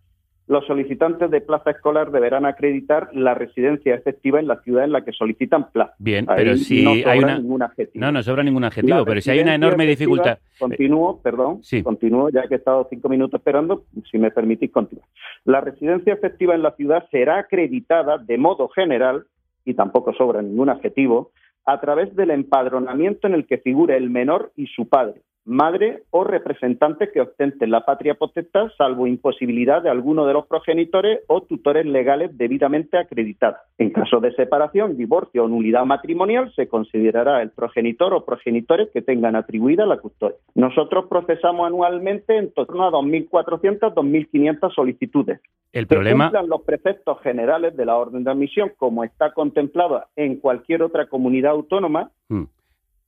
los 0.46 0.66
solicitantes 0.66 1.30
de 1.30 1.40
plaza 1.40 1.70
escolar 1.70 2.10
deberán 2.10 2.44
acreditar 2.44 3.08
la 3.14 3.32
residencia 3.32 3.94
efectiva 3.94 4.38
en 4.38 4.48
la 4.48 4.60
ciudad 4.60 4.84
en 4.84 4.92
la 4.92 5.02
que 5.02 5.12
solicitan 5.12 5.70
plaza. 5.70 5.94
Bien, 5.98 6.26
Ahí 6.28 6.36
pero 6.36 6.56
si 6.58 6.84
no 6.84 6.90
hay 6.90 7.02
sobra 7.02 7.16
una... 7.16 7.38
ningún 7.38 7.62
adjetivo. 7.62 8.04
No, 8.04 8.12
no 8.12 8.22
sobra 8.22 8.42
ningún 8.42 8.64
adjetivo, 8.64 8.98
La 8.98 9.04
pero 9.06 9.20
si 9.22 9.30
hay 9.30 9.40
una 9.40 9.54
enorme 9.54 9.86
dificultad... 9.86 10.38
Continúo, 10.58 11.22
perdón, 11.22 11.62
continúo, 11.82 12.28
ya 12.28 12.46
que 12.48 12.56
he 12.56 12.58
estado 12.58 12.86
cinco 12.90 13.08
minutos 13.08 13.40
esperando, 13.40 13.84
si 14.10 14.18
me 14.18 14.30
permitís 14.30 14.70
continuar. 14.72 15.08
La 15.46 15.62
residencia 15.62 16.12
efectiva 16.12 16.54
en 16.54 16.62
la 16.62 16.72
ciudad 16.72 17.08
será 17.10 17.38
acreditada 17.38 18.18
de 18.18 18.36
modo 18.36 18.68
general, 18.68 19.24
y 19.64 19.72
tampoco 19.72 20.12
sobra 20.12 20.42
ningún 20.42 20.68
adjetivo, 20.68 21.30
a 21.64 21.80
través 21.80 22.14
del 22.16 22.30
empadronamiento 22.30 23.26
en 23.26 23.34
el 23.34 23.46
que 23.46 23.58
figure 23.58 23.96
el 23.96 24.10
menor 24.10 24.52
y 24.56 24.66
su 24.66 24.88
padre, 24.88 25.22
madre 25.44 26.02
o 26.10 26.24
representante 26.24 27.10
que 27.10 27.20
ostenten 27.20 27.70
la 27.70 27.84
patria 27.84 28.14
potestad, 28.14 28.68
salvo 28.76 29.06
imposibilidad 29.06 29.82
de 29.82 29.90
alguno 29.90 30.26
de 30.26 30.32
los 30.32 30.46
progenitores 30.46 31.20
o 31.26 31.42
tutores 31.42 31.86
legales 31.86 32.36
debidamente 32.36 32.98
acreditados. 32.98 33.58
En 33.78 33.90
caso 33.90 34.20
de 34.20 34.32
separación, 34.34 34.96
divorcio 34.96 35.44
o 35.44 35.48
nulidad 35.48 35.84
matrimonial, 35.84 36.52
se 36.54 36.68
considerará 36.68 37.42
el 37.42 37.50
progenitor 37.50 38.14
o 38.14 38.24
progenitores 38.24 38.88
que 38.92 39.02
tengan 39.02 39.36
atribuida 39.36 39.86
la 39.86 39.98
custodia. 39.98 40.36
Nosotros 40.54 41.06
procesamos 41.08 41.66
anualmente 41.66 42.36
en 42.36 42.52
torno 42.52 42.86
a 42.86 42.90
2.400, 42.90 43.94
2.500 43.94 44.74
solicitudes. 44.74 45.40
El 45.72 45.86
problema... 45.86 46.24
cumplan 46.24 46.48
los 46.48 46.62
preceptos 46.62 47.20
generales 47.22 47.76
de 47.76 47.86
la 47.86 47.96
orden 47.96 48.24
de 48.24 48.30
admisión, 48.30 48.72
como 48.76 49.04
está 49.04 49.32
contemplado 49.32 50.04
en 50.16 50.36
cualquier 50.36 50.82
otra 50.82 51.06
comunidad 51.06 51.52
autónoma, 51.52 52.10
Mm. 52.30 52.44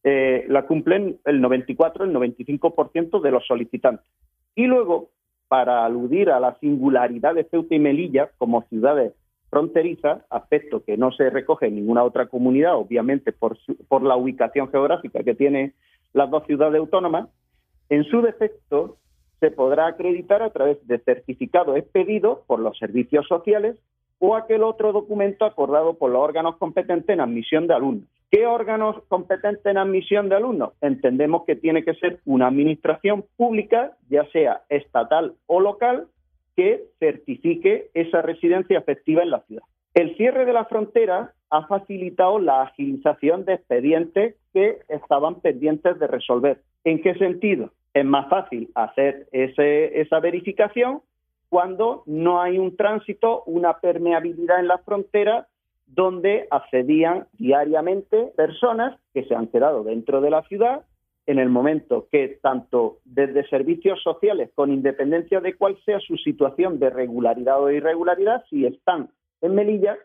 Eh, 0.05 0.45
la 0.49 0.67
cumplen 0.67 1.19
el 1.25 1.41
94, 1.41 2.05
el 2.05 2.12
95% 2.12 3.21
de 3.21 3.31
los 3.31 3.47
solicitantes. 3.47 4.07
Y 4.55 4.67
luego, 4.67 5.11
para 5.49 5.85
aludir 5.85 6.31
a 6.31 6.41
la 6.41 6.59
singularidad 6.59 7.35
de 7.35 7.45
Ceuta 7.45 7.75
y 7.75 7.79
Melilla 7.79 8.31
como 8.38 8.62
ciudades 8.62 9.12
fronterizas, 9.51 10.23
aspecto 10.31 10.83
que 10.83 10.97
no 10.97 11.12
se 11.12 11.29
recoge 11.29 11.67
en 11.67 11.77
ninguna 11.77 12.05
otra 12.05 12.27
comunidad, 12.27 12.77
obviamente 12.77 13.33
por, 13.33 13.59
por 13.87 14.03
la 14.03 14.17
ubicación 14.17 14.71
geográfica 14.71 15.23
que 15.23 15.35
tienen 15.35 15.75
las 16.15 16.31
dos 16.31 16.45
ciudades 16.47 16.79
autónomas, 16.79 17.29
en 17.88 18.05
su 18.05 18.23
defecto 18.23 18.97
se 19.41 19.51
podrá 19.51 19.88
acreditar 19.88 20.43
a 20.43 20.51
través 20.51 20.79
de 20.87 20.99
certificado 21.01 21.77
expedido 21.77 22.45
por 22.47 22.61
los 22.61 22.79
servicios 22.79 23.27
sociales 23.27 23.77
o 24.19 24.37
aquel 24.37 24.62
otro 24.62 24.93
documento 24.93 25.45
acordado 25.45 25.95
por 25.95 26.11
los 26.11 26.23
órganos 26.23 26.57
competentes 26.57 27.09
en 27.11 27.21
admisión 27.21 27.67
de 27.67 27.75
alumnos. 27.75 28.09
¿Qué 28.33 28.47
órganos 28.47 28.97
competentes 29.09 29.66
en 29.66 29.77
admisión 29.77 30.31
de 30.31 30.37
alumnos? 30.37 30.73
Entendemos 30.81 31.45
que 31.45 31.55
tiene 31.55 31.85
que 31.85 31.92
ser 31.92 32.21
una 32.25 32.47
administración 32.47 33.27
pública, 33.37 33.92
ya 34.09 34.25
sea 34.31 34.62
estatal 34.71 35.35
o 35.47 35.61
local, 35.61 36.07
que 36.57 36.83
certifique 36.99 37.90
esa 37.92 38.23
residencia 38.23 38.79
efectiva 38.79 39.23
en 39.23 39.31
la 39.33 39.40
ciudad. 39.40 39.64
El 39.92 40.16
cierre 40.16 40.47
de 40.47 40.55
la 40.55 40.64
frontera 40.64 41.35
ha 41.51 41.66
facilitado 41.66 42.38
la 42.38 42.62
agilización 42.62 43.45
de 43.45 43.53
expedientes 43.53 44.37
que 44.55 44.79
estaban 44.88 45.42
pendientes 45.42 45.99
de 45.99 46.07
resolver. 46.07 46.62
¿En 46.85 47.03
qué 47.03 47.14
sentido? 47.16 47.68
Es 47.92 48.07
más 48.07 48.31
fácil 48.31 48.71
hacer 48.75 49.27
ese- 49.33 50.01
esa 50.01 50.21
verificación 50.21 51.03
cuando 51.51 52.03
no 52.07 52.40
hay 52.40 52.57
un 52.57 52.77
tránsito, 52.79 53.42
una 53.45 53.75
permeabilidad 53.79 54.61
en 54.61 54.68
la 54.68 54.79
frontera 54.79 55.49
donde 55.95 56.47
accedían 56.51 57.27
diariamente 57.35 58.33
personas 58.37 58.99
que 59.13 59.25
se 59.25 59.35
han 59.35 59.49
quedado 59.49 59.85
dentro 59.85 60.21
de 60.21 60.31
la 60.31 60.43
ciudad 60.45 60.85
en 61.27 61.39
el 61.39 61.51
momento 61.51 62.09
que 62.11 62.39
tanto 62.43 62.99
desde 63.05 63.47
servicios 63.49 64.03
sociales, 64.03 64.51
con 64.55 64.73
independencia 64.73 65.41
de 65.41 65.55
cuál 65.55 65.79
sea 65.85 66.01
su 66.01 66.17
situación 66.17 66.79
de 66.79 66.91
regularidad 66.91 67.63
o 67.63 67.71
irregularidad, 67.71 68.43
si 68.51 68.67
están 68.67 69.11
en 69.41 69.55
Melilla, 69.55 69.99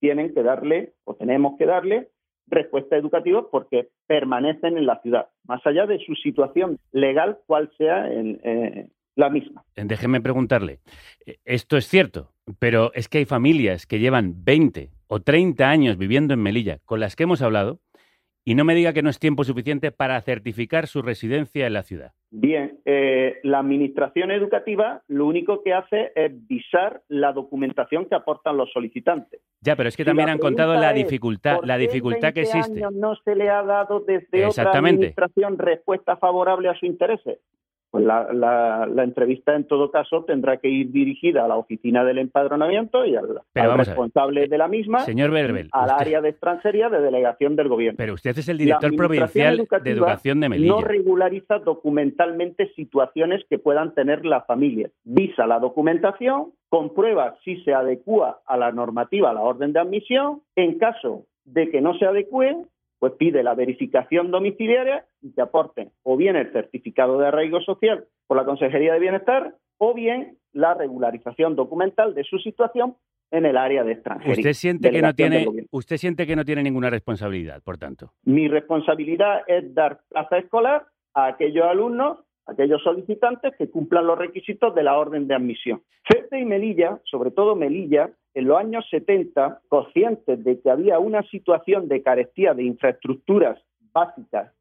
tienen 0.00 0.32
que 0.32 0.42
darle 0.42 0.94
o 1.04 1.14
tenemos 1.14 1.58
que 1.58 1.66
darle 1.66 2.08
respuesta 2.46 2.96
educativa 2.96 3.46
porque 3.50 3.88
permanecen 4.06 4.78
en 4.78 4.86
la 4.86 5.00
ciudad, 5.00 5.28
más 5.44 5.64
allá 5.66 5.86
de 5.86 5.98
su 5.98 6.14
situación 6.14 6.78
legal, 6.92 7.38
cual 7.46 7.70
sea 7.76 8.10
en, 8.10 8.40
eh, 8.42 8.88
la 9.16 9.30
misma. 9.30 9.64
Déjeme 9.76 10.20
preguntarle, 10.20 10.80
eh, 11.26 11.36
esto 11.44 11.76
es 11.76 11.86
cierto, 11.86 12.32
pero 12.58 12.92
es 12.94 13.08
que 13.08 13.18
hay 13.18 13.24
familias 13.24 13.86
que 13.86 13.98
llevan 13.98 14.44
20 14.44 14.90
o 15.08 15.20
30 15.20 15.68
años 15.68 15.98
viviendo 15.98 16.34
en 16.34 16.42
Melilla, 16.42 16.78
con 16.84 17.00
las 17.00 17.16
que 17.16 17.24
hemos 17.24 17.42
hablado, 17.42 17.80
y 18.44 18.54
no 18.54 18.64
me 18.64 18.74
diga 18.74 18.92
que 18.92 19.02
no 19.02 19.10
es 19.10 19.18
tiempo 19.18 19.44
suficiente 19.44 19.92
para 19.92 20.20
certificar 20.20 20.88
su 20.88 21.02
residencia 21.02 21.66
en 21.66 21.74
la 21.74 21.82
ciudad. 21.82 22.12
Bien, 22.30 22.80
eh, 22.84 23.38
la 23.44 23.58
administración 23.58 24.30
educativa 24.30 25.02
lo 25.06 25.26
único 25.26 25.62
que 25.62 25.72
hace 25.74 26.12
es 26.16 26.32
visar 26.48 27.02
la 27.08 27.32
documentación 27.32 28.06
que 28.06 28.14
aportan 28.14 28.56
los 28.56 28.72
solicitantes. 28.72 29.40
Ya, 29.60 29.76
pero 29.76 29.88
es 29.88 29.96
que 29.96 30.04
también 30.04 30.28
han 30.28 30.38
contado 30.38 30.74
la 30.74 30.92
dificultad, 30.92 31.56
¿por 31.56 31.66
la 31.66 31.76
dificultad 31.76 32.32
que 32.32 32.40
20 32.42 32.58
existe. 32.58 32.78
años 32.78 32.94
no 32.94 33.14
se 33.16 33.36
le 33.36 33.48
ha 33.48 33.62
dado 33.62 34.00
desde 34.00 34.46
otra 34.46 34.72
administración 34.72 35.58
respuesta 35.58 36.16
favorable 36.16 36.68
a 36.68 36.74
su 36.74 36.86
intereses? 36.86 37.38
Pues 37.92 38.04
la, 38.06 38.32
la- 38.32 38.86
la 38.86 39.04
entrevista, 39.04 39.54
en 39.54 39.64
todo 39.64 39.90
caso, 39.90 40.24
tendrá 40.24 40.56
que 40.56 40.66
ir 40.68 40.90
dirigida 40.90 41.44
a 41.44 41.48
la 41.48 41.56
oficina 41.56 42.04
del 42.04 42.16
empadronamiento 42.18 43.04
y 43.04 43.14
al, 43.16 43.28
responsable 43.76 44.48
de 44.48 44.56
la 44.56 44.66
misma, 44.66 45.00
Señor 45.00 45.30
Berbel, 45.30 45.68
al 45.72 45.88
usted- 45.90 46.00
área 46.00 46.20
de 46.22 46.30
extranjería 46.30 46.88
de 46.88 47.02
delegación 47.02 47.54
del 47.54 47.68
gobierno. 47.68 47.98
Pero 47.98 48.14
usted 48.14 48.30
es 48.38 48.48
el 48.48 48.56
director 48.56 48.96
provincial 48.96 49.58
de 49.84 49.90
educación 49.90 50.40
de 50.40 50.48
Melilla. 50.48 50.72
No 50.72 50.80
regulariza 50.80 51.58
documentalmente 51.58 52.72
situaciones 52.74 53.44
que 53.50 53.58
puedan 53.58 53.92
tener 53.94 54.24
las 54.24 54.46
familias. 54.46 54.90
Visa 55.04 55.46
la 55.46 55.58
documentación, 55.58 56.52
comprueba 56.70 57.36
si 57.44 57.56
se 57.62 57.74
adecua 57.74 58.40
a 58.46 58.56
la 58.56 58.72
normativa, 58.72 59.30
a 59.30 59.34
la 59.34 59.42
orden 59.42 59.74
de 59.74 59.80
admisión. 59.80 60.40
En 60.56 60.78
caso 60.78 61.24
de 61.44 61.70
que 61.70 61.82
no 61.82 61.92
se 61.98 62.06
adecue, 62.06 62.56
pues 63.02 63.14
pide 63.14 63.42
la 63.42 63.56
verificación 63.56 64.30
domiciliaria 64.30 65.04
y 65.20 65.32
que 65.32 65.42
aporten 65.42 65.90
o 66.04 66.16
bien 66.16 66.36
el 66.36 66.52
certificado 66.52 67.18
de 67.18 67.26
arraigo 67.26 67.60
social 67.60 68.04
por 68.28 68.36
la 68.36 68.44
Consejería 68.44 68.92
de 68.92 69.00
Bienestar 69.00 69.56
o 69.78 69.92
bien 69.92 70.38
la 70.52 70.74
regularización 70.74 71.56
documental 71.56 72.14
de 72.14 72.22
su 72.22 72.38
situación 72.38 72.94
en 73.32 73.44
el 73.44 73.56
área 73.56 73.82
de 73.82 73.94
extranjería. 73.94 74.34
Usted 74.34 74.52
siente 74.52 74.92
que 74.92 75.02
no 75.02 75.12
tiene, 75.14 75.48
usted 75.72 75.96
siente 75.96 76.28
que 76.28 76.36
no 76.36 76.44
tiene 76.44 76.62
ninguna 76.62 76.90
responsabilidad, 76.90 77.60
por 77.64 77.76
tanto. 77.76 78.12
Mi 78.22 78.46
responsabilidad 78.46 79.40
es 79.48 79.74
dar 79.74 80.02
plaza 80.08 80.38
escolar 80.38 80.86
a 81.12 81.26
aquellos 81.26 81.66
alumnos, 81.66 82.20
aquellos 82.46 82.82
solicitantes 82.82 83.54
que 83.56 83.70
cumplan 83.70 84.06
los 84.06 84.18
requisitos 84.18 84.74
de 84.74 84.82
la 84.82 84.98
orden 84.98 85.28
de 85.28 85.34
admisión. 85.34 85.82
Ceuta 86.10 86.38
y 86.38 86.44
Melilla, 86.44 87.00
sobre 87.04 87.30
todo 87.30 87.54
Melilla, 87.54 88.10
en 88.34 88.46
los 88.46 88.58
años 88.58 88.86
70, 88.90 89.60
conscientes 89.68 90.42
de 90.42 90.60
que 90.60 90.70
había 90.70 90.98
una 90.98 91.22
situación 91.24 91.88
de 91.88 92.02
carestía 92.02 92.54
de 92.54 92.64
infraestructuras 92.64 93.58
básicas 93.92 94.52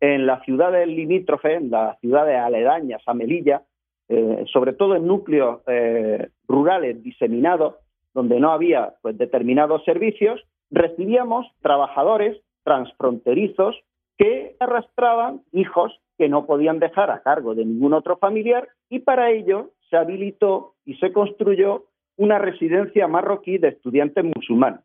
en 0.00 0.26
las 0.26 0.42
ciudades 0.44 0.88
limítrofes, 0.88 1.58
en 1.58 1.70
las 1.70 1.98
ciudades 2.00 2.38
aledañas 2.38 3.02
a 3.06 3.14
Melilla, 3.14 3.62
eh, 4.08 4.44
sobre 4.52 4.72
todo 4.72 4.96
en 4.96 5.06
núcleos 5.06 5.60
eh, 5.66 6.30
rurales 6.48 7.02
diseminados, 7.02 7.76
donde 8.12 8.40
no 8.40 8.50
había 8.50 8.94
pues, 9.02 9.16
determinados 9.16 9.84
servicios, 9.84 10.40
recibíamos 10.70 11.46
trabajadores 11.62 12.40
transfronterizos 12.64 13.76
que 14.18 14.56
arrastraban 14.58 15.42
hijos 15.52 16.00
que 16.20 16.28
no 16.28 16.44
podían 16.44 16.80
dejar 16.80 17.10
a 17.10 17.22
cargo 17.22 17.54
de 17.54 17.64
ningún 17.64 17.94
otro 17.94 18.18
familiar 18.18 18.68
y 18.90 18.98
para 18.98 19.30
ello 19.30 19.70
se 19.88 19.96
habilitó 19.96 20.74
y 20.84 20.96
se 20.96 21.14
construyó 21.14 21.86
una 22.18 22.38
residencia 22.38 23.08
marroquí 23.08 23.56
de 23.56 23.68
estudiantes 23.68 24.22
musulmanes, 24.22 24.80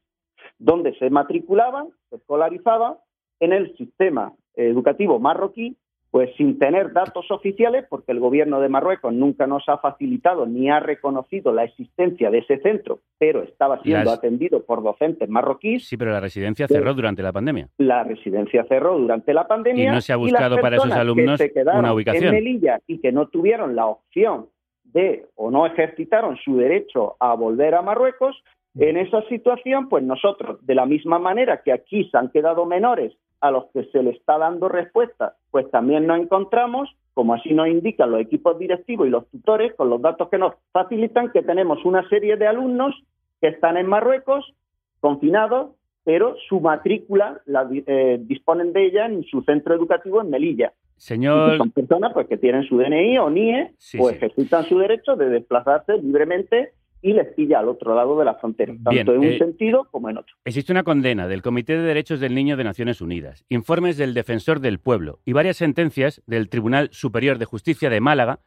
donde 0.60 0.98
se 0.98 1.10
matriculaban, 1.10 1.90
se 2.10 2.16
escolarizaban 2.16 2.94
en 3.42 3.52
el 3.52 3.76
sistema 3.76 4.32
educativo 4.54 5.20
marroquí 5.20 5.76
pues 6.16 6.34
sin 6.38 6.58
tener 6.58 6.94
datos 6.94 7.30
oficiales, 7.30 7.86
porque 7.90 8.14
el 8.14 8.22
gobierno 8.22 8.62
de 8.62 8.70
Marruecos 8.70 9.14
nunca 9.14 9.48
nos 9.48 9.68
ha 9.68 9.80
facilitado 9.80 10.46
ni 10.46 10.70
ha 10.70 10.80
reconocido 10.80 11.52
la 11.52 11.66
existencia 11.66 12.32
de 12.32 12.38
ese 12.38 12.58
centro, 12.60 13.00
pero 13.18 13.44
estaba 13.44 13.82
siendo 13.82 14.12
Las- 14.12 14.20
atendido 14.20 14.64
por 14.64 14.82
docentes 14.82 15.28
marroquíes. 15.28 15.86
Sí, 15.86 15.98
pero 15.98 16.12
la 16.12 16.22
residencia 16.22 16.70
cerró 16.70 16.94
durante 16.94 17.22
la 17.22 17.34
pandemia. 17.34 17.68
La 17.80 18.06
residencia 18.06 18.64
cerró 18.64 18.98
durante 18.98 19.34
la 19.34 19.46
pandemia. 19.46 19.90
Y 19.90 19.94
no 19.94 20.00
se 20.00 20.14
ha 20.14 20.16
buscado 20.16 20.56
para 20.62 20.78
esos 20.78 20.94
alumnos 20.94 21.38
que 21.38 21.48
se 21.48 21.54
quedaron 21.54 21.80
una 21.82 21.94
ubicación. 21.94 22.34
En 22.34 22.36
Melilla 22.36 22.80
y 22.88 23.00
que 23.00 23.12
no 23.12 23.28
tuvieron 23.28 23.76
la 23.76 23.88
opción 23.88 24.46
de 24.86 25.26
o 25.36 25.52
no 25.52 25.66
ejercitaron 25.66 26.38
su 26.38 26.56
derecho 26.56 27.18
a 27.20 27.34
volver 27.34 27.76
a 27.76 27.82
Marruecos, 27.82 28.42
en 28.78 28.96
esa 28.96 29.22
situación, 29.28 29.90
pues 29.90 30.02
nosotros, 30.06 30.66
de 30.66 30.76
la 30.76 30.86
misma 30.86 31.20
manera 31.20 31.62
que 31.62 31.74
aquí 31.74 32.10
se 32.10 32.18
han 32.18 32.30
quedado 32.30 32.66
menores 32.66 33.12
a 33.42 33.52
los 33.52 33.66
que 33.74 33.84
se 33.86 34.02
le 34.02 34.12
está 34.12 34.38
dando 34.38 34.70
respuesta, 34.70 35.36
pues 35.56 35.72
también 35.72 36.06
nos 36.06 36.20
encontramos, 36.20 36.90
como 37.14 37.34
así 37.34 37.54
nos 37.54 37.70
indican 37.70 38.12
los 38.12 38.20
equipos 38.20 38.60
directivos 38.60 39.08
y 39.08 39.10
los 39.10 39.26
tutores, 39.30 39.74
con 39.76 39.90
los 39.90 40.02
datos 40.02 40.28
que 40.28 40.38
nos 40.38 40.54
facilitan, 40.74 41.32
que 41.32 41.44
tenemos 41.44 41.86
una 41.86 42.06
serie 42.10 42.36
de 42.36 42.46
alumnos 42.46 42.94
que 43.40 43.48
están 43.48 43.78
en 43.78 43.88
Marruecos, 43.88 44.54
confinados, 45.00 45.72
pero 46.04 46.36
su 46.50 46.60
matrícula 46.60 47.40
la 47.46 47.70
eh, 47.72 48.18
disponen 48.20 48.74
de 48.74 48.86
ella 48.86 49.06
en 49.06 49.24
su 49.24 49.44
centro 49.44 49.74
educativo 49.74 50.20
en 50.20 50.30
Melilla. 50.30 50.74
Y 50.98 51.02
Señor, 51.02 51.58
son 51.58 51.72
personas 51.72 52.12
pues, 52.12 52.28
que 52.28 52.36
tienen 52.36 52.66
su 52.66 52.78
DNI 52.78 53.18
o 53.20 53.30
NIE 53.30 53.72
Sí, 53.78 53.98
o 53.98 54.10
sí. 54.10 54.16
ejercitan 54.16 54.66
su 54.66 54.78
derecho 54.78 55.16
de 55.16 55.30
desplazarse 55.30 55.94
libremente 56.00 56.74
y 57.06 57.14
les 57.14 57.28
pilla 57.36 57.60
al 57.60 57.70
otro 57.70 57.94
lado 57.94 58.18
de 58.18 58.26
la 58.26 58.34
frontera, 58.34 58.74
tanto 58.74 58.90
Bien, 58.90 59.08
en 59.08 59.20
un 59.20 59.26
eh, 59.26 59.38
sentido 59.38 59.88
como 59.92 60.10
en 60.10 60.18
otro. 60.18 60.36
existe 60.44 60.72
una 60.72 60.82
condena 60.82 61.28
del 61.28 61.44
Comité 61.44 61.78
de 61.78 61.84
Derechos 61.84 62.20
del 62.20 62.34
Niño 62.34 62.58
de 62.58 62.64
Naciones 62.64 63.00
Unidas, 63.00 63.46
informes 63.48 63.96
del 63.98 64.16
Defensor 64.16 64.60
del 64.60 64.80
Pueblo 64.80 65.20
y 65.24 65.34
varias 65.34 65.58
sentencias 65.58 66.24
del 66.26 66.50
Tribunal 66.50 66.90
Superior 66.92 67.38
de 67.38 67.46
Justicia 67.46 67.92
de 67.92 68.02
Málaga 68.02 68.40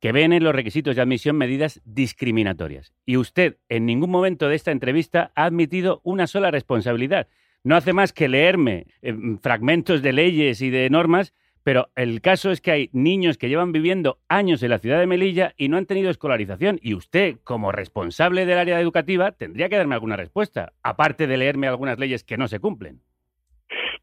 que 0.00 0.10
ven 0.10 0.32
en 0.32 0.42
los 0.42 0.54
requisitos 0.54 0.96
de 0.96 1.02
admisión 1.02 1.36
medidas 1.36 1.82
discriminatorias. 1.84 2.94
Y 3.04 3.18
usted 3.18 3.58
en 3.68 3.84
ningún 3.84 4.08
momento 4.08 4.48
de 4.48 4.54
esta 4.54 4.70
entrevista 4.70 5.30
ha 5.34 5.44
admitido 5.44 6.00
una 6.02 6.26
sola 6.26 6.50
responsabilidad. 6.50 7.28
No 7.62 7.76
hace 7.76 7.92
más 7.92 8.14
que 8.14 8.26
leerme 8.26 8.86
eh, 9.02 9.14
fragmentos 9.42 10.00
de 10.00 10.14
leyes 10.14 10.62
y 10.62 10.70
de 10.70 10.88
normas, 10.88 11.34
pero 11.64 11.88
el 11.96 12.20
caso 12.20 12.50
es 12.50 12.60
que 12.60 12.70
hay 12.72 12.90
niños 12.92 13.38
que 13.38 13.48
llevan 13.48 13.72
viviendo 13.72 14.18
años 14.28 14.62
en 14.62 14.70
la 14.70 14.78
ciudad 14.78 14.98
de 14.98 15.06
Melilla 15.06 15.54
y 15.56 15.68
no 15.68 15.76
han 15.76 15.86
tenido 15.86 16.10
escolarización. 16.10 16.78
Y 16.82 16.94
usted, 16.94 17.36
como 17.44 17.72
responsable 17.72 18.46
del 18.46 18.58
área 18.58 18.80
educativa, 18.80 19.32
tendría 19.32 19.68
que 19.68 19.76
darme 19.76 19.94
alguna 19.94 20.16
respuesta, 20.16 20.72
aparte 20.82 21.26
de 21.26 21.36
leerme 21.36 21.68
algunas 21.68 21.98
leyes 21.98 22.24
que 22.24 22.36
no 22.36 22.48
se 22.48 22.58
cumplen. 22.60 23.00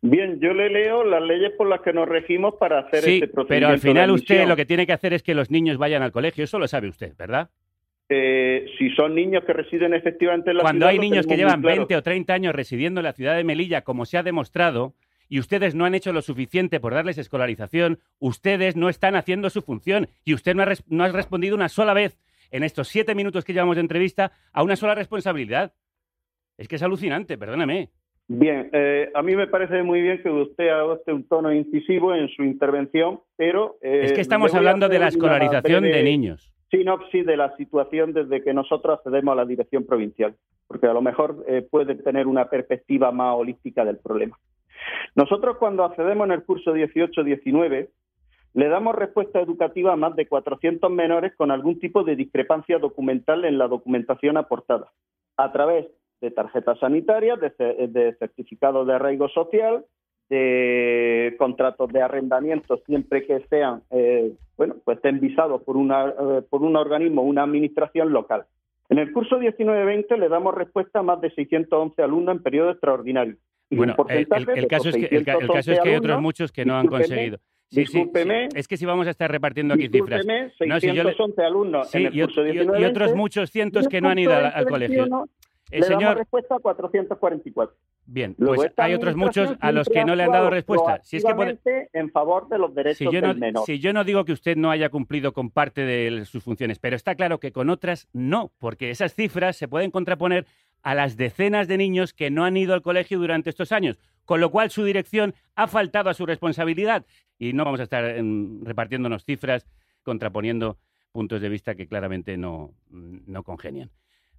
Bien, 0.02 0.40
yo 0.40 0.54
le 0.54 0.70
leo 0.70 1.04
las 1.04 1.22
leyes 1.22 1.52
por 1.58 1.68
las 1.68 1.82
que 1.82 1.92
nos 1.92 2.08
regimos 2.08 2.56
para 2.56 2.80
hacer 2.80 3.02
Sí, 3.04 3.16
este 3.16 3.28
procedimiento. 3.28 3.48
pero 3.50 3.68
al 3.68 3.80
final 3.80 4.12
usted 4.12 4.48
lo 4.48 4.56
que 4.56 4.66
tiene 4.66 4.88
que 4.88 4.94
hacer 4.94 5.14
es 5.14 5.24
que 5.24 5.36
los 5.36 5.52
niños 5.52 5.78
vayan 5.78 6.02
al 6.02 6.12
colegio. 6.14 6.44
Eso 6.46 6.58
lo 6.58 6.68
sabe 6.70 6.88
usted, 6.88 7.14
¿verdad? 7.18 7.50
Eh, 8.08 8.66
si 8.80 8.90
son 8.92 9.14
niños 9.14 9.44
que 9.46 9.54
residen 9.54 9.94
efectivamente 9.94 10.50
en 10.52 10.58
la 10.58 10.64
Cuando 10.64 10.80
ciudad, 10.80 10.90
hay 10.92 10.96
lo 10.98 11.02
niños 11.04 11.28
que 11.28 11.36
llevan 11.38 11.62
claro. 11.62 11.76
20 11.78 11.96
o 11.98 12.02
30 12.02 12.34
años 12.34 12.56
residiendo 12.56 13.02
en 13.02 13.04
la 13.06 13.14
ciudad 13.14 13.36
de 13.36 13.44
Melilla, 13.44 13.82
como 13.82 14.06
se 14.06 14.18
ha 14.18 14.24
demostrado, 14.24 14.94
y 15.30 15.40
ustedes 15.40 15.76
no 15.76 15.86
han 15.86 15.96
hecho 15.96 16.12
lo 16.12 16.22
suficiente 16.22 16.80
por 16.80 16.94
darles 16.94 17.18
escolarización, 17.18 18.00
ustedes 18.20 18.76
no 18.76 18.90
están 18.90 19.16
haciendo 19.16 19.50
su 19.50 19.62
función 19.62 20.08
y 20.26 20.34
usted 20.34 20.56
no 20.56 20.64
ha, 20.64 20.66
res- 20.66 20.84
no 20.90 21.04
ha 21.04 21.08
respondido 21.10 21.56
una 21.56 21.70
sola 21.70 21.94
vez 21.94 22.20
en 22.52 22.64
estos 22.64 22.88
siete 22.88 23.14
minutos 23.16 23.46
que 23.46 23.54
llevamos 23.54 23.76
de 23.76 23.82
entrevista 23.82 24.32
a 24.52 24.64
una 24.64 24.76
sola 24.76 24.96
responsabilidad. 24.96 25.72
Es 26.58 26.68
que 26.68 26.76
es 26.76 26.84
alucinante, 26.84 27.38
perdóname. 27.38 27.90
Bien, 28.28 28.70
eh, 28.74 29.10
a 29.16 29.22
mí 29.24 29.36
me 29.36 29.48
parece 29.48 29.82
muy 29.82 30.02
bien 30.02 30.22
que 30.22 30.30
usted 30.30 30.70
adopte 30.70 31.14
un 31.14 31.28
tono 31.28 31.54
incisivo 31.54 32.14
en 32.14 32.28
su 32.30 32.44
intervención, 32.44 33.22
pero... 33.38 33.78
eh, 33.82 34.02
es 34.04 34.14
que 34.14 34.22
estamos 34.22 34.54
hablando 34.54 34.90
de 34.90 35.00
la 35.00 35.08
escolarización 35.08 35.84
de 35.84 36.04
niños. 36.04 36.52
Sinopsis 36.70 37.26
de 37.26 37.36
la 37.38 37.56
situación 37.56 38.14
desde 38.14 38.44
que 38.44 38.54
nosotros 38.54 39.00
accedemos 39.00 39.32
a 39.34 39.36
la 39.36 39.46
dirección 39.46 39.86
provincial, 39.86 40.36
porque 40.68 40.86
a 40.86 40.94
lo 40.94 41.02
mejor 41.02 41.44
eh, 41.48 41.64
puede 41.68 41.96
tener 41.96 42.28
una 42.28 42.48
perspectiva 42.50 43.12
más 43.12 43.36
holística 43.36 43.84
del 43.84 43.98
problema. 43.98 44.38
Nosotros 45.16 45.58
cuando 45.58 45.84
accedemos 45.84 46.26
en 46.26 46.32
el 46.34 46.44
curso 46.44 46.74
18-19 46.76 47.90
le 48.56 48.68
damos 48.68 48.96
respuesta 48.96 49.40
educativa 49.40 49.94
a 49.94 49.96
más 49.96 50.16
de 50.16 50.28
400 50.28 50.90
menores 50.92 51.36
con 51.36 51.52
algún 51.52 51.80
tipo 51.80 52.04
de 52.04 52.16
discrepancia 52.16 52.80
documental 52.80 53.46
en 53.46 53.58
la 53.58 53.68
documentación 53.68 54.38
aportada, 54.38 54.92
a 55.38 55.52
través 55.52 55.88
de 56.22 56.32
tarjetas 56.32 56.80
sanitarias, 56.80 57.40
de, 57.40 57.52
ce- 57.52 57.88
de 57.88 58.16
certificados 58.16 58.88
de 58.88 58.94
arraigo 58.94 59.30
social, 59.30 59.86
de 60.30 61.36
contratos 61.38 61.92
de 61.92 62.02
arrendamiento 62.02 62.78
siempre 62.86 63.26
que 63.26 63.40
sean, 63.50 63.82
eh, 63.92 64.34
bueno, 64.58 64.76
pues 64.84 64.98
estén 64.98 65.20
visados 65.20 65.62
por, 65.64 65.76
una, 65.78 66.10
eh, 66.10 66.42
por 66.50 66.62
un 66.62 66.76
organismo, 66.76 67.24
una 67.24 67.44
administración 67.44 68.12
local. 68.12 68.46
En 68.90 68.98
el 69.00 69.12
curso 69.14 69.40
19-20 69.40 70.18
le 70.18 70.30
damos 70.30 70.56
respuesta 70.56 71.00
a 71.00 71.04
más 71.04 71.22
de 71.22 71.30
611 71.32 72.02
alumnos 72.02 72.36
en 72.38 72.44
periodo 72.44 72.72
extraordinario. 72.72 73.36
Y 73.70 73.76
Bueno, 73.76 73.94
el, 73.94 73.98
porcentaje 74.28 74.52
el- 74.54 74.58
el 74.60 74.68
caso 74.68 74.90
es 74.90 74.96
que, 74.96 75.06
el, 75.06 75.16
el 75.18 75.26
caso 75.26 75.72
es 75.72 75.80
que 75.80 75.90
hay 75.90 75.96
otros 75.96 76.16
611 76.18 76.22
muchos 76.22 76.52
que 76.52 76.66
no 76.66 76.76
han 76.78 76.88
conseguido. 76.88 77.38
Sí, 77.72 77.86
sí, 77.86 78.10
Es 78.56 78.68
que 78.68 78.78
si 78.78 78.86
vamos 78.88 79.06
a 79.06 79.12
estar 79.12 79.32
repartiendo 79.32 79.76
aquí 79.76 79.90
cifras. 79.90 80.22
discúlpeme, 80.26 80.52
No, 80.68 80.80
si 80.80 80.88
yo 80.88 81.04
le- 81.04 81.10
611 81.12 81.44
alumnos 81.44 81.92
Sí, 81.92 81.98
en 82.00 82.06
el 82.08 82.16
y, 82.18 82.22
curso 82.22 82.42
ot- 82.42 82.50
y- 82.50 82.52
19 82.54 82.82
y 82.82 82.86
otros 82.86 83.14
muchos 83.16 83.52
cientos 83.52 83.88
que 83.88 84.02
no 84.02 84.10
han 84.10 84.18
ido 84.18 84.34
al, 84.34 84.46
al 84.48 84.66
colegio. 84.66 85.06
El 85.72 85.82
le 85.82 85.86
señor, 85.86 86.02
damos 86.02 86.18
respuesta 86.18 86.56
a 86.56 86.60
444. 86.60 87.78
bien, 88.08 88.34
pues 88.40 88.72
hay 88.76 88.96
otros 88.96 89.16
muchos 89.16 89.54
a 89.60 89.72
los 89.72 89.88
que 89.88 90.04
no 90.04 90.16
le 90.16 90.24
han 90.24 90.32
dado 90.32 90.50
respuesta. 90.50 91.00
Si 91.04 91.18
es 91.18 91.24
que 91.24 91.36
puede- 91.36 91.60
en 91.94 92.10
favor 92.10 92.50
de 92.50 92.58
los 92.58 92.74
derechos 92.74 92.98
si 92.98 93.06
yo, 93.06 93.22
no, 93.22 93.28
del 93.28 93.38
menor. 93.38 93.66
si 93.68 93.78
yo 93.78 93.94
no 93.94 94.04
digo 94.04 94.26
que 94.26 94.32
usted 94.34 94.58
no 94.58 94.72
haya 94.72 94.90
cumplido 94.90 95.32
con 95.32 95.52
parte 95.52 95.82
de 95.86 96.26
sus 96.26 96.44
funciones, 96.44 96.80
pero 96.80 96.96
está 96.96 97.14
claro 97.14 97.40
que 97.40 97.52
con 97.52 97.70
otras 97.70 98.08
no, 98.14 98.52
porque 98.58 98.90
esas 98.90 99.14
cifras 99.14 99.58
se 99.58 99.68
pueden 99.68 99.92
contraponer 99.92 100.48
a 100.84 100.96
las 100.96 101.18
decenas 101.18 101.68
de 101.68 101.78
niños 101.78 102.14
que 102.14 102.32
no 102.32 102.46
han 102.46 102.58
ido 102.58 102.74
al 102.74 102.82
colegio 102.82 103.20
durante 103.20 103.50
estos 103.50 103.72
años, 103.72 103.98
con 104.26 104.40
lo 104.40 104.50
cual 104.52 104.70
su 104.70 104.84
dirección 104.84 105.34
ha 105.56 105.68
faltado 105.68 106.10
a 106.10 106.14
su 106.14 106.26
responsabilidad 106.26 107.06
y 107.38 107.54
no 107.54 107.66
vamos 107.66 107.80
a 107.80 107.84
estar 107.84 108.06
em, 108.06 108.64
repartiéndonos 108.64 109.26
cifras, 109.26 109.68
contraponiendo 110.04 110.78
puntos 111.12 111.42
de 111.42 111.50
vista 111.50 111.76
que 111.76 111.88
claramente 111.88 112.38
no, 112.38 112.72
no 112.90 113.44
congenian. 113.44 113.90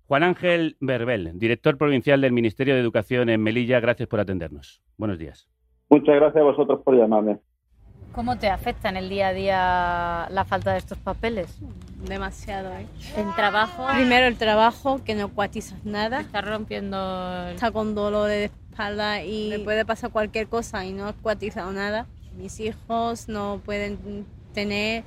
Juan 0.07 0.23
Ángel 0.23 0.77
Berbel, 0.81 1.39
director 1.39 1.79
provincial 1.79 2.21
del 2.21 2.33
Ministerio 2.33 2.75
de 2.75 2.81
Educación 2.81 3.29
en 3.29 3.43
Melilla, 3.43 3.81
gracias 3.81 4.09
por 4.09 4.21
atendernos. 4.21 4.83
Buenos 4.97 5.19
días. 5.19 5.49
Muchas 5.89 6.17
gracias 6.17 6.41
a 6.41 6.45
vosotros 6.45 6.81
por 6.85 6.97
llamarme. 6.97 7.39
¿Cómo 8.13 8.37
te 8.39 8.49
afecta 8.51 8.89
en 8.89 8.97
el 8.97 9.09
día 9.09 9.29
a 9.29 9.33
día 9.33 10.27
la 10.31 10.45
falta 10.45 10.73
de 10.73 10.79
estos 10.79 10.99
papeles? 10.99 11.47
Demasiado, 12.05 12.73
¿eh? 12.77 12.87
En 13.17 13.33
trabajo. 13.35 13.87
Primero 13.95 14.27
el 14.27 14.37
trabajo, 14.37 15.01
que 15.05 15.15
no 15.15 15.29
cuatizas 15.29 15.85
nada. 15.85 16.21
Está 16.21 16.41
rompiendo. 16.41 17.47
el- 17.49 17.55
Está 17.55 17.71
con 17.71 17.95
dolor 17.95 18.29
de 18.29 18.45
espalda 18.47 19.23
y 19.23 19.49
me 19.51 19.59
puede 19.61 19.85
pasar 19.85 20.11
cualquier 20.11 20.49
cosa 20.49 20.85
y 20.85 20.93
no 20.93 21.09
he 21.09 21.13
cuatizado 21.13 21.71
nada. 21.73 22.07
Mis 22.37 22.59
hijos 22.61 23.29
no 23.29 23.61
pueden 23.65 24.27
tener 24.55 25.05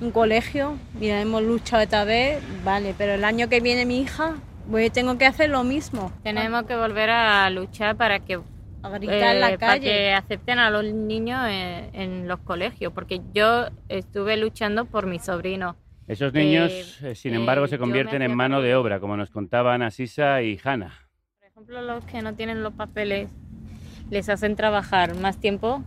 un 0.00 0.10
colegio. 0.10 0.76
Mira, 0.98 1.20
hemos 1.20 1.42
luchado 1.42 1.82
esta 1.82 2.04
vez, 2.04 2.42
vale, 2.64 2.94
pero 2.98 3.12
el 3.14 3.24
año 3.24 3.48
que 3.48 3.60
viene 3.60 3.84
mi 3.84 4.00
hija, 4.00 4.34
pues 4.70 4.90
tengo 4.92 5.18
que 5.18 5.26
hacer 5.26 5.50
lo 5.50 5.62
mismo. 5.62 6.10
Tenemos 6.24 6.64
que 6.64 6.74
volver 6.76 7.10
a 7.10 7.48
luchar 7.50 7.96
para 7.96 8.18
que 8.18 8.40
A 8.82 8.88
gritar 8.90 9.34
en 9.34 9.40
la 9.40 9.50
eh, 9.52 9.58
para 9.58 9.72
calle. 9.72 9.84
que 9.84 10.12
acepten 10.12 10.58
a 10.58 10.70
los 10.70 10.84
niños 10.84 11.40
en, 11.48 11.94
en 11.94 12.28
los 12.28 12.40
colegios, 12.40 12.92
porque 12.92 13.20
yo 13.34 13.66
estuve 13.88 14.36
luchando 14.36 14.86
por 14.86 15.06
mi 15.06 15.18
sobrino. 15.18 15.76
Esos 16.08 16.34
Eh, 16.34 16.38
niños, 16.38 17.02
eh, 17.02 17.14
sin 17.14 17.34
embargo, 17.34 17.66
eh, 17.66 17.68
se 17.68 17.78
convierten 17.78 18.22
en 18.22 18.34
mano 18.34 18.60
de 18.62 18.74
obra, 18.74 18.98
como 19.00 19.16
nos 19.16 19.30
contaban 19.30 19.82
Asisa 19.82 20.42
y 20.42 20.58
Hanna. 20.62 20.92
Por 21.38 21.46
ejemplo, 21.48 21.82
los 21.82 22.04
que 22.06 22.22
no 22.22 22.34
tienen 22.34 22.62
los 22.62 22.72
papeles 22.72 23.30
les 24.10 24.28
hacen 24.28 24.56
trabajar 24.56 25.14
más 25.16 25.38
tiempo, 25.38 25.84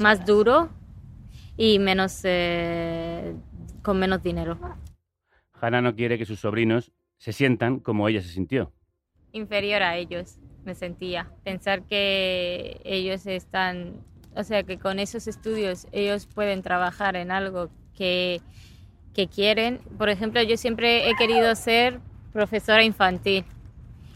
más 0.00 0.24
duro 0.26 0.70
y 1.56 1.78
menos 1.78 2.20
eh, 2.24 3.34
con 3.82 3.98
menos 3.98 4.22
dinero. 4.22 4.58
Hanna 5.60 5.80
no 5.82 5.94
quiere 5.94 6.18
que 6.18 6.24
sus 6.26 6.40
sobrinos 6.40 6.90
se 7.18 7.32
sientan 7.32 7.78
como 7.80 8.08
ella 8.08 8.20
se 8.22 8.28
sintió. 8.28 8.72
Inferior 9.32 9.82
a 9.82 9.96
ellos, 9.96 10.38
me 10.64 10.74
sentía. 10.74 11.30
Pensar 11.44 11.82
que 11.84 12.80
ellos 12.84 13.26
están, 13.26 14.04
o 14.36 14.44
sea, 14.44 14.62
que 14.64 14.78
con 14.78 14.98
esos 14.98 15.26
estudios 15.28 15.86
ellos 15.92 16.26
pueden 16.26 16.62
trabajar 16.62 17.16
en 17.16 17.30
algo 17.30 17.70
que, 17.96 18.40
que 19.14 19.28
quieren. 19.28 19.80
Por 19.98 20.08
ejemplo, 20.10 20.42
yo 20.42 20.56
siempre 20.56 21.08
he 21.10 21.16
querido 21.16 21.54
ser 21.56 22.00
profesora 22.32 22.82
infantil 22.84 23.44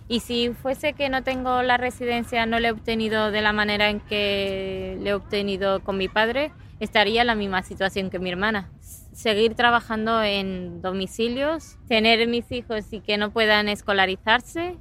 Y 0.09 0.21
si 0.21 0.51
fuese 0.55 0.95
que 0.95 1.09
no 1.11 1.23
tengo 1.23 1.63
la 1.63 1.77
residencia, 1.77 2.47
no 2.47 2.61
la 2.61 2.69
he 2.69 2.73
obtenido 2.73 3.31
de 3.31 3.43
la 3.43 3.53
manera 3.53 3.91
en 3.91 4.01
que 4.01 4.99
le 5.03 5.11
he 5.11 5.15
obtenido 5.15 5.81
con 5.85 5.99
mi 5.99 6.09
padre, 6.09 6.53
estaría 6.81 7.23
en 7.23 7.27
la 7.29 7.35
misma 7.35 7.63
situación 7.63 8.11
que 8.11 8.19
mi 8.19 8.31
hermana. 8.31 8.71
Seguir 9.13 9.55
trabajando 9.55 10.23
en 10.23 10.83
domicilios, 10.83 11.79
tener 11.89 12.27
mis 12.29 12.51
hijos 12.53 12.93
y 12.93 13.01
que 13.01 13.19
no 13.19 13.33
puedan 13.33 13.69
escolarizarse. 13.69 14.77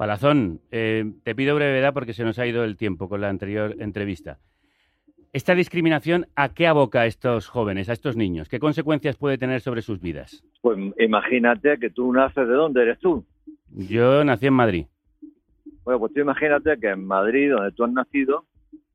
Palazón, 0.00 0.62
eh, 0.70 1.04
te 1.24 1.34
pido 1.34 1.54
brevedad 1.54 1.92
porque 1.92 2.14
se 2.14 2.24
nos 2.24 2.38
ha 2.38 2.46
ido 2.46 2.64
el 2.64 2.78
tiempo 2.78 3.06
con 3.06 3.20
la 3.20 3.28
anterior 3.28 3.76
entrevista. 3.80 4.38
¿Esta 5.34 5.54
discriminación 5.54 6.24
a 6.36 6.54
qué 6.54 6.66
aboca 6.66 7.02
a 7.02 7.06
estos 7.06 7.48
jóvenes, 7.48 7.90
a 7.90 7.92
estos 7.92 8.16
niños? 8.16 8.48
¿Qué 8.48 8.58
consecuencias 8.58 9.18
puede 9.18 9.36
tener 9.36 9.60
sobre 9.60 9.82
sus 9.82 10.00
vidas? 10.00 10.42
Pues 10.62 10.78
imagínate 10.98 11.76
que 11.78 11.90
tú 11.90 12.10
naces 12.14 12.48
de 12.48 12.54
dónde 12.54 12.80
eres 12.80 12.98
tú. 12.98 13.26
Yo 13.68 14.24
nací 14.24 14.46
en 14.46 14.54
Madrid. 14.54 14.86
Bueno, 15.84 16.00
pues 16.00 16.14
tú 16.14 16.20
imagínate 16.20 16.80
que 16.80 16.88
en 16.88 17.04
Madrid, 17.04 17.50
donde 17.50 17.72
tú 17.72 17.84
has 17.84 17.92
nacido, 17.92 18.46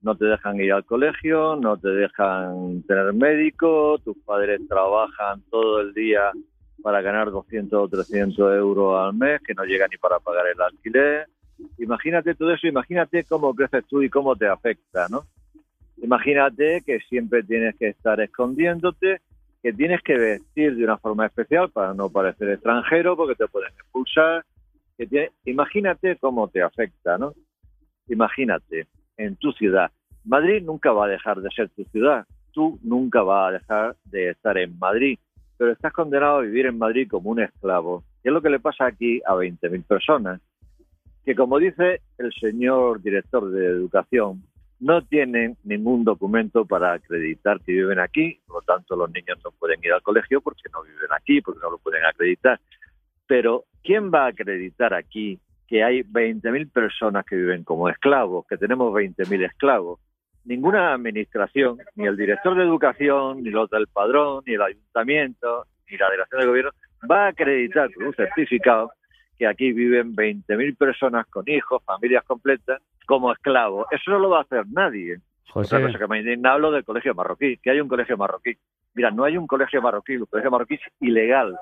no 0.01 0.17
te 0.17 0.25
dejan 0.25 0.59
ir 0.59 0.73
al 0.73 0.85
colegio, 0.85 1.55
no 1.55 1.77
te 1.77 1.89
dejan 1.89 2.81
tener 2.87 3.13
médico, 3.13 3.99
tus 4.03 4.17
padres 4.25 4.59
trabajan 4.67 5.43
todo 5.51 5.81
el 5.81 5.93
día 5.93 6.31
para 6.85 7.01
ganar 7.01 7.31
200 7.31 7.73
o 7.81 7.87
300 7.87 8.37
euros 8.57 8.95
al 9.03 9.15
mes, 9.15 9.41
que 9.41 9.55
no 9.55 9.63
llega 9.63 9.87
ni 9.87 9.97
para 9.97 10.19
pagar 10.19 10.45
el 10.45 10.61
alquiler. 10.61 11.25
Imagínate 11.79 12.35
todo 12.35 12.51
eso, 12.53 12.67
imagínate 12.67 13.23
cómo 13.23 13.55
creces 13.55 13.83
tú 13.87 14.03
y 14.03 14.09
cómo 14.11 14.35
te 14.35 14.47
afecta, 14.47 15.07
¿no? 15.09 15.23
Imagínate 15.97 16.83
que 16.85 16.99
siempre 17.09 17.41
tienes 17.41 17.75
que 17.77 17.87
estar 17.87 18.21
escondiéndote, 18.21 19.21
que 19.63 19.73
tienes 19.73 19.99
que 20.03 20.15
vestir 20.15 20.75
de 20.75 20.83
una 20.83 20.99
forma 20.99 21.25
especial 21.25 21.71
para 21.71 21.95
no 21.95 22.07
parecer 22.11 22.49
extranjero 22.51 23.17
porque 23.17 23.33
te 23.33 23.47
pueden 23.47 23.73
expulsar. 23.73 24.45
Que 24.95 25.07
tiene- 25.07 25.31
Imagínate 25.45 26.17
cómo 26.17 26.47
te 26.49 26.61
afecta, 26.61 27.17
¿no? 27.17 27.33
Imagínate 28.09 28.85
en 29.17 29.35
tu 29.37 29.51
ciudad. 29.53 29.89
Madrid 30.23 30.61
nunca 30.63 30.91
va 30.91 31.05
a 31.05 31.09
dejar 31.09 31.41
de 31.41 31.49
ser 31.49 31.69
tu 31.69 31.83
ciudad. 31.85 32.25
Tú 32.51 32.77
nunca 32.83 33.23
vas 33.23 33.49
a 33.49 33.51
dejar 33.53 33.95
de 34.05 34.29
estar 34.29 34.55
en 34.59 34.77
Madrid. 34.77 35.17
Pero 35.57 35.71
estás 35.71 35.93
condenado 35.93 36.37
a 36.37 36.41
vivir 36.41 36.65
en 36.65 36.77
Madrid 36.77 37.07
como 37.09 37.29
un 37.29 37.41
esclavo. 37.41 38.03
¿Qué 38.21 38.29
es 38.29 38.33
lo 38.33 38.41
que 38.41 38.49
le 38.49 38.59
pasa 38.59 38.85
aquí 38.85 39.21
a 39.25 39.33
20.000 39.33 39.83
personas? 39.83 40.41
Que 41.23 41.35
como 41.35 41.59
dice 41.59 42.01
el 42.17 42.33
señor 42.33 43.01
director 43.01 43.49
de 43.49 43.65
educación, 43.65 44.43
no 44.79 45.01
tienen 45.01 45.57
ningún 45.63 46.03
documento 46.03 46.65
para 46.65 46.93
acreditar 46.93 47.59
que 47.61 47.71
viven 47.71 47.99
aquí, 47.99 48.39
por 48.45 48.57
lo 48.57 48.61
tanto 48.61 48.95
los 48.95 49.09
niños 49.11 49.39
no 49.43 49.51
pueden 49.51 49.79
ir 49.83 49.93
al 49.93 50.01
colegio 50.01 50.41
porque 50.41 50.69
no 50.73 50.83
viven 50.83 51.09
aquí, 51.17 51.41
porque 51.41 51.61
no 51.61 51.71
lo 51.71 51.77
pueden 51.77 52.05
acreditar. 52.05 52.59
Pero 53.25 53.63
¿quién 53.83 54.11
va 54.11 54.25
a 54.25 54.29
acreditar 54.29 54.93
aquí 54.93 55.39
que 55.67 55.83
hay 55.83 56.03
20.000 56.03 56.71
personas 56.71 57.25
que 57.25 57.35
viven 57.35 57.63
como 57.63 57.89
esclavos, 57.89 58.45
que 58.47 58.57
tenemos 58.57 58.93
20.000 58.93 59.45
esclavos? 59.45 59.99
Ninguna 60.45 60.93
administración, 60.93 61.77
ni 61.95 62.05
el 62.05 62.15
director 62.15 62.55
de 62.55 62.63
educación, 62.63 63.43
ni 63.43 63.49
los 63.49 63.69
del 63.69 63.87
padrón, 63.87 64.43
ni 64.45 64.53
el 64.53 64.61
ayuntamiento, 64.61 65.65
ni 65.89 65.97
la 65.97 66.09
delegación 66.09 66.41
de 66.41 66.47
gobierno, 66.47 66.71
va 67.09 67.25
a 67.25 67.27
acreditar 67.29 67.91
con 67.93 68.07
un 68.07 68.13
certificado 68.13 68.91
que 69.37 69.47
aquí 69.47 69.73
viven 69.73 70.15
20.000 70.15 70.77
personas 70.77 71.25
con 71.27 71.43
hijos, 71.47 71.83
familias 71.83 72.23
completas, 72.23 72.81
como 73.05 73.31
esclavos. 73.31 73.87
Eso 73.91 74.11
no 74.11 74.19
lo 74.19 74.29
va 74.29 74.39
a 74.39 74.41
hacer 74.41 74.65
nadie. 74.71 75.17
José. 75.49 75.75
Otra 75.75 75.87
cosa 75.87 75.99
que 75.99 76.07
me 76.07 76.19
indigna, 76.19 76.53
hablo 76.53 76.71
del 76.71 76.83
colegio 76.83 77.13
marroquí, 77.13 77.57
que 77.57 77.71
hay 77.71 77.79
un 77.79 77.87
colegio 77.87 78.17
marroquí. 78.17 78.57
Mira, 78.93 79.11
no 79.11 79.23
hay 79.23 79.37
un 79.37 79.47
colegio 79.47 79.81
marroquí, 79.81 80.13
el 80.13 80.27
colegio 80.27 80.51
marroquí 80.51 80.75
es 80.75 80.81
ilegal. 81.01 81.57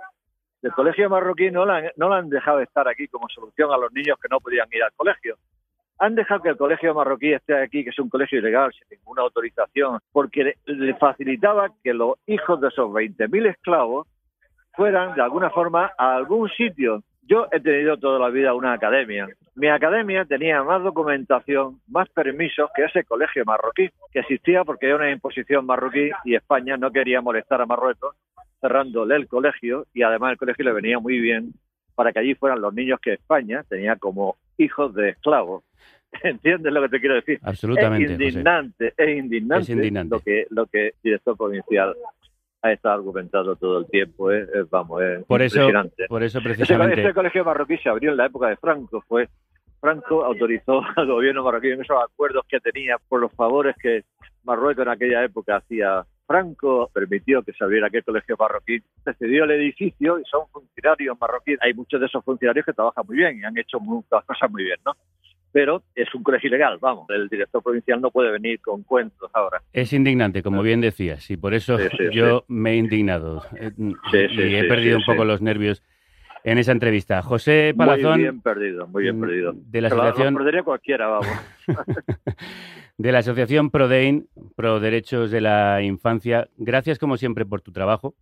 El 0.61 0.71
colegio 0.71 1.09
marroquí 1.09 1.51
no 1.51 1.65
lo 1.65 1.73
han, 1.73 1.85
no 1.97 2.09
lo 2.09 2.15
han 2.15 2.29
dejado 2.29 2.59
estar 2.59 2.87
aquí 2.87 3.07
como 3.07 3.27
solución 3.29 3.71
a 3.71 3.77
los 3.77 3.91
niños 3.91 4.17
que 4.21 4.29
no 4.29 4.39
podían 4.39 4.67
ir 4.71 4.83
al 4.83 4.93
colegio. 4.93 5.37
Han 5.99 6.15
dejado 6.15 6.41
que 6.41 6.49
el 6.49 6.57
colegio 6.57 6.93
marroquí 6.93 7.33
esté 7.33 7.55
aquí, 7.55 7.83
que 7.83 7.91
es 7.91 7.99
un 7.99 8.09
colegio 8.09 8.39
ilegal, 8.39 8.71
sin 8.73 8.97
ninguna 8.97 9.21
autorización, 9.21 9.99
porque 10.11 10.55
le, 10.65 10.93
facilitaba 10.95 11.69
que 11.83 11.93
los 11.93 12.15
hijos 12.27 12.59
de 12.59 12.67
esos 12.69 12.89
20.000 12.89 13.49
esclavos 13.49 14.07
fueran 14.75 15.15
de 15.15 15.21
alguna 15.21 15.49
forma 15.49 15.91
a 15.97 16.15
algún 16.15 16.49
sitio. 16.49 17.03
Yo 17.21 17.47
he 17.51 17.59
tenido 17.59 17.97
toda 17.97 18.19
la 18.19 18.29
vida 18.29 18.53
una 18.53 18.73
academia. 18.73 19.27
Mi 19.55 19.67
academia 19.69 20.25
tenía 20.25 20.63
más 20.63 20.83
documentación, 20.83 21.79
más 21.87 22.09
permisos 22.09 22.69
que 22.75 22.83
ese 22.85 23.03
colegio 23.03 23.45
marroquí, 23.45 23.89
que 24.11 24.19
existía 24.19 24.63
porque 24.63 24.87
era 24.87 24.95
una 24.95 25.11
imposición 25.11 25.65
marroquí 25.65 26.09
y 26.25 26.35
España 26.35 26.75
no 26.75 26.91
quería 26.91 27.21
molestar 27.21 27.61
a 27.61 27.65
Marruecos 27.65 28.15
cerrándole 28.59 29.15
el 29.15 29.27
colegio 29.27 29.85
y 29.93 30.03
además 30.03 30.31
el 30.31 30.37
colegio 30.37 30.65
le 30.65 30.71
venía 30.71 30.97
muy 30.97 31.19
bien 31.19 31.53
para 31.95 32.11
que 32.11 32.19
allí 32.19 32.33
fueran 32.33 32.61
los 32.61 32.73
niños 32.73 32.99
que 33.01 33.13
España 33.13 33.63
tenía 33.67 33.97
como 33.97 34.37
hijos 34.57 34.93
de 34.95 35.09
esclavos. 35.09 35.63
¿Entiendes 36.23 36.71
lo 36.73 36.81
que 36.83 36.89
te 36.89 36.99
quiero 36.99 37.15
decir? 37.15 37.39
Absolutamente, 37.43 38.05
Es 38.05 38.11
José. 38.11 38.23
indignante, 38.25 38.93
es 38.97 39.17
indignante, 39.17 39.63
Es 39.63 39.69
indignante. 39.69 40.15
lo 40.15 40.19
que 40.21 40.45
lo 40.49 40.65
que 40.67 40.87
el 40.87 40.93
director 41.03 41.35
provincial 41.37 41.95
ha 42.61 42.71
estado 42.71 42.95
argumentando 42.95 43.55
todo 43.55 43.79
el 43.79 43.87
tiempo. 43.87 44.31
Es, 44.31 44.47
es, 44.49 44.69
vamos, 44.69 45.01
es 45.01 45.23
Por 45.25 45.41
eso, 45.41 45.67
por 46.07 46.23
eso 46.23 46.39
precisamente. 46.41 47.01
ese 47.01 47.13
colegio 47.13 47.43
marroquí 47.43 47.77
se 47.77 47.89
abrió 47.89 48.11
en 48.11 48.17
la 48.17 48.27
época 48.27 48.47
de 48.47 48.55
Franco. 48.57 49.01
Fue 49.07 49.27
Franco 49.81 50.23
autorizó 50.23 50.81
al 50.95 51.07
gobierno 51.07 51.43
marroquí 51.43 51.69
en 51.71 51.81
esos 51.81 51.97
acuerdos 52.01 52.45
que 52.47 52.59
tenía 52.61 52.97
por 53.09 53.19
los 53.19 53.33
favores 53.33 53.75
que 53.81 54.03
Marruecos 54.43 54.83
en 54.85 54.91
aquella 54.91 55.23
época 55.23 55.57
hacía. 55.57 56.05
Franco 56.33 56.89
permitió 56.91 57.43
que 57.43 57.53
se 57.53 57.63
abriera 57.63 57.85
aquel 57.87 58.03
colegio 58.03 58.35
marroquí, 58.39 58.79
se 59.03 59.13
cedió 59.19 59.43
el 59.43 59.51
edificio 59.51 60.17
y 60.19 60.23
son 60.25 60.47
funcionarios 60.51 61.15
marroquíes. 61.21 61.59
Hay 61.61 61.75
muchos 61.75 61.99
de 61.99 62.07
esos 62.07 62.25
funcionarios 62.25 62.65
que 62.65 62.73
trabajan 62.73 63.05
muy 63.07 63.17
bien 63.17 63.37
y 63.39 63.43
han 63.43 63.55
hecho 63.55 63.79
muchas 63.79 64.25
cosas 64.25 64.49
muy 64.49 64.63
bien, 64.63 64.77
¿no? 64.83 64.93
Pero 65.51 65.83
es 65.93 66.11
un 66.15 66.23
colegio 66.23 66.47
ilegal, 66.47 66.79
vamos. 66.81 67.07
El 67.11 67.27
director 67.29 67.61
provincial 67.61 68.01
no 68.01 68.09
puede 68.09 68.31
venir 68.31 68.59
con 68.61 68.81
cuentos 68.81 69.29
ahora. 69.35 69.61
Es 69.73 69.93
indignante, 69.93 70.41
como 70.41 70.63
bien 70.63 70.81
decías, 70.81 71.29
y 71.29 71.37
por 71.37 71.53
eso 71.53 71.77
Sí, 71.77 71.85
sí, 71.95 72.03
yo 72.11 72.45
me 72.47 72.71
he 72.71 72.75
indignado 72.77 73.43
eh, 73.59 73.69
Sí, 73.77 74.17
y 74.17 74.27
sí, 74.35 74.55
he 74.55 74.61
sí, 74.63 74.67
perdido 74.67 74.97
sí, 74.97 75.03
un 75.03 75.05
poco 75.05 75.21
sí. 75.21 75.27
los 75.27 75.41
nervios 75.43 75.83
en 76.43 76.57
esa 76.57 76.71
entrevista. 76.71 77.21
José 77.21 77.75
Palazón, 77.77 78.13
Muy 78.13 78.21
bien 78.23 78.41
perdido, 78.41 78.87
muy 78.87 79.03
bien 79.03 79.19
perdido. 79.21 79.53
de 79.55 79.81
la 79.81 79.89
Que 79.89 79.95
lo- 79.95 80.01
asociación- 80.01 80.33
perdería 80.35 80.63
cualquiera, 80.63 81.07
vamos. 81.09 81.27
de 82.97 83.11
la 83.11 83.19
Asociación 83.19 83.69
ProDein, 83.69 84.27
Pro 84.55 84.79
Derechos 84.79 85.31
de 85.31 85.41
la 85.41 85.81
Infancia, 85.81 86.49
gracias 86.57 86.99
como 86.99 87.17
siempre 87.17 87.45
por 87.45 87.61
tu 87.61 87.71
trabajo. 87.71 88.15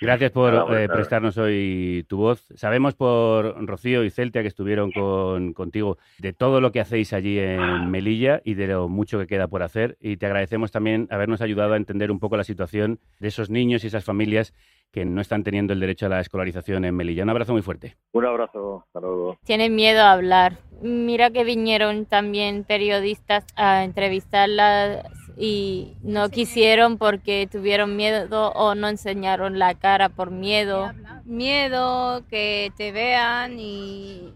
Gracias 0.00 0.30
por 0.30 0.54
eh, 0.76 0.88
prestarnos 0.88 1.36
hoy 1.38 2.06
tu 2.08 2.18
voz. 2.18 2.46
Sabemos 2.54 2.94
por 2.94 3.66
Rocío 3.66 4.04
y 4.04 4.10
Celtia 4.10 4.42
que 4.42 4.48
estuvieron 4.48 4.92
con, 4.92 5.52
contigo 5.54 5.98
de 6.18 6.32
todo 6.32 6.60
lo 6.60 6.70
que 6.70 6.80
hacéis 6.80 7.12
allí 7.12 7.38
en 7.38 7.90
Melilla 7.90 8.40
y 8.44 8.54
de 8.54 8.68
lo 8.68 8.88
mucho 8.88 9.18
que 9.18 9.26
queda 9.26 9.48
por 9.48 9.64
hacer. 9.64 9.96
Y 10.00 10.16
te 10.16 10.26
agradecemos 10.26 10.70
también 10.70 11.08
habernos 11.10 11.40
ayudado 11.40 11.72
a 11.72 11.76
entender 11.76 12.12
un 12.12 12.20
poco 12.20 12.36
la 12.36 12.44
situación 12.44 13.00
de 13.18 13.28
esos 13.28 13.50
niños 13.50 13.82
y 13.82 13.88
esas 13.88 14.04
familias 14.04 14.54
que 14.92 15.04
no 15.04 15.20
están 15.20 15.42
teniendo 15.42 15.72
el 15.72 15.80
derecho 15.80 16.06
a 16.06 16.10
la 16.10 16.20
escolarización 16.20 16.84
en 16.84 16.94
Melilla. 16.94 17.24
Un 17.24 17.30
abrazo 17.30 17.52
muy 17.52 17.62
fuerte. 17.62 17.96
Un 18.12 18.24
abrazo, 18.24 18.84
hasta 18.86 19.00
luego. 19.00 19.36
Tienen 19.44 19.74
miedo 19.74 20.00
a 20.00 20.12
hablar. 20.12 20.58
Mira 20.80 21.30
que 21.30 21.44
vinieron 21.44 22.06
también 22.06 22.64
periodistas 22.64 23.44
a 23.56 23.84
entrevistarlas 23.84 25.04
y 25.36 25.96
no 26.02 26.28
quisieron 26.30 26.98
porque 26.98 27.48
tuvieron 27.50 27.96
miedo 27.96 28.52
o 28.52 28.74
no 28.74 28.88
enseñaron 28.88 29.58
la 29.58 29.74
cara 29.74 30.08
por 30.08 30.30
miedo. 30.30 30.92
miedo 31.24 32.24
que 32.28 32.72
te 32.76 32.92
vean 32.92 33.58
y 33.58 34.32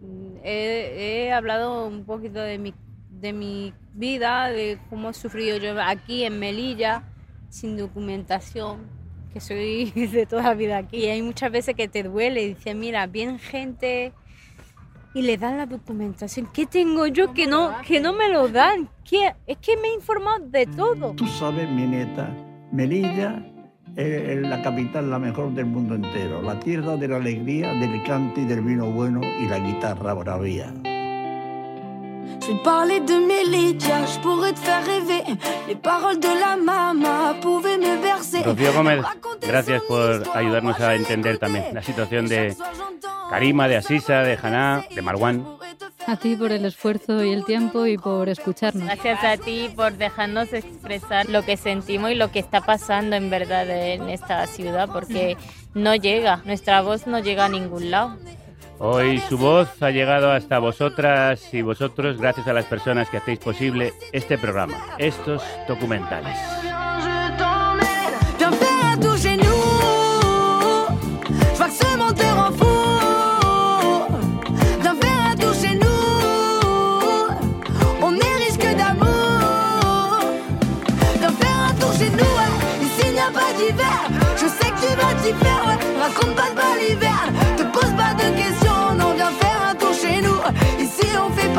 mm, 0.00 0.36
he, 0.44 1.26
he 1.26 1.32
hablado 1.32 1.86
un 1.86 2.04
poquito 2.04 2.40
de 2.40 2.58
mi, 2.58 2.74
de 3.10 3.32
mi 3.32 3.74
vida, 3.92 4.50
de 4.50 4.78
cómo 4.90 5.10
he 5.10 5.14
sufrido 5.14 5.56
yo 5.58 5.80
aquí 5.82 6.24
en 6.24 6.38
Melilla 6.38 7.04
sin 7.48 7.76
documentación, 7.76 8.86
que 9.32 9.40
soy 9.40 9.90
de 10.12 10.26
toda 10.26 10.42
la 10.42 10.54
vida 10.54 10.78
aquí. 10.78 11.04
Y 11.04 11.08
hay 11.08 11.22
muchas 11.22 11.50
veces 11.50 11.74
que 11.74 11.88
te 11.88 12.02
duele 12.02 12.42
y 12.42 12.54
dices, 12.54 12.74
mira, 12.76 13.06
vienen 13.06 13.38
gente 13.38 14.12
y 15.16 15.22
le 15.22 15.38
dan 15.38 15.56
la 15.56 15.64
documentación. 15.64 16.46
¿Qué 16.52 16.66
tengo 16.66 17.06
yo 17.06 17.32
que 17.32 17.46
no, 17.46 17.72
que 17.86 18.00
no 18.00 18.12
me 18.12 18.28
lo 18.28 18.48
dan? 18.48 18.90
¿Qué? 19.02 19.32
Es 19.46 19.56
que 19.56 19.74
me 19.78 19.88
he 19.88 19.94
informado 19.94 20.46
de 20.46 20.66
todo. 20.66 21.12
Tú 21.12 21.26
sabes, 21.26 21.70
mi 21.70 21.86
neta, 21.86 22.28
Melilla 22.70 23.42
es 23.96 24.42
la 24.42 24.60
capital 24.60 25.08
la 25.08 25.18
mejor 25.18 25.54
del 25.54 25.64
mundo 25.64 25.94
entero, 25.94 26.42
la 26.42 26.60
tierra 26.60 26.96
de 26.96 27.08
la 27.08 27.16
alegría, 27.16 27.72
del 27.72 28.02
cante 28.02 28.42
y 28.42 28.44
del 28.44 28.60
vino 28.60 28.90
bueno 28.90 29.22
y 29.22 29.48
la 29.48 29.58
guitarra 29.58 30.12
bravía. 30.12 30.74
Je 32.40 32.52
vais 32.52 32.58
te 32.58 32.64
parler 32.64 33.00
de 33.00 33.14
je 33.14 34.20
pourrais 34.20 34.52
te 34.52 34.58
faire 34.58 34.84
rêver. 34.84 35.22
Les 35.68 35.74
paroles 35.74 36.20
de 36.20 36.28
la 36.28 36.56
mama 36.56 37.34
pouvaient 37.40 37.78
me 37.78 38.00
bercer. 38.00 38.44
Rocío 38.44 38.72
Gómez, 38.72 39.04
gracias 39.40 39.82
por 39.82 40.22
ayudarnos 40.34 40.78
a 40.80 40.94
entender 40.94 41.38
también 41.38 41.74
la 41.74 41.82
situación 41.82 42.26
de 42.28 42.54
Karima, 43.30 43.68
de 43.68 43.76
Asisa, 43.76 44.22
de 44.22 44.38
Haná, 44.40 44.84
de 44.94 45.02
Marwan. 45.02 45.44
A 46.06 46.16
ti 46.16 46.36
por 46.36 46.52
el 46.52 46.64
esfuerzo 46.64 47.24
y 47.24 47.32
el 47.32 47.44
tiempo 47.44 47.84
y 47.86 47.98
por 47.98 48.28
escucharnos. 48.28 48.84
Gracias 48.84 49.24
a 49.24 49.36
ti 49.36 49.68
por 49.74 49.94
dejarnos 49.94 50.52
expresar 50.52 51.28
lo 51.28 51.44
que 51.44 51.56
sentimos 51.56 52.12
y 52.12 52.14
lo 52.14 52.30
que 52.30 52.38
está 52.38 52.60
pasando 52.60 53.16
en 53.16 53.28
verdad 53.28 53.68
en 53.68 54.08
esta 54.08 54.46
ciudad, 54.46 54.88
porque 54.92 55.36
no 55.74 55.96
llega, 55.96 56.42
nuestra 56.44 56.80
voz 56.80 57.08
no 57.08 57.18
llega 57.18 57.46
a 57.46 57.48
ningún 57.48 57.90
lado. 57.90 58.16
Hoy 58.78 59.18
su 59.20 59.38
voz 59.38 59.82
ha 59.82 59.90
llegado 59.90 60.30
hasta 60.30 60.58
vosotras 60.58 61.54
y 61.54 61.62
vosotros 61.62 62.18
gracias 62.18 62.46
a 62.46 62.52
las 62.52 62.66
personas 62.66 63.08
que 63.08 63.16
hacéis 63.16 63.38
posible 63.38 63.94
este 64.12 64.36
programa, 64.36 64.76
estos 64.98 65.42
documentales. 65.66 66.65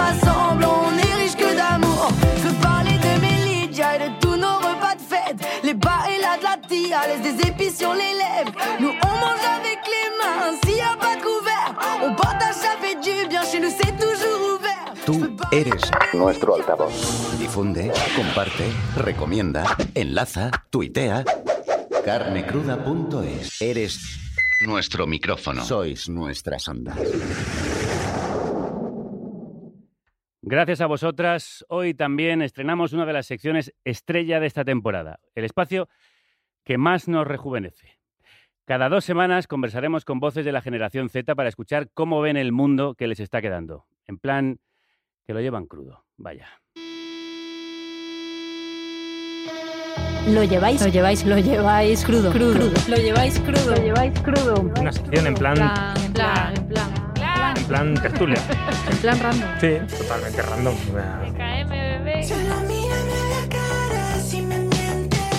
Pas 0.08 0.26
semblant. 0.26 0.82
On 0.90 0.98
est 0.98 1.16
riche 1.22 1.36
que 1.36 1.56
d'amour. 1.56 2.10
Je 2.38 2.48
veux 2.48 2.60
parler 2.62 2.98
de 3.08 3.14
mes 3.22 3.38
Lydia 3.46 3.96
et 3.96 4.00
de 4.10 4.10
tous 4.20 4.38
nos 4.46 4.58
repas 4.68 4.96
de 4.96 5.06
fête. 5.14 5.40
Les 5.64 5.74
bas 5.74 6.04
et 6.12 6.22
la 6.22 6.38
de 6.40 6.44
la 6.44 6.58
tia, 6.68 7.00
laisse 7.08 7.24
des 7.30 7.48
épices 7.48 7.78
sur 7.78 7.94
les 7.94 8.14
lèvres. 8.24 8.54
Nous 8.80 8.94
on 9.10 9.14
mange 9.24 9.46
avec 9.60 9.80
les 9.94 10.08
mains, 10.20 10.58
s'il 10.64 10.78
y 10.78 10.82
a 10.82 10.96
pas 10.98 11.16
de 11.18 11.22
couvert. 11.22 11.72
On 12.04 12.14
partage, 12.16 12.56
ça 12.56 12.74
fait 12.82 12.96
du 12.96 13.28
bien, 13.28 13.44
chez 13.44 13.60
nous 13.60 13.74
c'est 13.80 13.96
toujours 14.04 14.40
ouvert. 14.56 14.86
Tú 15.06 15.16
eres 15.52 15.92
nuestro 16.14 16.56
altavoz. 16.56 17.38
Difunde, 17.40 17.92
comparte, 18.16 18.66
recomienda, 18.98 19.64
enlaza, 19.96 20.52
tuitea. 20.70 21.24
Carnecruda.es. 22.06 23.62
Eres 23.62 24.00
nuestro 24.66 25.06
micrófono. 25.08 25.64
Sois 25.64 26.08
nuestras 26.10 26.68
ondas. 26.68 26.98
Gracias 30.50 30.80
a 30.80 30.86
vosotras, 30.86 31.66
hoy 31.68 31.94
también 31.94 32.42
estrenamos 32.42 32.94
una 32.94 33.06
de 33.06 33.12
las 33.12 33.26
secciones 33.26 33.74
estrella 33.84 34.40
de 34.40 34.48
esta 34.48 34.64
temporada, 34.64 35.20
el 35.36 35.44
espacio 35.44 35.90
que 36.64 36.78
más 36.78 37.10
nos 37.10 37.28
rejuvenece. 37.28 38.00
Cada 38.64 38.88
dos 38.88 39.04
semanas 39.04 39.46
conversaremos 39.46 40.06
con 40.06 40.22
voces 40.22 40.46
de 40.46 40.54
la 40.54 40.62
generación 40.62 41.10
Z 41.10 41.36
para 41.36 41.50
escuchar 41.50 41.90
cómo 41.94 42.22
ven 42.22 42.38
el 42.38 42.54
mundo 42.54 42.96
que 42.96 43.08
les 43.08 43.20
está 43.20 43.42
quedando. 43.42 43.88
En 44.06 44.20
plan, 44.20 44.62
que 45.26 45.34
lo 45.34 45.42
llevan 45.42 45.66
crudo. 45.66 46.06
Vaya. 46.16 46.48
Lo 50.30 50.46
lleváis, 50.46 50.82
lo 50.82 50.88
lleváis, 50.88 51.26
lo 51.26 51.40
lleváis 51.40 52.06
crudo, 52.06 52.32
crudo. 52.32 52.72
Lo 52.88 52.96
lleváis 52.96 53.38
crudo, 53.42 53.72
lo 53.72 53.84
lleváis 53.84 54.18
crudo. 54.22 54.62
Una 54.80 54.94
sección 54.94 55.28
en 55.28 55.34
plan, 55.34 55.58
En 55.58 56.14
plan, 56.14 56.56
en 56.56 56.68
plan, 56.70 56.97
en 57.58 57.64
plan 57.66 57.94
tertulia. 57.96 58.42
en 58.90 58.98
plan 58.98 59.20
random. 59.20 59.50
Sí, 59.60 59.78
totalmente 59.98 60.42
random. 60.42 60.76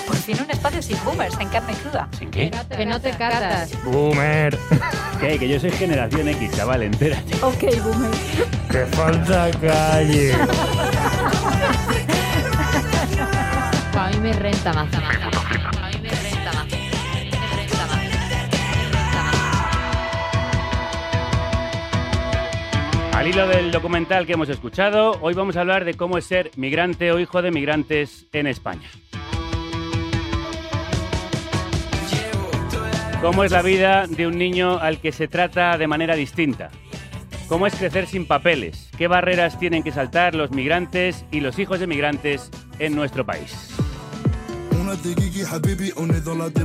Por 0.06 0.16
fin 0.16 0.36
un 0.42 0.50
espacio 0.50 0.82
sin 0.82 0.96
boomers 1.04 1.38
en 1.40 1.48
carne 1.48 1.72
cruda. 1.74 2.08
¿Sin 2.18 2.30
qué? 2.30 2.50
Que 2.76 2.86
no 2.86 3.00
te 3.00 3.10
catas. 3.10 3.70
Boomer, 3.84 4.58
¿Qué? 5.20 5.38
Que 5.38 5.48
yo 5.48 5.58
soy 5.58 5.70
generación 5.70 6.28
X, 6.28 6.50
chaval, 6.56 6.82
entérate. 6.82 7.34
Ok, 7.42 7.64
boomer. 7.82 8.10
te 8.70 8.86
falta 8.86 9.50
calle. 9.60 10.34
A 13.98 14.10
mí 14.10 14.18
me 14.18 14.32
renta 14.32 14.72
más. 14.72 14.88
Al 23.18 23.26
hilo 23.26 23.48
del 23.48 23.72
documental 23.72 24.26
que 24.26 24.34
hemos 24.34 24.48
escuchado, 24.48 25.18
hoy 25.22 25.34
vamos 25.34 25.56
a 25.56 25.62
hablar 25.62 25.84
de 25.84 25.94
cómo 25.94 26.18
es 26.18 26.24
ser 26.24 26.52
migrante 26.54 27.10
o 27.10 27.18
hijo 27.18 27.42
de 27.42 27.50
migrantes 27.50 28.26
en 28.32 28.46
España. 28.46 28.88
¿Cómo 33.20 33.42
es 33.42 33.50
la 33.50 33.62
vida 33.62 34.06
de 34.06 34.28
un 34.28 34.38
niño 34.38 34.78
al 34.78 35.00
que 35.00 35.10
se 35.10 35.26
trata 35.26 35.76
de 35.76 35.88
manera 35.88 36.14
distinta? 36.14 36.70
¿Cómo 37.48 37.66
es 37.66 37.74
crecer 37.74 38.06
sin 38.06 38.24
papeles? 38.24 38.88
¿Qué 38.96 39.08
barreras 39.08 39.58
tienen 39.58 39.82
que 39.82 39.90
saltar 39.90 40.36
los 40.36 40.52
migrantes 40.52 41.24
y 41.32 41.40
los 41.40 41.58
hijos 41.58 41.80
de 41.80 41.88
migrantes 41.88 42.52
en 42.78 42.94
nuestro 42.94 43.26
país? 43.26 43.77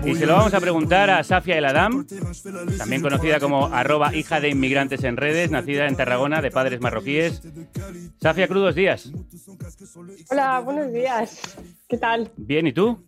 Y 0.05 0.15
se 0.15 0.25
lo 0.25 0.33
vamos 0.33 0.53
a 0.53 0.59
preguntar 0.59 1.09
a 1.09 1.23
Safia 1.23 1.57
El 1.57 1.65
Adam, 1.65 2.05
también 2.77 3.01
conocida 3.01 3.39
como 3.39 3.67
arroba 3.67 4.13
hija 4.15 4.39
de 4.39 4.49
inmigrantes 4.49 5.03
en 5.03 5.17
redes, 5.17 5.51
nacida 5.51 5.87
en 5.87 5.95
Tarragona 5.95 6.41
de 6.41 6.51
padres 6.51 6.81
marroquíes. 6.81 7.41
Safia, 8.21 8.47
crudos 8.47 8.75
días. 8.75 9.11
Hola, 10.29 10.59
buenos 10.59 10.91
días. 10.91 11.57
¿Qué 11.87 11.97
tal? 11.97 12.31
Bien, 12.37 12.67
¿y 12.67 12.73
tú? 12.73 13.07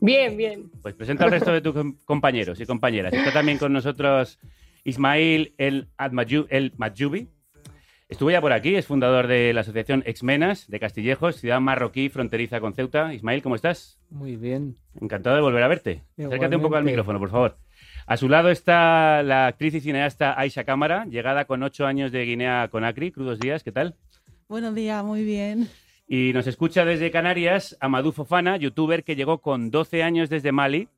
Bien, 0.00 0.36
bien. 0.36 0.70
Pues 0.82 0.94
presenta 0.94 1.24
al 1.24 1.30
resto 1.30 1.52
de 1.52 1.60
tus 1.60 1.74
com- 1.74 1.96
compañeros 2.04 2.60
y 2.60 2.66
compañeras. 2.66 3.12
Está 3.12 3.32
también 3.32 3.58
con 3.58 3.72
nosotros 3.72 4.38
Ismail 4.84 5.54
El, 5.58 5.88
El 6.48 6.72
Madjubi. 6.76 7.28
Estuvo 8.08 8.30
ya 8.30 8.40
por 8.40 8.52
aquí, 8.54 8.74
es 8.74 8.86
fundador 8.86 9.26
de 9.26 9.52
la 9.52 9.60
asociación 9.60 10.02
Exmenas 10.06 10.66
de 10.68 10.80
Castillejos, 10.80 11.36
ciudad 11.36 11.60
marroquí 11.60 12.08
fronteriza 12.08 12.58
con 12.58 12.72
Ceuta. 12.72 13.12
Ismail, 13.12 13.42
¿cómo 13.42 13.54
estás? 13.54 14.00
Muy 14.08 14.36
bien. 14.36 14.76
Encantado 14.98 15.36
de 15.36 15.42
volver 15.42 15.62
a 15.62 15.68
verte. 15.68 16.04
Acércate 16.16 16.56
un 16.56 16.62
poco 16.62 16.76
al 16.76 16.84
Igualmente. 16.84 16.90
micrófono, 16.92 17.18
por 17.18 17.30
favor. 17.30 17.58
A 18.06 18.16
su 18.16 18.30
lado 18.30 18.48
está 18.50 19.22
la 19.22 19.46
actriz 19.48 19.74
y 19.74 19.80
cineasta 19.82 20.40
Aisha 20.40 20.64
Cámara, 20.64 21.04
llegada 21.04 21.44
con 21.44 21.62
ocho 21.62 21.84
años 21.86 22.10
de 22.10 22.24
Guinea 22.24 22.68
Conakry. 22.68 23.12
Crudos 23.12 23.38
días, 23.40 23.62
¿qué 23.62 23.72
tal? 23.72 23.94
Buenos 24.48 24.74
días, 24.74 25.04
muy 25.04 25.22
bien. 25.22 25.68
Y 26.06 26.32
nos 26.32 26.46
escucha 26.46 26.86
desde 26.86 27.10
Canarias 27.10 27.76
Amadou 27.78 28.12
Fofana, 28.12 28.56
youtuber 28.56 29.04
que 29.04 29.16
llegó 29.16 29.42
con 29.42 29.70
12 29.70 30.02
años 30.02 30.30
desde 30.30 30.52
Mali 30.52 30.88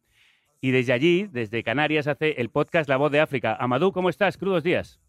y 0.60 0.70
desde 0.70 0.92
allí, 0.92 1.26
desde 1.32 1.64
Canarias, 1.64 2.06
hace 2.06 2.40
el 2.40 2.50
podcast 2.50 2.88
La 2.88 2.96
Voz 2.98 3.10
de 3.10 3.18
África. 3.18 3.56
Amadou, 3.58 3.90
¿cómo 3.90 4.08
estás? 4.08 4.36
Crudos 4.36 4.62
días. 4.62 5.00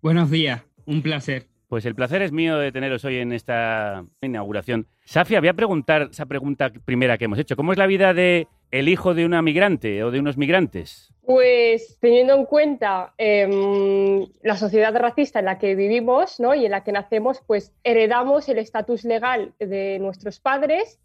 Buenos 0.00 0.30
días, 0.30 0.62
un 0.86 1.02
placer. 1.02 1.46
Pues 1.70 1.86
el 1.86 1.94
placer 1.94 2.20
es 2.22 2.32
mío 2.32 2.58
de 2.58 2.72
teneros 2.72 3.04
hoy 3.04 3.18
en 3.18 3.32
esta 3.32 4.04
inauguración. 4.20 4.88
Safia, 5.04 5.38
voy 5.38 5.50
a 5.50 5.54
preguntar 5.54 6.08
esa 6.10 6.26
pregunta 6.26 6.72
primera 6.84 7.16
que 7.16 7.26
hemos 7.26 7.38
hecho. 7.38 7.54
¿Cómo 7.54 7.70
es 7.70 7.78
la 7.78 7.86
vida 7.86 8.12
de 8.12 8.48
el 8.72 8.88
hijo 8.88 9.14
de 9.14 9.24
una 9.24 9.40
migrante 9.40 10.02
o 10.02 10.10
de 10.10 10.18
unos 10.18 10.36
migrantes? 10.36 11.14
Pues 11.22 11.96
teniendo 12.00 12.34
en 12.34 12.44
cuenta 12.44 13.14
em, 13.18 14.26
la 14.42 14.56
sociedad 14.56 14.92
racista 14.96 15.38
en 15.38 15.44
la 15.44 15.58
que 15.58 15.76
vivimos 15.76 16.40
¿no? 16.40 16.56
y 16.56 16.64
en 16.64 16.72
la 16.72 16.82
que 16.82 16.90
nacemos, 16.90 17.40
pues 17.46 17.72
heredamos 17.84 18.48
el 18.48 18.58
estatus 18.58 19.04
legal 19.04 19.54
de 19.60 20.00
nuestros 20.00 20.40
padres 20.40 20.98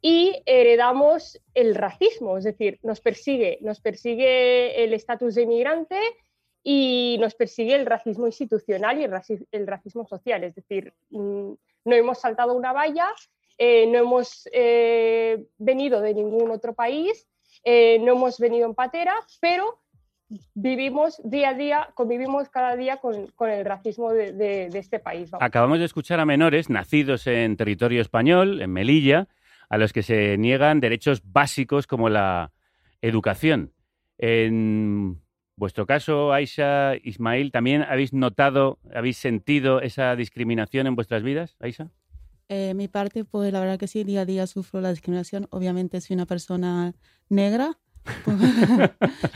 y 0.00 0.40
heredamos 0.46 1.40
el 1.54 1.74
racismo, 1.74 2.38
es 2.38 2.44
decir, 2.44 2.78
nos 2.82 3.00
persigue, 3.00 3.58
nos 3.60 3.80
persigue 3.80 4.84
el 4.84 4.94
estatus 4.94 5.36
de 5.36 5.42
inmigrante 5.42 5.96
y 6.62 7.16
nos 7.20 7.34
persigue 7.34 7.74
el 7.74 7.86
racismo 7.86 8.26
institucional 8.26 8.98
y 9.00 9.04
el, 9.04 9.10
raci- 9.10 9.46
el 9.50 9.66
racismo 9.66 10.06
social, 10.06 10.44
es 10.44 10.54
decir, 10.54 10.92
mm, 11.10 11.52
no 11.84 11.94
hemos 11.94 12.20
saltado 12.20 12.54
una 12.54 12.72
valla, 12.72 13.08
eh, 13.58 13.86
no 13.86 13.98
hemos 13.98 14.48
eh, 14.52 15.44
venido 15.58 16.00
de 16.00 16.14
ningún 16.14 16.50
otro 16.50 16.74
país, 16.74 17.26
eh, 17.64 17.98
no 18.00 18.12
hemos 18.12 18.38
venido 18.38 18.66
en 18.66 18.74
patera, 18.74 19.14
pero 19.40 19.78
vivimos 20.54 21.20
día 21.24 21.50
a 21.50 21.54
día, 21.54 21.88
convivimos 21.94 22.48
cada 22.48 22.76
día 22.76 22.98
con, 22.98 23.32
el 23.50 23.64
racismo 23.64 24.12
de, 24.12 24.68
este 24.72 24.98
país. 24.98 25.30
Acabamos 25.38 25.78
de 25.78 25.84
escuchar 25.84 26.20
a 26.20 26.24
menores 26.24 26.70
nacidos 26.70 27.26
en 27.26 27.56
territorio 27.56 28.00
español, 28.00 28.62
en 28.62 28.72
Melilla, 28.72 29.28
a 29.68 29.78
los 29.78 29.92
que 29.92 30.02
se 30.02 30.38
niegan 30.38 30.80
derechos 30.80 31.22
básicos 31.24 31.86
como 31.86 32.08
la 32.08 32.52
educación. 33.00 33.72
Vuestro 35.62 35.86
caso, 35.86 36.32
Aisha, 36.32 36.96
Ismail, 37.04 37.52
¿también 37.52 37.82
habéis 37.82 38.12
notado, 38.12 38.80
habéis 38.92 39.16
sentido 39.16 39.80
esa 39.80 40.16
discriminación 40.16 40.88
en 40.88 40.96
vuestras 40.96 41.22
vidas, 41.22 41.54
Aisha? 41.60 41.88
Eh, 42.48 42.74
mi 42.74 42.88
parte, 42.88 43.24
pues 43.24 43.52
la 43.52 43.60
verdad 43.60 43.78
que 43.78 43.86
sí, 43.86 44.02
día 44.02 44.22
a 44.22 44.24
día 44.24 44.48
sufro 44.48 44.80
la 44.80 44.90
discriminación. 44.90 45.46
Obviamente 45.50 46.00
soy 46.00 46.14
una 46.14 46.26
persona 46.26 46.94
negra. 47.28 47.78
la 48.26 48.90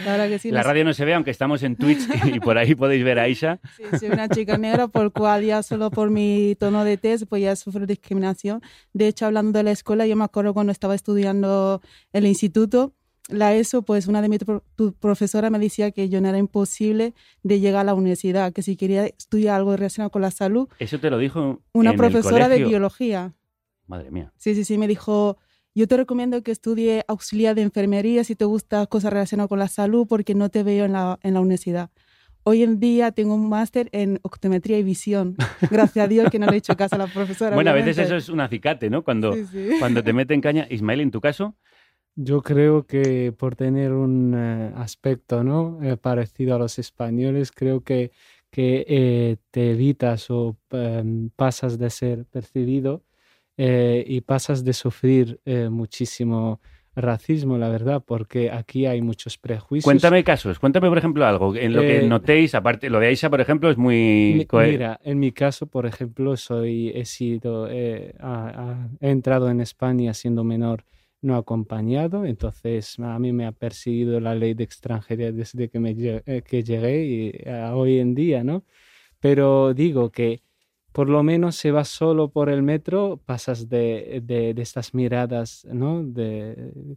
verdad 0.04 0.28
que 0.28 0.40
sí. 0.40 0.50
la 0.50 0.58
no 0.58 0.62
sé- 0.64 0.68
radio 0.68 0.84
no 0.84 0.92
se 0.94 1.04
ve, 1.04 1.14
aunque 1.14 1.30
estamos 1.30 1.62
en 1.62 1.76
Twitch 1.76 2.00
y 2.34 2.40
por 2.40 2.58
ahí 2.58 2.74
podéis 2.74 3.04
ver 3.04 3.20
a 3.20 3.22
Aisha. 3.22 3.60
Sí, 3.76 3.84
soy 3.96 4.08
una 4.10 4.28
chica 4.28 4.58
negra 4.58 4.88
por 4.88 5.12
cual 5.12 5.44
ya 5.44 5.62
solo 5.62 5.92
por 5.92 6.10
mi 6.10 6.56
tono 6.58 6.82
de 6.84 6.96
tez 6.96 7.24
pues 7.28 7.40
ya 7.40 7.54
sufro 7.54 7.86
discriminación. 7.86 8.60
De 8.92 9.06
hecho, 9.06 9.26
hablando 9.26 9.56
de 9.58 9.62
la 9.62 9.70
escuela, 9.70 10.08
yo 10.08 10.16
me 10.16 10.24
acuerdo 10.24 10.52
cuando 10.54 10.72
estaba 10.72 10.96
estudiando 10.96 11.80
el 12.12 12.26
instituto, 12.26 12.92
la 13.28 13.54
ESO, 13.54 13.82
pues 13.82 14.06
una 14.06 14.22
de 14.22 14.28
mis 14.28 14.38
pro- 14.40 14.62
profesoras 15.00 15.50
me 15.50 15.58
decía 15.58 15.90
que 15.90 16.08
yo 16.08 16.20
no 16.20 16.28
era 16.28 16.38
imposible 16.38 17.12
de 17.42 17.60
llegar 17.60 17.80
a 17.80 17.84
la 17.84 17.94
universidad, 17.94 18.52
que 18.52 18.62
si 18.62 18.76
quería 18.76 19.06
estudiar 19.06 19.56
algo 19.56 19.76
relacionado 19.76 20.10
con 20.10 20.22
la 20.22 20.30
salud, 20.30 20.68
Eso 20.78 20.98
te 21.00 21.10
lo 21.10 21.18
dijo 21.18 21.60
una 21.72 21.90
en 21.90 21.94
el 21.94 21.98
profesora 21.98 22.48
de 22.48 22.64
biología. 22.64 23.34
Madre 23.86 24.10
mía. 24.10 24.32
Sí, 24.36 24.54
sí, 24.54 24.64
sí, 24.64 24.78
me 24.78 24.86
dijo, 24.88 25.38
yo 25.74 25.86
te 25.88 25.96
recomiendo 25.96 26.42
que 26.42 26.52
estudie 26.52 27.04
auxiliar 27.08 27.54
de 27.54 27.62
enfermería 27.62 28.22
si 28.24 28.34
te 28.36 28.44
gusta 28.44 28.86
cosas 28.86 29.12
relacionadas 29.12 29.48
con 29.48 29.58
la 29.58 29.68
salud 29.68 30.06
porque 30.08 30.34
no 30.34 30.48
te 30.48 30.62
veo 30.62 30.84
en 30.84 30.92
la, 30.92 31.18
en 31.22 31.34
la 31.34 31.40
universidad. 31.40 31.90
hoy 32.44 32.62
en 32.62 32.78
día 32.78 33.10
tengo 33.10 33.34
un 33.34 33.48
máster 33.48 33.88
en 33.90 34.20
optometría 34.22 34.78
y 34.78 34.84
visión. 34.84 35.36
Gracias 35.68 36.04
a 36.04 36.08
Dios 36.08 36.30
que 36.30 36.38
no 36.38 36.46
le 36.46 36.52
he 36.52 36.58
hecho 36.58 36.76
caso 36.76 36.94
a 36.94 36.98
la 36.98 37.08
profesora. 37.08 37.56
Bueno, 37.56 37.70
a 37.72 37.74
veces 37.74 37.98
eso 37.98 38.14
es 38.16 38.28
un 38.28 38.38
acicate, 38.40 38.88
¿no? 38.88 39.02
Cuando, 39.02 39.34
Sí, 39.34 39.44
sí. 39.50 39.68
cuando 39.80 40.04
te 40.04 40.12
meten 40.12 40.40
caña. 40.40 40.64
Ismael, 40.70 41.00
en 41.00 41.10
tu 41.10 41.20
caso, 41.20 41.56
Yo 42.18 42.40
creo 42.42 42.86
que 42.86 43.34
por 43.36 43.56
tener 43.56 43.92
un 43.92 44.34
eh, 44.34 44.72
aspecto 44.74 45.44
¿no? 45.44 45.78
Eh, 45.82 45.98
parecido 45.98 46.54
a 46.56 46.58
los 46.58 46.78
españoles, 46.78 47.52
creo 47.52 47.82
que, 47.82 48.10
que 48.50 48.86
eh, 48.88 49.36
te 49.50 49.72
evitas 49.72 50.30
o 50.30 50.56
em, 50.70 51.28
pasas 51.36 51.78
de 51.78 51.90
ser 51.90 52.24
percibido 52.24 53.02
y 53.58 54.20
pasas 54.20 54.64
de 54.64 54.74
sufrir 54.74 55.40
muchísimo 55.70 56.60
racismo, 56.94 57.56
la 57.56 57.70
verdad, 57.70 58.02
porque 58.04 58.50
aquí 58.50 58.84
hay 58.84 59.00
muchos 59.00 59.38
prejuicios. 59.38 59.84
cuéntame 59.84 60.24
casos. 60.24 60.58
Cuéntame, 60.58 60.90
por 60.90 60.98
ejemplo, 60.98 61.24
algo 61.24 61.56
en 61.56 61.72
lo 61.72 61.80
que 61.80 62.02
notéis. 62.02 62.54
Aparte, 62.54 62.90
lo 62.90 63.00
de 63.00 63.06
Aisha, 63.06 63.30
por 63.30 63.40
ejemplo, 63.40 63.70
es 63.70 63.78
muy. 63.78 64.46
Mira, 64.52 65.00
en 65.04 65.18
mi 65.18 65.32
caso, 65.32 65.66
por 65.68 65.86
ejemplo, 65.86 66.36
soy, 66.36 66.90
he 66.94 67.06
sido, 67.06 67.64
a- 67.64 67.68
a- 68.20 68.88
he 69.00 69.08
entrado 69.08 69.48
en 69.48 69.62
España 69.62 70.12
siendo 70.12 70.44
menor 70.44 70.84
no 71.26 71.36
acompañado, 71.36 72.24
entonces 72.24 72.98
a 72.98 73.18
mí 73.18 73.32
me 73.32 73.46
ha 73.46 73.52
perseguido 73.52 74.20
la 74.20 74.34
ley 74.34 74.54
de 74.54 74.64
extranjería 74.64 75.32
desde 75.32 75.68
que, 75.68 75.80
me, 75.80 75.94
eh, 75.98 76.42
que 76.46 76.62
llegué 76.64 77.04
y 77.04 77.48
a 77.48 77.74
hoy 77.76 77.98
en 77.98 78.14
día, 78.14 78.44
¿no? 78.44 78.64
Pero 79.20 79.74
digo 79.74 80.10
que 80.10 80.42
por 80.92 81.10
lo 81.10 81.22
menos 81.22 81.56
si 81.56 81.70
vas 81.70 81.88
solo 81.88 82.30
por 82.30 82.48
el 82.48 82.62
metro, 82.62 83.20
pasas 83.26 83.68
de, 83.68 84.22
de, 84.24 84.54
de 84.54 84.62
estas 84.62 84.94
miradas, 84.94 85.66
¿no? 85.70 86.02
De, 86.04 86.96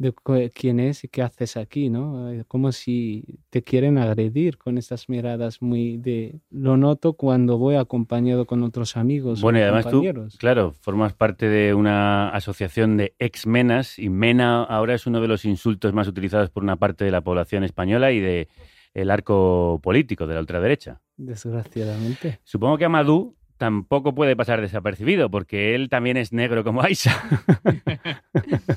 de 0.00 0.50
quién 0.54 0.80
es 0.80 1.04
y 1.04 1.08
qué 1.08 1.20
haces 1.20 1.58
aquí, 1.58 1.90
¿no? 1.90 2.30
Como 2.48 2.72
si 2.72 3.38
te 3.50 3.62
quieren 3.62 3.98
agredir 3.98 4.56
con 4.56 4.78
estas 4.78 5.10
miradas 5.10 5.60
muy 5.60 5.98
de... 5.98 6.40
Lo 6.50 6.78
noto 6.78 7.12
cuando 7.12 7.58
voy 7.58 7.74
acompañado 7.74 8.46
con 8.46 8.62
otros 8.62 8.96
amigos 8.96 9.42
Bueno, 9.42 9.58
o 9.58 9.60
y 9.60 9.64
además 9.64 9.88
tú, 9.88 10.02
claro, 10.38 10.72
formas 10.80 11.12
parte 11.12 11.50
de 11.50 11.74
una 11.74 12.30
asociación 12.30 12.96
de 12.96 13.14
ex-menas 13.18 13.98
y 13.98 14.08
mena 14.08 14.64
ahora 14.64 14.94
es 14.94 15.06
uno 15.06 15.20
de 15.20 15.28
los 15.28 15.44
insultos 15.44 15.92
más 15.92 16.08
utilizados 16.08 16.48
por 16.48 16.62
una 16.62 16.76
parte 16.76 17.04
de 17.04 17.10
la 17.10 17.20
población 17.20 17.62
española 17.62 18.10
y 18.10 18.20
de 18.20 18.48
el 18.94 19.10
arco 19.10 19.80
político 19.82 20.26
de 20.26 20.34
la 20.34 20.40
ultraderecha. 20.40 21.02
Desgraciadamente. 21.18 22.40
Supongo 22.44 22.78
que 22.78 22.86
Amadou 22.86 23.36
tampoco 23.60 24.14
puede 24.14 24.34
pasar 24.34 24.62
desapercibido 24.62 25.30
porque 25.30 25.74
él 25.74 25.90
también 25.90 26.16
es 26.16 26.32
negro 26.32 26.64
como 26.64 26.80
Aisha. 26.80 27.14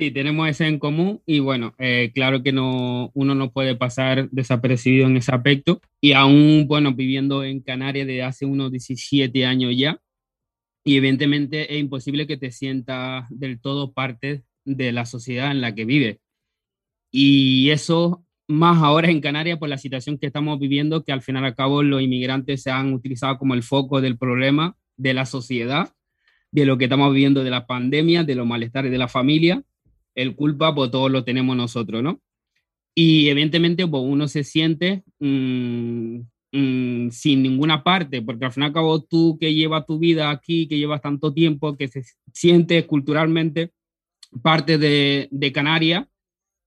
Sí, 0.00 0.10
tenemos 0.12 0.48
eso 0.48 0.64
en 0.64 0.78
común 0.78 1.20
y 1.26 1.40
bueno, 1.40 1.74
eh, 1.76 2.10
claro 2.14 2.42
que 2.42 2.52
no, 2.52 3.10
uno 3.12 3.34
no 3.34 3.52
puede 3.52 3.76
pasar 3.76 4.30
desapercibido 4.30 5.06
en 5.06 5.18
ese 5.18 5.30
aspecto 5.30 5.82
y 6.00 6.12
aún, 6.12 6.64
bueno, 6.66 6.94
viviendo 6.94 7.44
en 7.44 7.60
Canarias 7.60 8.06
desde 8.06 8.22
hace 8.22 8.46
unos 8.46 8.70
17 8.70 9.44
años 9.44 9.74
ya 9.76 10.00
y 10.84 10.96
evidentemente 10.96 11.74
es 11.74 11.80
imposible 11.80 12.26
que 12.26 12.38
te 12.38 12.50
sientas 12.50 13.26
del 13.28 13.60
todo 13.60 13.92
parte 13.92 14.42
de 14.64 14.90
la 14.92 15.04
sociedad 15.04 15.50
en 15.50 15.60
la 15.60 15.74
que 15.74 15.84
vives. 15.84 16.16
Y 17.10 17.68
eso 17.68 18.24
más 18.48 18.82
ahora 18.82 19.10
en 19.10 19.20
Canarias 19.20 19.58
por 19.58 19.68
la 19.68 19.76
situación 19.76 20.16
que 20.16 20.28
estamos 20.28 20.58
viviendo, 20.58 21.04
que 21.04 21.12
al 21.12 21.20
final 21.20 21.44
al 21.44 21.54
cabo 21.54 21.82
los 21.82 22.00
inmigrantes 22.00 22.62
se 22.62 22.70
han 22.70 22.94
utilizado 22.94 23.36
como 23.36 23.52
el 23.52 23.62
foco 23.62 24.00
del 24.00 24.16
problema 24.16 24.78
de 24.96 25.12
la 25.12 25.26
sociedad, 25.26 25.92
de 26.52 26.64
lo 26.64 26.78
que 26.78 26.84
estamos 26.84 27.12
viviendo 27.12 27.44
de 27.44 27.50
la 27.50 27.66
pandemia, 27.66 28.24
de 28.24 28.34
los 28.34 28.46
malestares 28.46 28.90
de 28.90 28.96
la 28.96 29.06
familia 29.06 29.62
el 30.20 30.36
culpa, 30.36 30.74
pues 30.74 30.90
todos 30.90 31.10
lo 31.10 31.24
tenemos 31.24 31.56
nosotros, 31.56 32.02
¿no? 32.02 32.20
Y 32.94 33.28
evidentemente, 33.28 33.86
pues 33.86 34.02
uno 34.04 34.28
se 34.28 34.44
siente 34.44 35.04
mm, 35.20 36.20
mm, 36.52 37.10
sin 37.10 37.42
ninguna 37.42 37.82
parte, 37.82 38.22
porque 38.22 38.44
al 38.44 38.52
fin 38.52 38.64
y 38.64 38.66
al 38.66 38.72
cabo 38.72 39.02
tú 39.02 39.38
que 39.40 39.54
llevas 39.54 39.86
tu 39.86 39.98
vida 39.98 40.30
aquí, 40.30 40.68
que 40.68 40.78
llevas 40.78 41.00
tanto 41.00 41.32
tiempo, 41.32 41.76
que 41.76 41.88
se 41.88 42.02
siente 42.32 42.86
culturalmente 42.86 43.72
parte 44.42 44.78
de, 44.78 45.28
de 45.30 45.52
Canarias, 45.52 46.06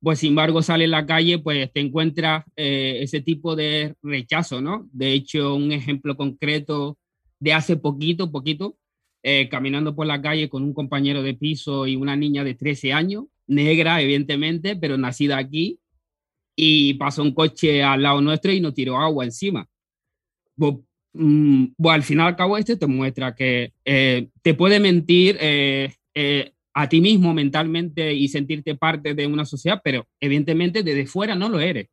pues 0.01 0.19
sin 0.19 0.29
embargo 0.29 0.61
sale 0.61 0.85
a 0.85 0.89
la 0.89 1.05
calle, 1.05 1.39
pues 1.39 1.71
te 1.71 1.79
encuentras 1.79 2.43
eh, 2.57 2.99
ese 3.01 3.21
tipo 3.21 3.55
de 3.55 3.95
rechazo, 4.01 4.61
¿no? 4.61 4.89
De 4.91 5.13
hecho, 5.13 5.55
un 5.55 5.71
ejemplo 5.71 6.17
concreto 6.17 6.97
de 7.39 7.53
hace 7.53 7.77
poquito, 7.77 8.29
poquito, 8.29 8.77
eh, 9.23 9.47
caminando 9.47 9.95
por 9.95 10.05
la 10.05 10.21
calle 10.21 10.49
con 10.49 10.63
un 10.63 10.73
compañero 10.73 11.23
de 11.23 11.35
piso 11.35 11.87
y 11.87 11.95
una 11.95 12.17
niña 12.17 12.43
de 12.43 12.53
13 12.55 12.91
años, 12.91 13.25
negra, 13.47 14.01
evidentemente, 14.01 14.75
pero 14.75 14.97
nacida 14.97 15.37
aquí, 15.37 15.79
y 16.55 16.93
pasó 16.95 17.23
un 17.23 17.33
coche 17.33 17.83
al 17.83 18.03
lado 18.03 18.21
nuestro 18.21 18.51
y 18.51 18.59
nos 18.61 18.73
tiró 18.73 18.97
agua 18.97 19.25
encima. 19.25 19.67
Pues, 20.55 20.75
al 21.15 22.03
final 22.03 22.27
al 22.27 22.35
cabo 22.35 22.57
este 22.57 22.75
te 22.77 22.87
muestra 22.87 23.35
que 23.35 23.73
eh, 23.85 24.29
te 24.41 24.53
puede 24.53 24.79
mentir 24.79 25.37
eh, 25.39 25.93
eh, 26.13 26.53
a 26.73 26.89
ti 26.89 27.01
mismo 27.01 27.33
mentalmente 27.33 28.13
y 28.13 28.27
sentirte 28.27 28.75
parte 28.75 29.13
de 29.13 29.27
una 29.27 29.45
sociedad, 29.45 29.81
pero 29.83 30.07
evidentemente 30.19 30.83
desde 30.83 31.05
fuera 31.05 31.35
no 31.35 31.49
lo 31.49 31.59
eres. 31.59 31.87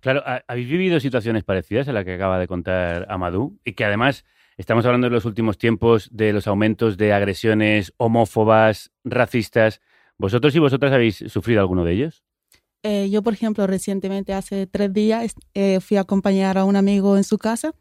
Claro, 0.00 0.22
¿ha- 0.24 0.44
¿habéis 0.46 0.68
vivido 0.68 1.00
situaciones 1.00 1.44
parecidas 1.44 1.88
a 1.88 1.92
la 1.92 2.04
que 2.04 2.14
acaba 2.14 2.38
de 2.38 2.46
contar 2.46 3.06
Amadou? 3.08 3.58
Y 3.64 3.72
que 3.72 3.84
además 3.84 4.24
estamos 4.56 4.84
hablando 4.86 5.08
en 5.08 5.12
los 5.12 5.24
últimos 5.24 5.58
tiempos 5.58 6.08
de 6.12 6.32
los 6.32 6.46
aumentos 6.46 6.96
de 6.96 7.12
agresiones 7.12 7.92
homófobas, 7.96 8.92
racistas. 9.04 9.80
¿Vosotros 10.18 10.54
y 10.54 10.58
vosotras 10.58 10.92
habéis 10.92 11.16
sufrido 11.28 11.60
alguno 11.60 11.84
de 11.84 11.92
ellos? 11.92 12.24
Eh, 12.82 13.08
yo, 13.10 13.22
por 13.22 13.32
ejemplo, 13.32 13.66
recientemente, 13.66 14.34
hace 14.34 14.66
tres 14.66 14.92
días, 14.92 15.34
eh, 15.54 15.80
fui 15.80 15.96
a 15.96 16.00
acompañar 16.02 16.58
a 16.58 16.64
un 16.64 16.76
amigo 16.76 17.16
en 17.16 17.24
su 17.24 17.38
casa. 17.38 17.74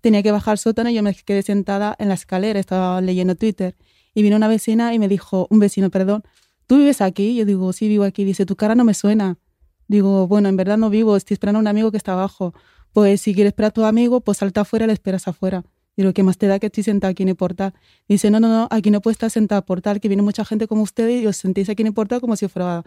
Tenía 0.00 0.22
que 0.22 0.32
bajar 0.32 0.52
al 0.52 0.58
sótano 0.58 0.90
y 0.90 0.94
yo 0.94 1.02
me 1.02 1.14
quedé 1.14 1.42
sentada 1.42 1.94
en 1.98 2.08
la 2.08 2.14
escalera, 2.14 2.58
estaba 2.58 3.00
leyendo 3.00 3.36
Twitter. 3.36 3.76
Y 4.12 4.22
vino 4.22 4.36
una 4.36 4.48
vecina 4.48 4.92
y 4.92 4.98
me 4.98 5.06
dijo, 5.06 5.46
un 5.50 5.60
vecino, 5.60 5.88
perdón, 5.90 6.24
¿tú 6.66 6.78
vives 6.78 7.00
aquí? 7.00 7.36
Yo 7.36 7.44
digo, 7.44 7.72
sí, 7.72 7.86
vivo 7.86 8.02
aquí. 8.02 8.24
Dice, 8.24 8.44
tu 8.44 8.56
cara 8.56 8.74
no 8.74 8.84
me 8.84 8.92
suena. 8.92 9.38
Digo, 9.86 10.26
bueno, 10.26 10.48
en 10.48 10.56
verdad 10.56 10.78
no 10.78 10.90
vivo, 10.90 11.16
estoy 11.16 11.34
esperando 11.34 11.58
a 11.58 11.60
un 11.60 11.68
amigo 11.68 11.92
que 11.92 11.96
está 11.96 12.12
abajo. 12.12 12.52
Pues 12.92 13.20
si 13.20 13.34
quieres 13.34 13.52
esperar 13.52 13.68
a 13.68 13.72
tu 13.72 13.84
amigo, 13.84 14.20
pues 14.20 14.38
salta 14.38 14.62
afuera 14.62 14.84
y 14.84 14.88
le 14.88 14.94
esperas 14.94 15.28
afuera. 15.28 15.64
Digo, 16.00 16.14
¿qué 16.14 16.22
más 16.22 16.38
te 16.38 16.46
da 16.46 16.58
que 16.58 16.66
estoy 16.66 16.82
sentada 16.82 17.10
aquí 17.10 17.24
en 17.24 17.28
el 17.28 17.36
portal? 17.36 17.74
Dice, 18.08 18.30
no, 18.30 18.40
no, 18.40 18.48
no, 18.48 18.68
aquí 18.70 18.90
no 18.90 19.02
puedes 19.02 19.16
estar 19.16 19.30
sentada 19.30 19.58
en 19.58 19.62
el 19.64 19.66
portal, 19.66 20.00
que 20.00 20.08
viene 20.08 20.22
mucha 20.22 20.46
gente 20.46 20.66
como 20.66 20.80
ustedes 20.80 21.22
y 21.22 21.26
os 21.26 21.36
sentís 21.36 21.68
aquí 21.68 21.82
en 21.82 21.88
el 21.88 21.92
portal 21.92 22.22
como 22.22 22.36
si 22.36 22.48
fuera 22.48 22.84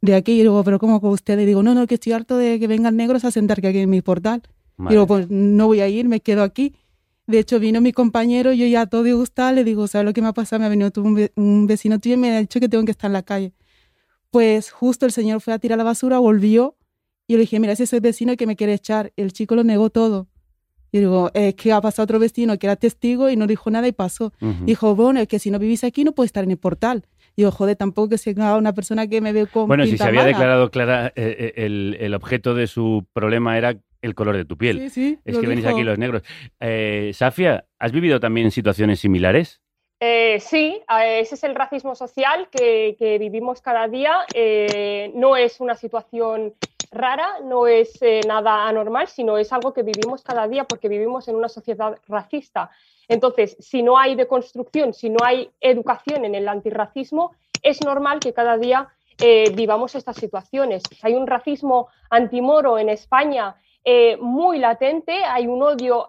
de 0.00 0.16
aquí. 0.16 0.32
Y 0.32 0.40
digo, 0.40 0.64
pero 0.64 0.80
¿cómo 0.80 1.00
con 1.00 1.10
ustedes? 1.10 1.46
Digo, 1.46 1.62
no, 1.62 1.72
no, 1.72 1.86
que 1.86 1.94
estoy 1.94 2.14
harto 2.14 2.36
de 2.36 2.58
que 2.58 2.66
vengan 2.66 2.96
negros 2.96 3.24
a 3.24 3.30
sentar 3.30 3.58
aquí 3.64 3.78
en 3.78 3.88
mi 3.88 4.02
portal. 4.02 4.42
Madre 4.76 4.96
Digo, 4.96 5.06
pues 5.06 5.30
no 5.30 5.68
voy 5.68 5.82
a 5.82 5.88
ir, 5.88 6.08
me 6.08 6.18
quedo 6.18 6.42
aquí. 6.42 6.74
De 7.28 7.38
hecho, 7.38 7.60
vino 7.60 7.80
mi 7.80 7.92
compañero, 7.92 8.52
yo 8.52 8.66
ya 8.66 8.86
todo 8.86 9.04
disgustada, 9.04 9.52
le 9.52 9.62
digo, 9.62 9.86
¿sabes 9.86 10.04
lo 10.04 10.12
que 10.12 10.20
me 10.20 10.26
ha 10.26 10.32
pasado? 10.32 10.58
Me 10.58 10.66
ha 10.66 10.68
venido 10.68 10.90
un 11.36 11.66
vecino 11.68 12.00
tuyo 12.00 12.16
y 12.16 12.18
me 12.18 12.36
ha 12.36 12.40
dicho 12.40 12.58
que 12.58 12.68
tengo 12.68 12.84
que 12.84 12.90
estar 12.90 13.08
en 13.08 13.12
la 13.12 13.22
calle. 13.22 13.52
Pues 14.32 14.72
justo 14.72 15.06
el 15.06 15.12
señor 15.12 15.40
fue 15.40 15.52
a 15.52 15.60
tirar 15.60 15.78
la 15.78 15.84
basura, 15.84 16.18
volvió, 16.18 16.76
y 17.28 17.34
yo 17.34 17.36
le 17.36 17.42
dije, 17.42 17.60
mira, 17.60 17.72
ese 17.72 17.84
es 17.84 17.92
el 17.92 18.00
vecino 18.00 18.36
que 18.36 18.48
me 18.48 18.56
quiere 18.56 18.74
echar. 18.74 19.12
El 19.16 19.32
chico 19.32 19.54
lo 19.54 19.62
negó 19.62 19.90
todo. 19.90 20.26
Y 20.92 20.98
digo, 20.98 21.30
es 21.32 21.54
que 21.54 21.72
ha 21.72 21.80
pasado 21.80 22.04
otro 22.04 22.18
vecino 22.18 22.58
que 22.58 22.66
era 22.66 22.76
testigo 22.76 23.30
y 23.30 23.36
no 23.36 23.46
dijo 23.46 23.70
nada 23.70 23.88
y 23.88 23.92
pasó. 23.92 24.32
Dijo, 24.64 24.94
bueno, 24.94 25.20
es 25.20 25.26
que 25.28 25.38
si 25.38 25.50
no 25.50 25.58
vivís 25.58 25.84
aquí 25.84 26.04
no 26.04 26.12
puede 26.12 26.26
estar 26.26 26.44
en 26.44 26.50
el 26.50 26.58
portal. 26.58 27.04
Y 27.34 27.42
digo, 27.42 27.50
joder, 27.50 27.76
tampoco 27.76 28.10
que 28.10 28.18
sea 28.18 28.56
una 28.56 28.74
persona 28.74 29.06
que 29.06 29.22
me 29.22 29.32
ve 29.32 29.46
con 29.46 29.66
Bueno, 29.68 29.86
si 29.86 29.96
se 29.96 30.04
había 30.04 30.20
mala. 30.20 30.28
declarado 30.28 30.70
clara, 30.70 31.06
eh, 31.16 31.34
eh, 31.38 31.52
el, 31.64 31.96
el 31.98 32.14
objeto 32.14 32.54
de 32.54 32.66
su 32.66 33.06
problema 33.14 33.56
era 33.56 33.74
el 34.02 34.14
color 34.14 34.36
de 34.36 34.44
tu 34.44 34.58
piel. 34.58 34.80
Sí, 34.80 34.90
sí, 34.90 35.18
es 35.24 35.38
que 35.38 35.46
venís 35.46 35.64
dijo. 35.64 35.74
aquí 35.74 35.82
los 35.84 35.96
negros. 35.96 36.22
Eh, 36.60 37.12
Safia, 37.14 37.64
¿has 37.78 37.92
vivido 37.92 38.20
también 38.20 38.50
situaciones 38.50 39.00
similares? 39.00 39.60
Eh, 40.04 40.40
sí, 40.40 40.80
eh, 41.00 41.20
ese 41.20 41.36
es 41.36 41.44
el 41.44 41.54
racismo 41.54 41.94
social 41.94 42.48
que, 42.50 42.96
que 42.98 43.18
vivimos 43.18 43.62
cada 43.62 43.86
día. 43.86 44.12
Eh, 44.34 45.12
no 45.14 45.36
es 45.36 45.60
una 45.60 45.76
situación 45.76 46.52
rara, 46.92 47.40
no 47.42 47.66
es 47.66 48.00
eh, 48.02 48.20
nada 48.26 48.68
anormal, 48.68 49.08
sino 49.08 49.38
es 49.38 49.52
algo 49.52 49.72
que 49.72 49.82
vivimos 49.82 50.22
cada 50.22 50.46
día 50.46 50.64
porque 50.64 50.88
vivimos 50.88 51.26
en 51.28 51.36
una 51.36 51.48
sociedad 51.48 51.98
racista. 52.06 52.70
Entonces, 53.08 53.56
si 53.58 53.82
no 53.82 53.98
hay 53.98 54.14
deconstrucción, 54.14 54.94
si 54.94 55.10
no 55.10 55.18
hay 55.24 55.50
educación 55.60 56.24
en 56.24 56.34
el 56.34 56.48
antirracismo, 56.48 57.32
es 57.62 57.82
normal 57.84 58.20
que 58.20 58.32
cada 58.32 58.58
día 58.58 58.88
eh, 59.18 59.50
vivamos 59.54 59.94
estas 59.94 60.16
situaciones. 60.16 60.82
Hay 61.02 61.14
un 61.14 61.26
racismo 61.26 61.88
antimoro 62.10 62.78
en 62.78 62.88
España 62.88 63.56
eh, 63.84 64.16
muy 64.18 64.58
latente, 64.58 65.24
hay 65.24 65.46
un 65.46 65.62
odio 65.62 66.08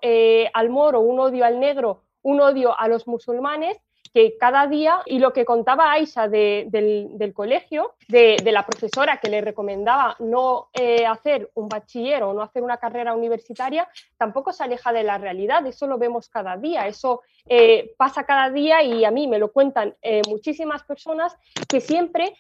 al 0.54 0.70
moro, 0.70 1.02
un 1.02 1.20
odio 1.20 1.46
al 1.46 1.60
negro, 1.60 2.04
un 2.22 2.42
odio 2.42 2.80
a 2.80 2.88
los 2.88 3.08
musulmanes 3.08 3.78
que 4.14 4.38
cada 4.38 4.68
día, 4.68 5.02
y 5.06 5.18
lo 5.20 5.34
que 5.34 5.44
contaba 5.44 5.92
Aisha 5.92 6.28
de- 6.28 6.68
del, 6.70 7.34
colegio, 7.34 7.96
de, 8.08 8.38
la 8.52 8.66
profesora 8.66 9.18
que 9.18 9.30
le 9.30 9.42
recomendaba 9.42 10.16
no 10.20 10.70
eh, 10.74 11.06
hacer 11.06 11.50
un 11.56 11.68
bachiller 11.68 12.22
o 12.24 12.34
no 12.34 12.44
hacer 12.44 12.62
una 12.62 12.78
carrera 12.78 13.16
universitaria, 13.16 13.90
tampoco 14.18 14.54
se 14.54 14.64
aleja 14.64 14.94
de 14.94 15.04
la 15.04 15.18
realidad, 15.18 15.66
eso 15.66 15.88
lo 15.88 15.98
vemos 15.98 16.30
cada 16.30 16.58
día, 16.58 16.88
eso 16.88 17.22
eh, 17.48 17.94
pasa 17.98 18.24
cada 18.26 18.52
día 18.52 18.84
y 18.84 19.04
a 19.04 19.12
mí 19.12 19.28
me 19.28 19.40
lo 19.40 19.52
cuentan 19.52 19.96
eh, 20.02 20.22
muchísimas 20.30 20.84
personas 20.84 21.36
que 21.68 21.82
siempre 21.82 22.36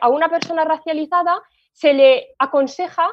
a 0.00 0.08
una 0.08 0.28
persona 0.28 0.64
racializada 0.64 1.42
se 1.72 1.94
le 1.94 2.28
aconseja 2.38 3.08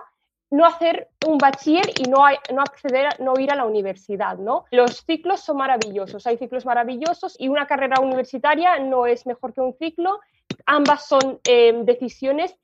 no 0.52 0.66
hacer 0.66 1.10
un 1.26 1.38
bachiller 1.38 1.86
y 1.98 2.10
no, 2.10 2.20
no 2.54 2.62
acceder, 2.62 3.20
no 3.20 3.34
ir 3.40 3.52
a 3.52 3.56
la 3.56 3.66
universidad, 3.66 4.38
¿no? 4.38 4.66
Los 4.70 5.04
ciclos 5.06 5.40
son 5.40 5.58
maravillosos, 5.58 6.28
hay 6.28 6.38
ciclos 6.38 6.66
maravillosos 6.66 7.36
y 7.40 7.48
una 7.48 7.66
carrera 7.66 8.02
universitaria 8.02 8.78
no 8.80 9.06
es 9.06 9.26
mejor 9.26 9.54
que 9.54 9.62
un 9.62 9.74
ciclo. 9.74 10.20
Ambas 10.66 11.08
son 11.08 11.40
eh, 11.48 11.74
decisiones 11.84 12.56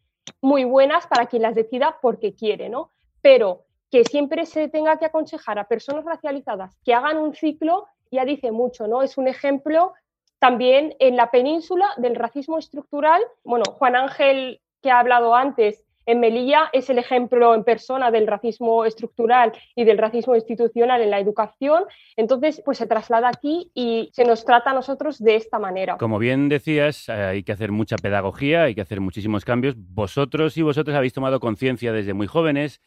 muy 0.42 0.66
buenas 0.66 1.08
para 1.08 1.28
quien 1.28 1.42
las 1.42 1.56
decida 1.56 1.98
porque 2.02 2.36
quiere, 2.36 2.68
¿no? 2.68 2.92
Pero 3.22 3.64
que 3.90 4.04
siempre 4.04 4.46
se 4.46 4.68
tenga 4.68 4.98
que 5.00 5.06
aconsejar 5.06 5.58
a 5.58 5.68
personas 5.68 6.04
racializadas 6.04 6.78
que 6.84 6.94
hagan 6.94 7.18
un 7.18 7.34
ciclo 7.34 7.88
ya 8.12 8.26
dice 8.26 8.52
mucho, 8.52 8.88
¿no? 8.88 9.02
Es 9.02 9.18
un 9.18 9.28
ejemplo 9.28 9.94
también 10.40 10.96
en 11.00 11.16
la 11.16 11.32
península 11.32 11.90
del 11.98 12.16
racismo 12.16 12.58
estructural. 12.58 13.22
Bueno, 13.44 13.64
Juan 13.74 13.96
Ángel, 13.96 14.62
que 14.82 14.92
ha 14.92 15.00
hablado 15.00 15.36
antes, 15.36 15.84
en 16.08 16.22
Melilla 16.22 16.70
es 16.72 16.90
el 16.90 16.98
ejemplo 16.98 17.54
en 17.54 17.64
persona 17.64 18.10
del 18.10 18.26
racismo 18.26 18.86
estructural 18.86 19.52
y 19.76 19.84
del 19.84 19.98
racismo 19.98 20.36
institucional 20.36 21.02
en 21.02 21.12
la 21.12 21.20
educación. 21.20 21.84
Entonces, 22.16 22.62
pues 22.66 22.78
se 22.78 22.88
traslada 22.88 23.28
aquí 23.28 23.72
y 23.76 24.10
se 24.14 24.24
nos 24.24 24.46
trata 24.46 24.72
a 24.72 24.74
nosotros 24.74 25.20
de 25.20 25.36
esta 25.36 25.60
manera. 25.60 25.98
Como 25.98 26.18
bien 26.18 26.48
decías, 26.48 27.10
eh, 27.10 27.12
hay 27.12 27.44
que 27.44 27.52
hacer 27.52 27.72
mucha 27.72 27.98
pedagogía, 27.98 28.64
hay 28.64 28.74
que 28.74 28.82
hacer 28.82 29.02
muchísimos 29.02 29.44
cambios. 29.44 29.76
Vosotros 29.78 30.58
y 30.58 30.62
vosotras 30.62 30.96
habéis 30.96 31.14
tomado 31.14 31.42
conciencia 31.42 31.92
desde 31.92 32.14
muy 32.14 32.28
jóvenes 32.28 32.82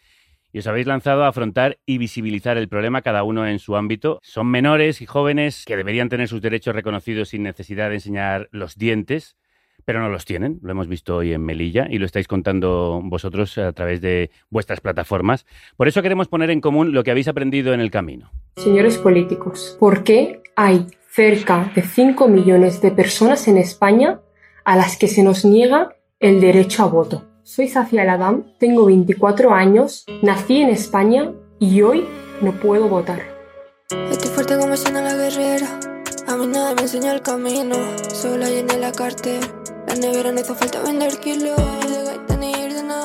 y 0.52 0.58
os 0.58 0.66
habéis 0.66 0.86
lanzado 0.86 1.24
a 1.24 1.28
afrontar 1.28 1.78
y 1.86 1.98
visibilizar 1.98 2.56
el 2.56 2.68
problema 2.68 3.02
cada 3.02 3.22
uno 3.22 3.46
en 3.46 3.58
su 3.58 3.76
ámbito. 3.76 4.18
Son 4.22 4.46
menores 4.46 5.02
y 5.02 5.06
jóvenes 5.06 5.64
que 5.66 5.76
deberían 5.76 6.08
tener 6.08 6.26
sus 6.26 6.40
derechos 6.40 6.74
reconocidos 6.74 7.28
sin 7.28 7.42
necesidad 7.42 7.90
de 7.90 7.96
enseñar 7.96 8.48
los 8.50 8.76
dientes, 8.76 9.36
pero 9.90 10.02
no 10.02 10.08
los 10.08 10.24
tienen. 10.24 10.60
Lo 10.62 10.70
hemos 10.70 10.86
visto 10.86 11.16
hoy 11.16 11.32
en 11.32 11.44
Melilla 11.44 11.88
y 11.90 11.98
lo 11.98 12.06
estáis 12.06 12.28
contando 12.28 13.00
vosotros 13.02 13.58
a 13.58 13.72
través 13.72 14.00
de 14.00 14.30
vuestras 14.48 14.80
plataformas. 14.80 15.46
Por 15.76 15.88
eso 15.88 16.00
queremos 16.00 16.28
poner 16.28 16.48
en 16.50 16.60
común 16.60 16.92
lo 16.92 17.02
que 17.02 17.10
habéis 17.10 17.26
aprendido 17.26 17.74
en 17.74 17.80
el 17.80 17.90
camino. 17.90 18.30
Señores 18.54 18.98
políticos, 18.98 19.76
¿por 19.80 20.04
qué 20.04 20.42
hay 20.54 20.86
cerca 21.08 21.72
de 21.74 21.82
5 21.82 22.28
millones 22.28 22.80
de 22.80 22.92
personas 22.92 23.48
en 23.48 23.58
España 23.58 24.20
a 24.64 24.76
las 24.76 24.96
que 24.96 25.08
se 25.08 25.24
nos 25.24 25.44
niega 25.44 25.96
el 26.20 26.40
derecho 26.40 26.84
a 26.84 26.86
voto? 26.86 27.24
Soy 27.42 27.66
Safia 27.66 28.04
Ladam, 28.04 28.44
tengo 28.60 28.86
24 28.86 29.52
años, 29.52 30.06
nací 30.22 30.58
en 30.58 30.68
España 30.68 31.32
y 31.58 31.82
hoy 31.82 32.04
no 32.42 32.52
puedo 32.52 32.86
votar. 32.86 33.22
Estoy 34.08 34.30
fuerte 34.30 34.56
como 34.56 34.76
siendo 34.76 35.00
la 35.00 35.16
guerrera. 35.16 35.80
A 36.28 36.36
mí 36.36 36.46
nada 36.46 36.76
me 36.76 36.82
enseñó 36.82 37.10
el 37.10 37.22
camino. 37.22 37.74
Sola 38.14 38.48
llené 38.48 38.78
la 38.78 38.92
cartera. 38.92 39.59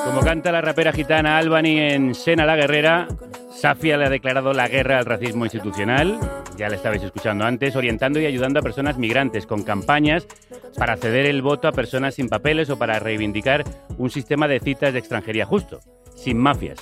Como 0.04 0.20
canta 0.20 0.52
la 0.52 0.60
rapera 0.60 0.92
gitana 0.92 1.36
Albany 1.38 1.78
en 1.80 2.14
Sena 2.14 2.46
la 2.46 2.56
Guerrera, 2.56 3.08
Safia 3.52 3.96
le 3.96 4.06
ha 4.06 4.10
declarado 4.10 4.52
la 4.52 4.68
guerra 4.68 4.98
al 4.98 5.04
racismo 5.06 5.44
institucional. 5.44 6.18
Ya 6.56 6.68
la 6.68 6.76
estabais 6.76 7.02
escuchando 7.02 7.44
antes, 7.44 7.74
orientando 7.76 8.20
y 8.20 8.26
ayudando 8.26 8.60
a 8.60 8.62
personas 8.62 8.98
migrantes 8.98 9.46
con 9.46 9.62
campañas 9.62 10.26
para 10.78 10.96
ceder 10.96 11.26
el 11.26 11.42
voto 11.42 11.68
a 11.68 11.72
personas 11.72 12.14
sin 12.14 12.28
papeles 12.28 12.70
o 12.70 12.78
para 12.78 12.98
reivindicar 12.98 13.64
un 13.98 14.10
sistema 14.10 14.46
de 14.48 14.60
citas 14.60 14.92
de 14.92 14.98
extranjería 15.00 15.44
justo, 15.44 15.80
sin 16.14 16.38
mafias. 16.38 16.78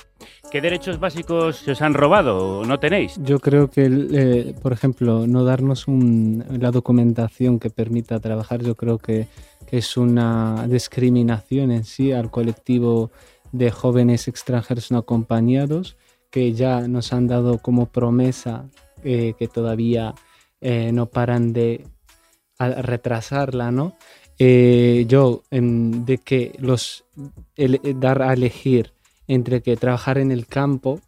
¿Qué 0.51 0.61
derechos 0.61 0.99
básicos 0.99 1.57
se 1.57 1.71
os 1.71 1.81
han 1.81 1.93
robado 1.93 2.59
o 2.59 2.65
no 2.65 2.79
tenéis? 2.79 3.17
Yo 3.21 3.39
creo 3.39 3.69
que, 3.69 3.89
eh, 4.13 4.53
por 4.61 4.71
ejemplo, 4.71 5.25
no 5.27 5.43
darnos 5.43 5.87
un- 5.87 6.45
la 6.59 6.71
documentación 6.71 7.59
que 7.59 7.69
permita 7.69 8.19
trabajar, 8.19 8.61
yo 8.61 8.75
creo 8.75 8.97
que, 8.97 9.27
que 9.67 9.77
es 9.79 9.97
una 9.97 10.67
discriminación 10.67 11.71
en 11.71 11.83
sí 11.83 12.11
al 12.11 12.31
colectivo 12.31 13.11
de 13.51 13.71
jóvenes 13.71 14.27
extranjeros 14.27 14.91
no 14.91 14.97
acompañados 14.97 15.97
que 16.29 16.53
ya 16.53 16.87
nos 16.87 17.13
han 17.13 17.27
dado 17.27 17.59
como 17.59 17.85
promesa 17.85 18.65
eh, 19.03 19.35
que 19.39 19.47
todavía 19.47 20.13
eh, 20.59 20.91
no 20.91 21.05
paran 21.05 21.53
de 21.53 21.87
retrasarla, 22.57 23.71
¿no? 23.71 23.95
Eh, 24.37 25.05
yo, 25.07 25.43
de 25.49 26.17
que 26.17 26.53
los 26.59 27.05
dar 27.95 28.21
a 28.21 28.33
elegir 28.33 28.91
entre 29.27 29.61
que 29.61 29.77
trabajar 29.77 30.17
en 30.17 30.31
el 30.31 30.45
campo, 30.47 30.99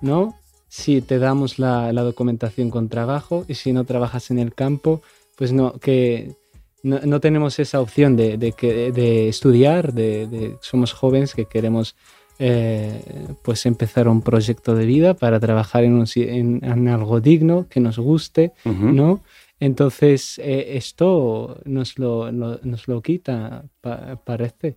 ¿no? 0.00 0.38
Si 0.68 1.02
te 1.02 1.18
damos 1.18 1.58
la, 1.58 1.92
la 1.92 2.02
documentación 2.02 2.70
con 2.70 2.88
trabajo 2.88 3.44
y 3.48 3.54
si 3.54 3.72
no 3.74 3.84
trabajas 3.84 4.30
en 4.30 4.38
el 4.38 4.54
campo, 4.54 5.02
pues 5.36 5.52
no, 5.52 5.74
que 5.74 6.34
no, 6.82 7.00
no 7.04 7.20
tenemos 7.20 7.58
esa 7.58 7.80
opción 7.80 8.16
de, 8.16 8.36
de 8.38 8.52
que, 8.52 8.92
de 8.92 9.28
estudiar, 9.28 9.92
de, 9.92 10.26
de- 10.26 10.56
somos 10.60 10.92
jóvenes 10.92 11.34
que 11.34 11.46
queremos 11.46 11.94
eh, 12.38 13.00
pues 13.44 13.66
empezar 13.66 14.08
un 14.08 14.22
proyecto 14.22 14.74
de 14.74 14.84
vida 14.86 15.14
para 15.14 15.38
trabajar 15.38 15.84
en, 15.84 15.94
un 15.94 16.06
si- 16.06 16.22
en- 16.28 16.60
en 16.64 16.88
algo 16.88 17.20
digno, 17.20 17.66
que 17.68 17.78
nos 17.80 17.98
guste, 17.98 18.52
¿no? 18.94 19.20
Entonces, 19.60 20.40
eh, 20.42 20.76
esto 20.76 21.60
nos 21.64 21.98
lo, 21.98 22.32
lo- 22.32 22.58
nos 22.64 22.88
lo 22.88 23.00
quita, 23.00 23.62
pa- 23.80 24.16
parece. 24.24 24.76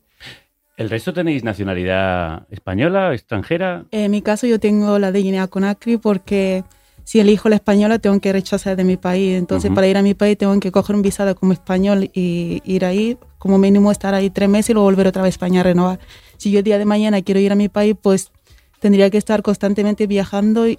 ¿El 0.77 0.89
resto 0.89 1.11
tenéis 1.13 1.43
nacionalidad 1.43 2.45
española, 2.51 3.13
extranjera? 3.13 3.85
En 3.91 4.11
mi 4.11 4.21
caso 4.21 4.45
yo 4.45 4.59
tengo 4.59 4.99
la 4.99 5.11
de 5.11 5.21
Guinea 5.21 5.47
Conakry 5.47 5.97
porque 5.97 6.63
si 7.05 7.19
elijo 7.21 7.47
la 7.47 7.55
española 7.55 7.99
tengo 7.99 8.19
que 8.19 8.33
rechazar 8.33 8.75
de 8.75 8.83
mi 8.83 8.97
país. 8.97 9.37
Entonces 9.37 9.71
para 9.73 9.87
ir 9.87 9.95
a 9.95 10.01
mi 10.01 10.13
país 10.15 10.37
tengo 10.37 10.59
que 10.59 10.71
coger 10.71 10.95
un 10.97 11.01
visado 11.01 11.33
como 11.35 11.53
español 11.53 12.09
y 12.13 12.61
ir 12.65 12.83
ahí, 12.83 13.17
como 13.37 13.57
mínimo 13.57 13.91
estar 13.91 14.13
ahí 14.13 14.29
tres 14.29 14.49
meses 14.49 14.71
y 14.71 14.73
luego 14.73 14.85
volver 14.89 15.07
otra 15.07 15.21
vez 15.21 15.27
a 15.27 15.35
España 15.37 15.61
a 15.61 15.63
renovar. 15.63 15.99
Si 16.37 16.51
yo 16.51 16.57
el 16.59 16.65
día 16.65 16.77
de 16.77 16.85
mañana 16.85 17.21
quiero 17.21 17.39
ir 17.39 17.51
a 17.53 17.55
mi 17.55 17.69
país, 17.69 17.95
pues 18.01 18.31
tendría 18.81 19.09
que 19.09 19.17
estar 19.17 19.41
constantemente 19.41 20.05
viajando 20.07 20.63
de, 20.63 20.77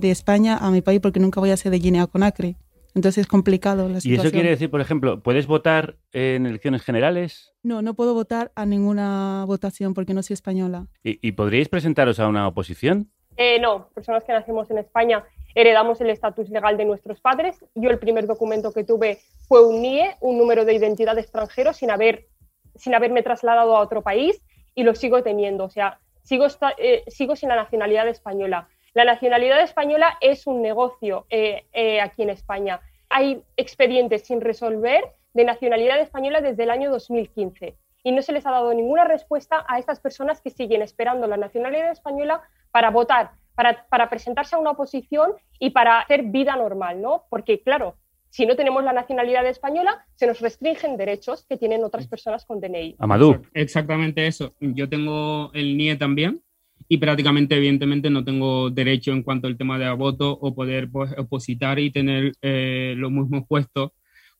de 0.00 0.10
España 0.10 0.56
a 0.56 0.70
mi 0.70 0.80
país 0.82 0.98
porque 1.00 1.20
nunca 1.20 1.38
voy 1.40 1.50
a 1.50 1.56
ser 1.56 1.70
de 1.70 1.78
Guinea 1.78 2.06
Conakry. 2.08 2.56
Entonces 2.94 3.22
es 3.22 3.26
complicado 3.26 3.88
la 3.90 3.98
¿Y 3.98 4.00
situación. 4.00 4.26
eso 4.26 4.32
quiere 4.32 4.48
decir, 4.48 4.70
por 4.70 4.80
ejemplo, 4.80 5.20
puedes 5.22 5.46
votar 5.46 5.96
en 6.14 6.46
elecciones 6.46 6.80
generales 6.82 7.52
No, 7.62 7.82
no 7.82 7.92
puedo 7.92 8.14
votar 8.14 8.50
a 8.54 8.64
ninguna 8.64 9.44
votación 9.46 9.92
porque 9.92 10.14
no 10.14 10.22
soy 10.22 10.32
española. 10.32 10.86
y, 11.04 11.18
y 11.26 11.32
podríais 11.32 11.68
presentaros 11.68 12.18
a 12.18 12.26
una 12.28 12.48
oposición? 12.48 13.10
Eh, 13.36 13.60
no, 13.60 13.90
personas 13.94 14.24
que 14.24 14.32
nacimos 14.32 14.70
en 14.70 14.78
España 14.78 15.22
heredamos 15.56 16.00
el 16.02 16.10
estatus 16.10 16.50
legal 16.50 16.76
de 16.76 16.84
nuestros 16.84 17.20
padres. 17.20 17.64
Yo 17.74 17.88
el 17.88 17.98
primer 17.98 18.26
documento 18.26 18.72
que 18.72 18.84
tuve 18.84 19.18
fue 19.48 19.66
un 19.66 19.80
NIE, 19.80 20.14
un 20.20 20.36
número 20.36 20.66
de 20.66 20.74
identidad 20.74 21.18
extranjero, 21.18 21.72
sin, 21.72 21.90
haber, 21.90 22.26
sin 22.74 22.94
haberme 22.94 23.22
trasladado 23.22 23.74
a 23.74 23.80
otro 23.80 24.02
país 24.02 24.42
y 24.74 24.82
lo 24.82 24.94
sigo 24.94 25.22
teniendo. 25.22 25.64
O 25.64 25.70
sea, 25.70 25.98
sigo, 26.22 26.46
eh, 26.76 27.04
sigo 27.08 27.36
sin 27.36 27.48
la 27.48 27.56
nacionalidad 27.56 28.06
española. 28.06 28.68
La 28.92 29.06
nacionalidad 29.06 29.62
española 29.62 30.18
es 30.20 30.46
un 30.46 30.60
negocio 30.60 31.24
eh, 31.30 31.64
eh, 31.72 32.02
aquí 32.02 32.22
en 32.22 32.30
España. 32.30 32.80
Hay 33.08 33.42
expedientes 33.56 34.26
sin 34.26 34.42
resolver 34.42 35.04
de 35.32 35.44
nacionalidad 35.44 35.98
española 36.00 36.42
desde 36.42 36.64
el 36.64 36.70
año 36.70 36.90
2015 36.90 37.76
y 38.04 38.12
no 38.12 38.20
se 38.20 38.32
les 38.32 38.44
ha 38.44 38.50
dado 38.50 38.74
ninguna 38.74 39.04
respuesta 39.04 39.64
a 39.68 39.78
estas 39.78 40.00
personas 40.00 40.42
que 40.42 40.50
siguen 40.50 40.82
esperando 40.82 41.26
la 41.26 41.38
nacionalidad 41.38 41.90
española 41.90 42.42
para 42.70 42.90
votar, 42.90 43.30
para, 43.56 43.86
para 43.88 44.08
presentarse 44.08 44.54
a 44.54 44.58
una 44.58 44.70
oposición 44.70 45.32
y 45.58 45.70
para 45.70 45.98
hacer 46.00 46.24
vida 46.24 46.54
normal, 46.54 47.02
¿no? 47.02 47.24
Porque, 47.28 47.60
claro, 47.62 47.96
si 48.28 48.44
no 48.44 48.54
tenemos 48.54 48.84
la 48.84 48.92
nacionalidad 48.92 49.46
española, 49.46 50.04
se 50.14 50.26
nos 50.26 50.40
restringen 50.40 50.98
derechos 50.98 51.46
que 51.48 51.56
tienen 51.56 51.82
otras 51.82 52.06
personas 52.06 52.44
con 52.44 52.60
DNI. 52.60 52.96
Amadou. 52.98 53.42
Exactamente 53.54 54.26
eso. 54.26 54.54
Yo 54.60 54.88
tengo 54.88 55.50
el 55.54 55.76
NIE 55.76 55.96
también 55.96 56.42
y 56.86 56.98
prácticamente, 56.98 57.56
evidentemente, 57.56 58.10
no 58.10 58.24
tengo 58.24 58.68
derecho 58.68 59.12
en 59.12 59.22
cuanto 59.22 59.46
al 59.46 59.56
tema 59.56 59.78
de 59.78 59.90
voto 59.94 60.30
o 60.30 60.54
poder 60.54 60.90
pues, 60.90 61.12
opositar 61.16 61.78
y 61.78 61.90
tener 61.90 62.34
eh, 62.42 62.94
los 62.96 63.10
mismos 63.10 63.44
puestos 63.48 63.92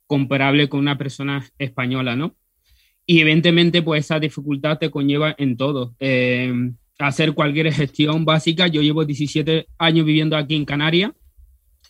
comparables 0.07 0.69
con 0.69 0.81
una 0.81 0.99
persona 0.99 1.45
española, 1.59 2.15
¿no? 2.15 2.37
Y 3.07 3.21
evidentemente, 3.21 3.81
pues 3.81 4.05
esa 4.05 4.21
dificultad 4.21 4.79
te 4.79 4.91
conlleva 4.91 5.35
en 5.39 5.57
todo. 5.57 5.95
Eh, 6.01 6.53
hacer 6.99 7.33
cualquier 7.35 7.73
gestión 7.73 8.25
básica. 8.25 8.67
Yo 8.67 8.83
llevo 8.83 9.05
17 9.05 9.67
años 9.79 10.07
viviendo 10.07 10.37
aquí 10.37 10.57
en 10.57 10.65
Canarias. 10.65 11.13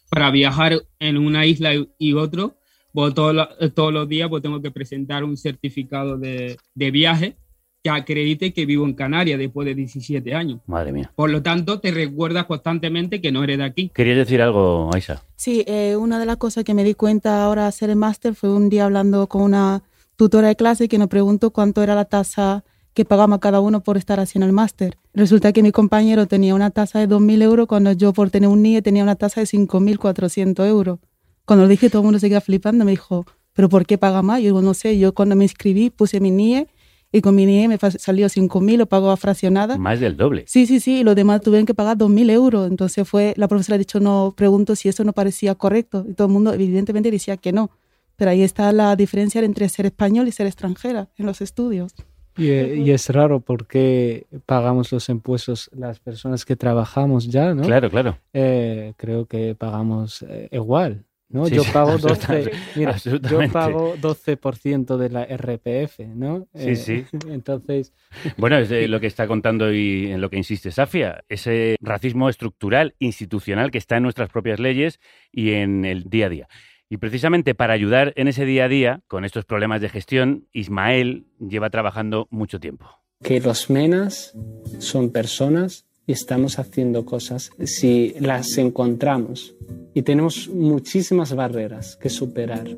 Para 0.08 0.30
viajar 0.30 0.80
en 1.00 1.16
una 1.18 1.46
isla 1.46 1.72
y, 1.98 2.12
otro, 2.12 2.56
pues, 2.92 3.12
todos, 3.12 3.34
los- 3.34 3.74
todos 3.74 3.92
los 3.92 4.08
días 4.08 4.28
pues, 4.28 4.40
tengo 4.42 4.62
que 4.62 4.70
presentar 4.70 5.24
un 5.24 5.36
certificado 5.36 6.16
de, 6.16 6.56
de 6.74 6.90
viaje 6.92 7.36
que 7.82 7.90
acredite 7.90 8.52
que 8.52 8.66
vivo 8.66 8.84
en 8.84 8.94
Canarias 8.94 9.38
después 9.38 9.66
de 9.66 9.74
17 9.74 10.32
años. 10.34 10.60
Madre 10.66 10.92
mía. 10.92 11.12
Por 11.14 11.30
lo 11.30 11.42
tanto, 11.42 11.80
te 11.80 11.90
recuerdas 11.90 12.46
constantemente 12.46 13.20
que 13.20 13.32
no 13.32 13.42
eres 13.44 13.58
de 13.58 13.64
aquí. 13.64 13.90
¿Querías 13.94 14.16
decir 14.16 14.40
algo, 14.40 14.90
Aisa? 14.94 15.22
Sí, 15.34 15.64
eh, 15.66 15.96
una 15.96 16.18
de 16.20 16.26
las 16.26 16.36
cosas 16.36 16.62
que 16.64 16.74
me 16.74 16.84
di 16.84 16.94
cuenta 16.94 17.44
ahora 17.44 17.66
hacer 17.66 17.90
el 17.90 17.96
máster 17.96 18.34
fue 18.36 18.50
un 18.52 18.68
día 18.68 18.84
hablando 18.86 19.26
con 19.28 19.42
una 19.42 19.82
tutora 20.16 20.48
de 20.48 20.56
clase 20.56 20.88
que 20.88 20.98
nos 20.98 21.08
preguntó 21.08 21.50
cuánto 21.50 21.82
era 21.82 21.94
la 21.96 22.04
tasa 22.06 22.64
que 22.96 23.04
pagamos 23.04 23.40
cada 23.40 23.60
uno 23.60 23.82
por 23.82 23.98
estar 23.98 24.20
haciendo 24.20 24.46
el 24.46 24.54
máster. 24.54 24.96
Resulta 25.12 25.52
que 25.52 25.62
mi 25.62 25.70
compañero 25.70 26.26
tenía 26.26 26.54
una 26.54 26.70
tasa 26.70 26.98
de 26.98 27.06
2.000 27.06 27.42
euros 27.42 27.66
cuando 27.66 27.92
yo 27.92 28.14
por 28.14 28.30
tener 28.30 28.48
un 28.48 28.62
NIE 28.62 28.80
tenía 28.80 29.02
una 29.02 29.16
tasa 29.16 29.40
de 29.40 29.46
5.400 29.46 30.66
euros. 30.66 30.98
Cuando 31.44 31.66
lo 31.66 31.68
dije 31.68 31.90
todo 31.90 32.00
el 32.00 32.04
mundo 32.04 32.18
se 32.18 32.30
quedó 32.30 32.40
flipando, 32.40 32.86
me 32.86 32.92
dijo, 32.92 33.26
¿pero 33.52 33.68
por 33.68 33.84
qué 33.84 33.98
paga 33.98 34.22
más? 34.22 34.38
Yo 34.38 34.46
digo, 34.46 34.62
no 34.62 34.72
sé, 34.72 34.98
yo 34.98 35.12
cuando 35.12 35.36
me 35.36 35.44
inscribí 35.44 35.90
puse 35.90 36.20
mi 36.20 36.30
NIE 36.30 36.68
Y 37.12 37.20
con 37.20 37.34
mi 37.34 37.44
NIE 37.44 37.68
me 37.68 37.78
salió 37.78 38.28
5.000, 38.28 38.78
lo 38.78 38.86
pago 38.86 39.10
a 39.10 39.18
fraccionada. 39.18 39.76
Más 39.76 40.00
del 40.00 40.16
doble. 40.16 40.44
Sí, 40.46 40.64
sí, 40.64 40.80
sí, 40.80 41.00
y 41.00 41.04
los 41.04 41.14
demás 41.14 41.42
tuvieron 41.42 41.66
que 41.66 41.74
pagar 41.74 41.98
2.000 41.98 42.30
euros. 42.30 42.70
Entonces 42.70 43.06
fue, 43.06 43.34
la 43.36 43.46
profesora 43.46 43.74
ha 43.74 43.78
dicho, 43.78 44.00
no, 44.00 44.32
pregunto 44.34 44.74
si 44.74 44.88
eso 44.88 45.04
no 45.04 45.12
parecía 45.12 45.54
correcto. 45.54 46.06
Y 46.08 46.14
todo 46.14 46.28
el 46.28 46.32
mundo 46.32 46.54
evidentemente 46.54 47.10
decía 47.10 47.36
que 47.36 47.52
no. 47.52 47.70
Pero 48.16 48.30
ahí 48.30 48.40
está 48.40 48.72
la 48.72 48.96
diferencia 48.96 49.42
entre 49.42 49.68
ser 49.68 49.84
español 49.84 50.28
y 50.28 50.32
ser 50.32 50.46
extranjera 50.46 51.10
en 51.18 51.26
los 51.26 51.42
estudios. 51.42 51.94
Y, 52.36 52.50
eh, 52.50 52.76
y 52.76 52.90
es 52.90 53.08
raro 53.10 53.40
porque 53.40 54.26
pagamos 54.44 54.92
los 54.92 55.08
impuestos 55.08 55.70
las 55.74 56.00
personas 56.00 56.44
que 56.44 56.56
trabajamos 56.56 57.28
ya, 57.28 57.54
¿no? 57.54 57.62
Claro, 57.62 57.90
claro. 57.90 58.18
Eh, 58.32 58.92
creo 58.96 59.26
que 59.26 59.54
pagamos 59.54 60.22
eh, 60.28 60.48
igual, 60.52 61.04
¿no? 61.28 61.46
Sí, 61.46 61.54
yo 61.56 61.64
sí, 61.64 61.70
pago 61.72 61.92
absoluta- 61.92 62.34
12, 62.34 62.50
mira, 62.76 62.96
yo 62.96 63.50
pago 63.50 63.96
12% 63.96 64.96
de 64.98 65.08
la 65.10 65.24
RPF, 65.24 66.00
¿no? 66.14 66.46
Sí, 66.54 66.70
Eh, 66.70 66.76
sí. 66.76 67.04
Entonces, 67.30 67.92
Bueno, 68.36 68.58
es 68.58 68.68
de 68.68 68.86
lo 68.88 69.00
que 69.00 69.06
está 69.06 69.26
contando 69.26 69.72
y 69.72 70.10
en 70.10 70.20
lo 70.20 70.28
que 70.30 70.36
insiste 70.36 70.70
Safia, 70.70 71.24
ese 71.28 71.76
racismo 71.80 72.28
estructural, 72.28 72.94
institucional 72.98 73.70
que 73.70 73.78
está 73.78 73.96
en 73.96 74.02
nuestras 74.04 74.28
propias 74.28 74.60
leyes 74.60 75.00
y 75.32 75.52
en 75.52 75.84
el 75.84 76.04
día 76.04 76.26
a 76.26 76.28
día. 76.30 76.48
Y 76.88 76.98
precisamente 76.98 77.54
para 77.54 77.72
ayudar 77.72 78.12
en 78.16 78.28
ese 78.28 78.44
día 78.44 78.66
a 78.66 78.68
día, 78.68 79.00
con 79.08 79.24
estos 79.24 79.44
problemas 79.44 79.80
de 79.80 79.88
gestión, 79.88 80.46
Ismael 80.52 81.26
lleva 81.40 81.70
trabajando 81.70 82.28
mucho 82.30 82.60
tiempo. 82.60 82.86
que 83.22 83.40
los 83.40 83.70
menas 83.70 84.34
son 84.78 85.10
personas 85.10 85.85
y 86.06 86.12
estamos 86.12 86.58
haciendo 86.58 87.04
cosas 87.04 87.50
si 87.64 88.14
las 88.20 88.56
encontramos. 88.58 89.54
Y 89.94 90.02
tenemos 90.02 90.48
muchísimas 90.48 91.34
barreras 91.34 91.96
que 91.96 92.10
superar. 92.10 92.76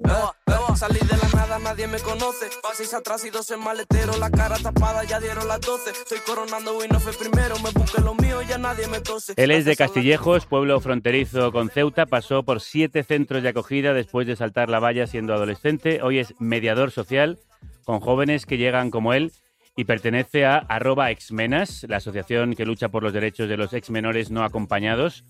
Salí 0.77 1.01
de 1.01 1.17
la 1.17 1.29
nada, 1.35 1.59
nadie 1.59 1.89
me 1.89 1.99
conoce. 1.99 2.47
Atrás 2.97 3.25
y 3.25 3.31
dos 3.31 3.51
en 3.51 3.59
maletero, 3.59 4.17
la 4.19 4.31
cara 4.31 4.57
tapada, 4.59 5.03
ya 5.03 5.19
dieron 5.19 5.49
las 5.49 5.61
12. 5.61 5.91
Estoy 5.91 6.19
coronando 6.25 6.79
y 6.85 6.89
no 6.89 7.01
fue 7.01 7.13
primero, 7.13 7.57
me 7.59 7.71
busqué 7.73 8.01
lo 8.01 8.15
mío, 8.15 8.41
ya 8.49 8.57
nadie 8.59 8.87
me 8.87 9.01
tose. 9.01 9.33
Él 9.37 9.51
es 9.51 9.65
de 9.65 9.75
Castillejos, 9.75 10.47
pueblo 10.47 10.81
fronterizo 10.81 11.51
con 11.51 11.71
Ceuta, 11.71 12.07
pasó 12.07 12.45
por 12.45 12.61
siete 12.61 13.03
centros 13.03 13.43
de 13.43 13.49
acogida 13.49 13.93
después 13.93 14.29
de 14.29 14.37
saltar 14.37 14.69
la 14.69 14.79
valla 14.79 15.09
siendo 15.09 15.35
adolescente. 15.35 16.01
Hoy 16.03 16.21
es 16.21 16.35
mediador 16.39 16.93
social 16.93 17.39
con 17.85 17.99
jóvenes 17.99 18.47
que 18.47 18.57
llegan 18.57 18.91
como 18.91 19.13
él 19.13 19.33
y 19.79 19.85
pertenece 19.85 20.45
a 20.45 20.57
arroba 20.57 21.13
exmenas, 21.13 21.87
la 21.89 21.99
asociación 21.99 22.55
que 22.55 22.67
lucha 22.67 22.89
por 22.89 23.05
los 23.05 23.13
derechos 23.13 23.49
de 23.49 23.57
los 23.57 23.73
exmenores 23.73 24.29
no 24.29 24.43
acompañados, 24.43 25.25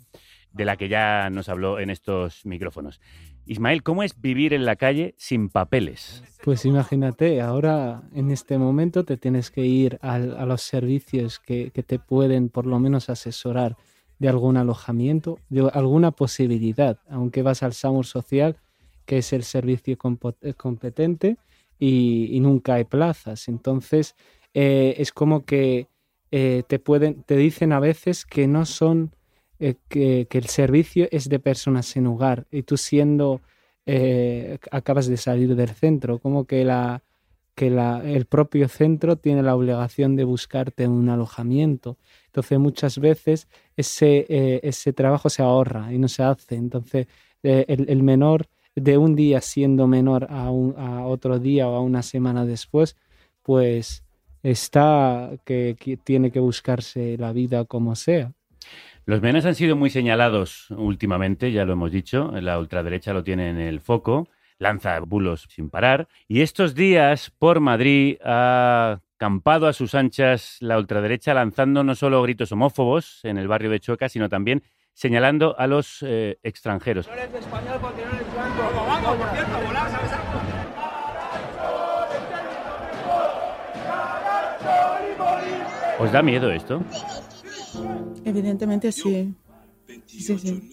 de 0.55 0.65
la 0.65 0.79
que 0.79 0.89
ya 0.89 1.29
nos 1.29 1.51
habló 1.51 1.79
en 1.81 1.91
estos 1.91 2.47
micrófonos. 2.47 2.99
Ismael, 3.45 3.83
¿cómo 3.83 4.03
es 4.03 4.19
vivir 4.19 4.55
en 4.55 4.65
la 4.65 4.77
calle 4.77 5.15
sin 5.19 5.51
papeles? 5.51 6.25
Pues 6.43 6.65
imagínate, 6.65 7.43
ahora 7.43 8.05
en 8.15 8.31
este 8.31 8.57
momento 8.57 9.05
te 9.05 9.19
tienes 9.19 9.51
que 9.51 9.67
ir 9.67 9.99
a, 10.01 10.19
los 10.19 10.63
servicios 10.63 11.41
que, 11.41 11.71
te 11.71 11.99
pueden 11.99 12.49
por 12.49 12.65
lo 12.65 12.79
menos 12.79 13.11
asesorar 13.11 13.77
de 14.19 14.31
algún 14.31 14.57
alojamiento, 14.57 15.39
de 15.51 15.69
alguna 15.75 16.13
posibilidad, 16.13 16.99
aunque 17.11 17.43
vas 17.43 17.63
al 17.63 17.75
SAMUR 17.75 18.07
social, 18.07 18.57
que 19.05 19.19
es 19.19 19.31
el 19.35 19.43
servicio 19.43 19.95
eh, 20.41 20.55
competente, 20.55 21.37
y, 21.79 22.31
y 22.33 22.41
nunca 22.41 22.75
hay 22.75 22.85
plazas. 22.85 23.47
Entonces, 23.47 24.17
eh, 24.55 24.95
es 24.99 25.13
como 25.13 25.45
que 25.45 25.89
eh, 26.31 26.63
te 26.67 26.79
pueden, 26.79 27.23
te 27.23 27.37
dicen 27.37 27.73
a 27.73 27.81
veces 27.81 28.25
que 28.25 28.47
no 28.47 28.67
son, 28.67 29.13
eh, 29.59 29.75
que, 29.89 30.27
que 30.29 30.39
el 30.39 30.47
servicio 30.47 31.09
es 31.11 31.29
de 31.29 31.39
personas 31.39 31.87
sin 31.87 32.07
hogar, 32.07 32.47
y 32.51 32.63
tú 32.63 32.77
siendo 32.77 33.41
acabas 34.71 35.07
de 35.07 35.17
salir 35.17 35.57
del 35.57 35.71
centro, 35.71 36.19
como 36.19 36.45
que 36.45 36.63
la 36.63 37.03
que 37.55 37.71
la, 37.71 38.03
el 38.05 38.27
propio 38.27 38.69
centro 38.69 39.17
tiene 39.17 39.43
la 39.43 39.57
obligación 39.57 40.15
de 40.15 40.25
buscarte 40.25 40.87
un 40.87 41.09
alojamiento. 41.09 41.97
Entonces 42.27 42.59
muchas 42.59 42.99
veces 42.99 43.49
ese, 43.77 44.27
ese 44.63 44.93
trabajo 44.93 45.31
se 45.31 45.43
ahorra 45.43 45.91
y 45.91 45.99
no 45.99 46.07
se 46.09 46.23
hace. 46.23 46.55
Entonces 46.55 47.07
el, 47.43 47.87
el 47.89 48.03
menor 48.03 48.47
de 48.77 48.99
un 48.99 49.15
día 49.17 49.41
siendo 49.41 49.87
menor 49.87 50.27
a, 50.31 50.51
un, 50.51 50.75
a 50.77 51.07
otro 51.07 51.39
día 51.39 51.69
o 51.69 51.75
a 51.75 51.81
una 51.81 52.03
semana 52.03 52.45
después, 52.45 52.97
pues 53.43 54.05
está 54.43 55.31
que, 55.45 55.77
que 55.79 55.97
tiene 55.97 56.31
que 56.31 56.41
buscarse 56.41 57.17
la 57.19 57.33
vida 57.33 57.65
como 57.65 57.95
sea. 57.97 58.33
Los 59.05 59.23
menas 59.23 59.47
han 59.47 59.55
sido 59.55 59.75
muy 59.75 59.89
señalados 59.89 60.71
últimamente, 60.71 61.51
ya 61.51 61.65
lo 61.65 61.73
hemos 61.73 61.91
dicho, 61.91 62.31
la 62.41 62.59
ultraderecha 62.59 63.15
lo 63.15 63.25
tiene 63.25 63.49
en 63.49 63.59
el 63.59 63.81
foco, 63.81 64.29
lanza 64.59 65.01
bulos 65.01 65.47
sin 65.49 65.71
parar, 65.71 66.09
y 66.27 66.43
estos 66.43 66.75
días 66.75 67.33
por 67.39 67.61
Madrid 67.61 68.19
ha 68.23 69.01
campado 69.17 69.67
a 69.67 69.73
sus 69.73 69.95
anchas 69.95 70.59
la 70.61 70.79
ultraderecha 70.79 71.33
lanzando 71.35 71.83
no 71.85 71.95
solo 71.95 72.23
gritos 72.23 72.53
homófobos 72.53 73.25
en 73.25 73.39
el 73.39 73.49
barrio 73.49 73.71
de 73.71 73.81
Chueca, 73.81 74.09
sino 74.09 74.29
también 74.29 74.63
señalando 74.93 75.59
a 75.59 75.67
los 75.67 76.03
eh, 76.03 76.39
extranjeros. 76.43 77.09
¿Os 85.99 86.13
da 86.13 86.23
miedo 86.23 86.51
esto? 86.51 86.83
Evidentemente 88.25 88.93
sí. 88.93 89.35
Sí, 90.07 90.39
sí. 90.39 90.71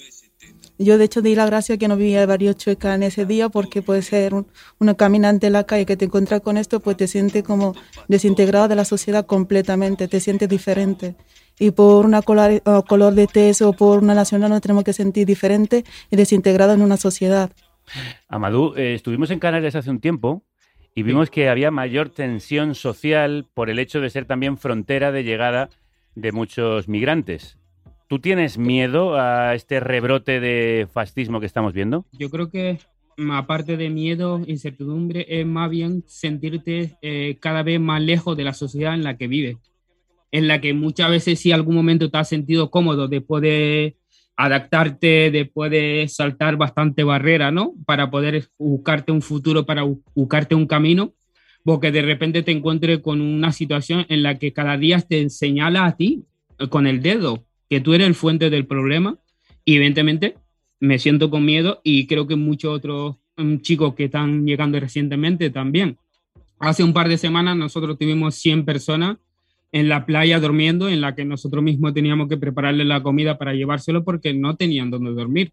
Yo 0.77 0.97
de 0.97 1.05
hecho 1.05 1.21
di 1.21 1.35
la 1.35 1.45
gracia 1.45 1.77
que 1.77 1.87
no 1.87 1.95
vivía 1.95 2.25
varios 2.25 2.57
chueca 2.57 2.93
en 2.95 3.03
ese 3.03 3.25
día 3.25 3.47
porque 3.47 3.81
puede 3.81 4.01
ser 4.01 4.33
un, 4.33 4.47
una 4.79 4.95
caminante 4.95 5.47
en 5.47 5.53
la 5.53 5.63
calle 5.63 5.85
que 5.85 5.95
te 5.95 6.05
encuentra 6.05 6.41
con 6.41 6.57
esto, 6.57 6.81
pues 6.81 6.97
te 6.97 7.07
sientes 7.07 7.43
como 7.43 7.75
desintegrado 8.09 8.67
de 8.67 8.75
la 8.75 8.83
sociedad 8.83 9.25
completamente, 9.25 10.07
te 10.09 10.19
sientes 10.19 10.49
diferente. 10.49 11.15
Y 11.57 11.71
por 11.71 12.05
una 12.05 12.21
color, 12.21 13.13
de 13.13 13.27
tez 13.27 13.61
o 13.61 13.71
por 13.71 14.03
una 14.03 14.13
nacional 14.13 14.49
nos 14.49 14.61
tenemos 14.61 14.83
que 14.83 14.91
sentir 14.91 15.25
diferente 15.25 15.85
y 16.11 16.17
desintegrado 16.17 16.73
en 16.73 16.81
una 16.81 16.97
sociedad. 16.97 17.51
Amadú, 18.27 18.73
eh, 18.75 18.95
estuvimos 18.95 19.31
en 19.31 19.39
Canarias 19.39 19.75
hace 19.75 19.89
un 19.89 20.01
tiempo 20.01 20.43
y 20.95 21.03
vimos 21.03 21.29
que 21.29 21.49
había 21.49 21.71
mayor 21.71 22.09
tensión 22.09 22.73
social 22.73 23.45
por 23.53 23.69
el 23.69 23.79
hecho 23.79 23.99
de 23.99 24.09
ser 24.09 24.25
también 24.25 24.57
frontera 24.57 25.11
de 25.11 25.25
llegada 25.25 25.69
de 26.15 26.31
muchos 26.31 26.87
migrantes. 26.87 27.59
¿Tú 28.07 28.19
tienes 28.19 28.57
miedo 28.57 29.19
a 29.19 29.55
este 29.55 29.81
rebrote 29.81 30.39
de 30.39 30.87
fascismo 30.91 31.41
que 31.41 31.47
estamos 31.47 31.73
viendo? 31.73 32.05
Yo 32.13 32.29
creo 32.29 32.49
que 32.49 32.79
mm, 33.17 33.31
aparte 33.31 33.75
de 33.75 33.89
miedo, 33.89 34.41
incertidumbre, 34.47 35.25
es 35.27 35.45
más 35.45 35.69
bien 35.69 36.03
sentirte 36.07 36.97
eh, 37.01 37.37
cada 37.41 37.61
vez 37.61 37.79
más 37.79 38.01
lejos 38.01 38.37
de 38.37 38.45
la 38.45 38.53
sociedad 38.53 38.93
en 38.93 39.03
la 39.03 39.17
que 39.17 39.27
vives, 39.27 39.57
en 40.31 40.47
la 40.47 40.61
que 40.61 40.73
muchas 40.73 41.09
veces 41.09 41.39
si 41.39 41.51
algún 41.51 41.75
momento 41.75 42.09
te 42.09 42.17
has 42.17 42.29
sentido 42.29 42.71
cómodo 42.71 43.09
después 43.09 43.41
de 43.41 43.97
adaptarte, 44.37 45.31
después 45.31 45.71
de 45.71 46.05
saltar 46.09 46.57
bastante 46.57 47.03
barrera, 47.03 47.51
¿no? 47.51 47.73
Para 47.85 48.09
poder 48.11 48.47
buscarte 48.57 49.11
un 49.11 49.21
futuro, 49.21 49.65
para 49.65 49.83
bu- 49.83 50.01
buscarte 50.13 50.55
un 50.55 50.67
camino, 50.67 51.13
porque 51.63 51.91
de 51.91 52.01
repente 52.01 52.43
te 52.43 52.51
encuentres 52.51 52.99
con 52.99 53.21
una 53.21 53.51
situación 53.51 54.05
en 54.09 54.23
la 54.23 54.37
que 54.37 54.53
cada 54.53 54.77
día 54.77 54.99
te 54.99 55.29
señala 55.29 55.85
a 55.85 55.95
ti 55.95 56.25
eh, 56.59 56.67
con 56.67 56.85
el 56.87 57.01
dedo 57.01 57.45
que 57.69 57.81
tú 57.81 57.93
eres 57.93 58.07
el 58.07 58.15
fuente 58.15 58.49
del 58.49 58.67
problema 58.67 59.17
y 59.63 59.75
evidentemente 59.75 60.35
me 60.79 60.99
siento 60.99 61.29
con 61.29 61.43
miedo 61.45 61.81
y 61.83 62.05
creo 62.05 62.27
que 62.27 62.35
muchos 62.35 62.75
otros 62.75 63.15
mm, 63.37 63.57
chicos 63.57 63.95
que 63.95 64.05
están 64.05 64.45
llegando 64.45 64.79
recientemente 64.79 65.49
también. 65.49 65.97
Hace 66.59 66.83
un 66.83 66.93
par 66.93 67.09
de 67.09 67.17
semanas 67.17 67.57
nosotros 67.57 67.97
tuvimos 67.97 68.35
100 68.35 68.65
personas 68.65 69.17
en 69.75 69.89
la 69.89 70.05
playa 70.05 70.39
durmiendo, 70.39 70.87
en 70.87 71.01
la 71.01 71.15
que 71.15 71.25
nosotros 71.25 71.61
mismos 71.61 71.93
teníamos 71.93 72.29
que 72.29 72.37
prepararle 72.37 72.85
la 72.85 73.03
comida 73.03 73.37
para 73.37 73.53
llevárselo 73.53 74.05
porque 74.05 74.33
no 74.33 74.55
tenían 74.55 74.89
donde 74.89 75.11
dormir. 75.11 75.51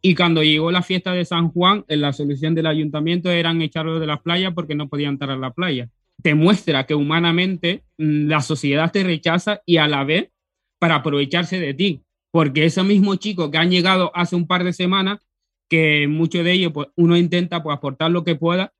Y 0.00 0.14
cuando 0.14 0.44
llegó 0.44 0.70
la 0.70 0.82
fiesta 0.82 1.10
de 1.10 1.24
San 1.24 1.48
Juan, 1.48 1.84
en 1.88 2.00
la 2.00 2.12
solución 2.12 2.54
del 2.54 2.66
ayuntamiento 2.66 3.28
eran 3.28 3.60
echarlos 3.60 3.98
de 3.98 4.06
la 4.06 4.22
playa 4.22 4.52
porque 4.52 4.76
no 4.76 4.88
podían 4.88 5.14
entrar 5.14 5.32
a 5.32 5.36
la 5.36 5.50
playa. 5.50 5.88
Te 6.22 6.36
muestra 6.36 6.86
que 6.86 6.94
humanamente 6.94 7.82
mm, 7.98 8.28
la 8.28 8.40
sociedad 8.40 8.92
te 8.92 9.02
rechaza 9.02 9.60
y 9.66 9.78
a 9.78 9.88
la 9.88 10.04
vez 10.04 10.30
para 10.78 10.94
aprovecharse 10.94 11.58
de 11.58 11.74
ti. 11.74 12.02
Porque 12.30 12.66
esos 12.66 12.86
mismos 12.86 13.18
chicos 13.18 13.50
que 13.50 13.58
han 13.58 13.72
llegado 13.72 14.12
hace 14.14 14.36
un 14.36 14.46
par 14.46 14.62
de 14.62 14.74
semanas, 14.74 15.26
que 15.68 16.06
muchos 16.06 16.44
de 16.44 16.52
ellos, 16.52 16.70
pues 16.72 16.86
uno 16.94 17.16
intenta 17.16 17.64
pues, 17.64 17.76
aportar 17.76 18.12
lo 18.12 18.22
que 18.22 18.36
pueda. 18.36 18.72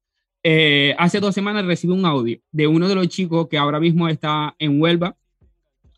Eh, 0.49 0.95
hace 0.99 1.19
dos 1.19 1.35
semanas 1.35 1.65
recibí 1.67 1.93
un 1.93 2.07
audio 2.07 2.39
de 2.53 2.69
uno 2.69 2.87
de 2.89 2.95
los 2.95 3.09
chicos 3.09 3.49
que 3.49 3.59
ahora 3.59 3.81
mismo 3.81 4.07
está 4.09 4.55
en 4.61 4.81
Huelva, 4.81 5.17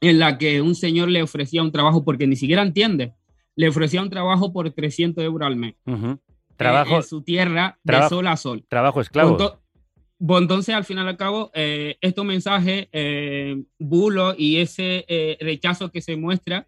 en 0.01 0.19
la 0.19 0.39
que 0.39 0.63
un 0.63 0.75
señor 0.75 1.11
le 1.11 1.23
ofrecía 1.23 1.63
un 1.63 1.71
trabajo, 1.71 2.03
porque 2.03 2.27
ni 2.27 2.35
siquiera 2.35 2.63
entiende, 2.63 3.13
le 3.57 3.69
ofrecía 3.69 4.01
un 4.01 4.09
trabajo 4.09 4.51
por 4.51 4.71
300 4.71 5.23
euros 5.23 5.47
al 5.47 5.57
mes. 5.57 5.75
Eh, 5.85 6.17
Trabajo, 6.57 6.97
en 6.97 7.03
su 7.03 7.21
tierra, 7.21 7.79
de 7.83 8.09
sol 8.09 8.27
a 8.27 8.39
sol. 8.39 8.65
trabajo 8.69 9.03
esclavo. 9.03 9.37
Ento- 9.37 9.59
Pues 10.17 10.41
entonces, 10.41 10.75
al 10.75 10.85
final 10.85 11.05
y 11.05 11.09
al 11.11 11.17
cabo, 11.19 11.51
eh, 11.53 11.99
estos 12.01 12.25
mensajes, 12.25 12.89
eh, 12.91 13.63
bulos 13.79 14.35
y 14.39 14.57
ese 14.57 15.05
eh, 15.09 15.37
rechazo 15.43 15.93
que 15.93 16.01
se 16.01 16.17
muestra 16.17 16.67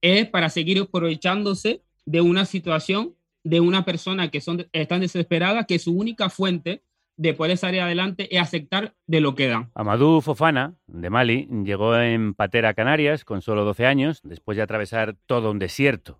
es 0.00 0.26
para 0.28 0.50
seguir 0.50 0.80
aprovechándose 0.80 1.82
de 2.04 2.20
una 2.22 2.44
situación 2.44 3.14
de 3.44 3.60
una 3.60 3.84
persona 3.84 4.32
que 4.32 4.40
son, 4.40 4.66
están 4.72 5.00
desesperadas, 5.00 5.64
que 5.66 5.78
su 5.78 5.92
única 5.96 6.28
fuente 6.28 6.82
de 7.20 7.34
poder 7.34 7.58
salir 7.58 7.82
adelante 7.82 8.34
es 8.34 8.40
aceptar 8.40 8.94
de 9.06 9.20
lo 9.20 9.34
que 9.34 9.46
dan. 9.46 9.70
Amadou 9.74 10.22
Fofana, 10.22 10.72
de 10.86 11.10
Mali, 11.10 11.46
llegó 11.64 11.94
en 11.94 12.32
Patera, 12.32 12.72
Canarias, 12.72 13.26
con 13.26 13.42
solo 13.42 13.66
12 13.66 13.84
años, 13.84 14.20
después 14.24 14.56
de 14.56 14.62
atravesar 14.62 15.16
todo 15.26 15.50
un 15.50 15.58
desierto, 15.58 16.18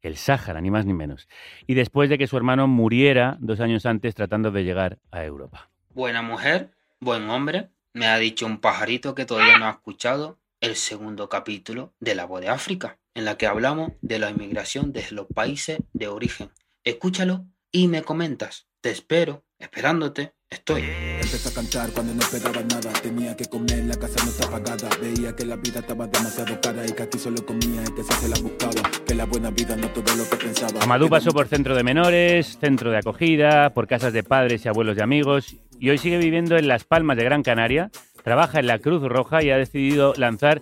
el 0.00 0.16
Sáhara, 0.16 0.62
ni 0.62 0.70
más 0.70 0.86
ni 0.86 0.94
menos, 0.94 1.28
y 1.66 1.74
después 1.74 2.08
de 2.08 2.16
que 2.16 2.26
su 2.26 2.38
hermano 2.38 2.66
muriera 2.68 3.36
dos 3.38 3.60
años 3.60 3.84
antes 3.84 4.14
tratando 4.14 4.50
de 4.50 4.64
llegar 4.64 4.98
a 5.10 5.26
Europa. 5.26 5.68
Buena 5.90 6.22
mujer, 6.22 6.70
buen 7.00 7.28
hombre, 7.28 7.68
me 7.92 8.06
ha 8.06 8.16
dicho 8.16 8.46
un 8.46 8.60
pajarito 8.60 9.14
que 9.14 9.26
todavía 9.26 9.58
no 9.58 9.66
ha 9.66 9.72
escuchado 9.72 10.38
el 10.62 10.74
segundo 10.74 11.28
capítulo 11.28 11.92
de 12.00 12.14
La 12.14 12.24
Voz 12.24 12.40
de 12.40 12.48
África, 12.48 12.96
en 13.12 13.26
la 13.26 13.36
que 13.36 13.46
hablamos 13.46 13.92
de 14.00 14.18
la 14.18 14.30
inmigración 14.30 14.94
desde 14.94 15.16
los 15.16 15.26
países 15.26 15.80
de 15.92 16.08
origen. 16.08 16.48
Escúchalo 16.82 17.44
y 17.70 17.88
me 17.88 18.02
comentas. 18.02 18.68
Te 18.80 18.90
espero, 18.90 19.44
esperándote, 19.60 20.32
estoy. 20.48 20.82
Empecé 20.82 21.48
a 21.48 21.52
cantar 21.52 21.90
cuando 21.90 22.14
no 22.14 22.20
esperaba 22.20 22.62
nada. 22.62 22.92
Tenía 23.02 23.36
que 23.36 23.44
comer, 23.44 23.84
la 23.84 23.96
casa 23.96 24.24
no 24.24 24.30
estaba 24.30 24.58
pagada. 24.58 24.88
Veía 25.00 25.36
que 25.36 25.44
la 25.44 25.56
vida 25.56 25.80
estaba 25.80 26.06
demasiado 26.06 26.60
cara 26.60 26.84
y 26.86 26.92
que 26.92 27.02
aquí 27.02 27.18
solo 27.18 27.44
comía 27.44 27.82
y 27.82 27.94
que 27.94 28.02
se 28.02 28.28
la 28.28 28.36
buscaba. 28.40 28.82
Que 29.06 29.14
la 29.14 29.26
buena 29.26 29.50
vida 29.50 29.76
no 29.76 29.88
todo 29.90 30.14
lo 30.16 30.28
que 30.28 30.36
pensaba. 30.36 30.82
Amadou 30.82 31.08
pasó 31.08 31.30
por 31.30 31.46
centro 31.46 31.76
de 31.76 31.84
menores, 31.84 32.58
centro 32.58 32.90
de 32.90 32.98
acogida, 32.98 33.70
por 33.70 33.86
casas 33.86 34.12
de 34.12 34.22
padres 34.22 34.64
y 34.64 34.68
abuelos 34.68 34.96
y 34.96 35.00
amigos, 35.00 35.56
y 35.78 35.90
hoy 35.90 35.98
sigue 35.98 36.18
viviendo 36.18 36.56
en 36.56 36.68
Las 36.68 36.84
Palmas 36.84 37.16
de 37.16 37.24
Gran 37.24 37.42
Canaria, 37.42 37.90
trabaja 38.22 38.60
en 38.60 38.66
la 38.66 38.78
Cruz 38.78 39.02
Roja 39.02 39.42
y 39.42 39.50
ha 39.50 39.56
decidido 39.56 40.12
lanzar 40.16 40.60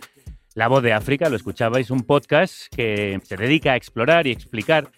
La 0.54 0.68
Voz 0.68 0.82
de 0.82 0.92
África, 0.92 1.28
lo 1.28 1.36
escuchabais, 1.36 1.90
un 1.90 2.04
podcast 2.04 2.66
que 2.74 3.20
se 3.24 3.36
dedica 3.36 3.72
a 3.72 3.76
explorar 3.76 4.26
y 4.26 4.30
explicar 4.32 4.90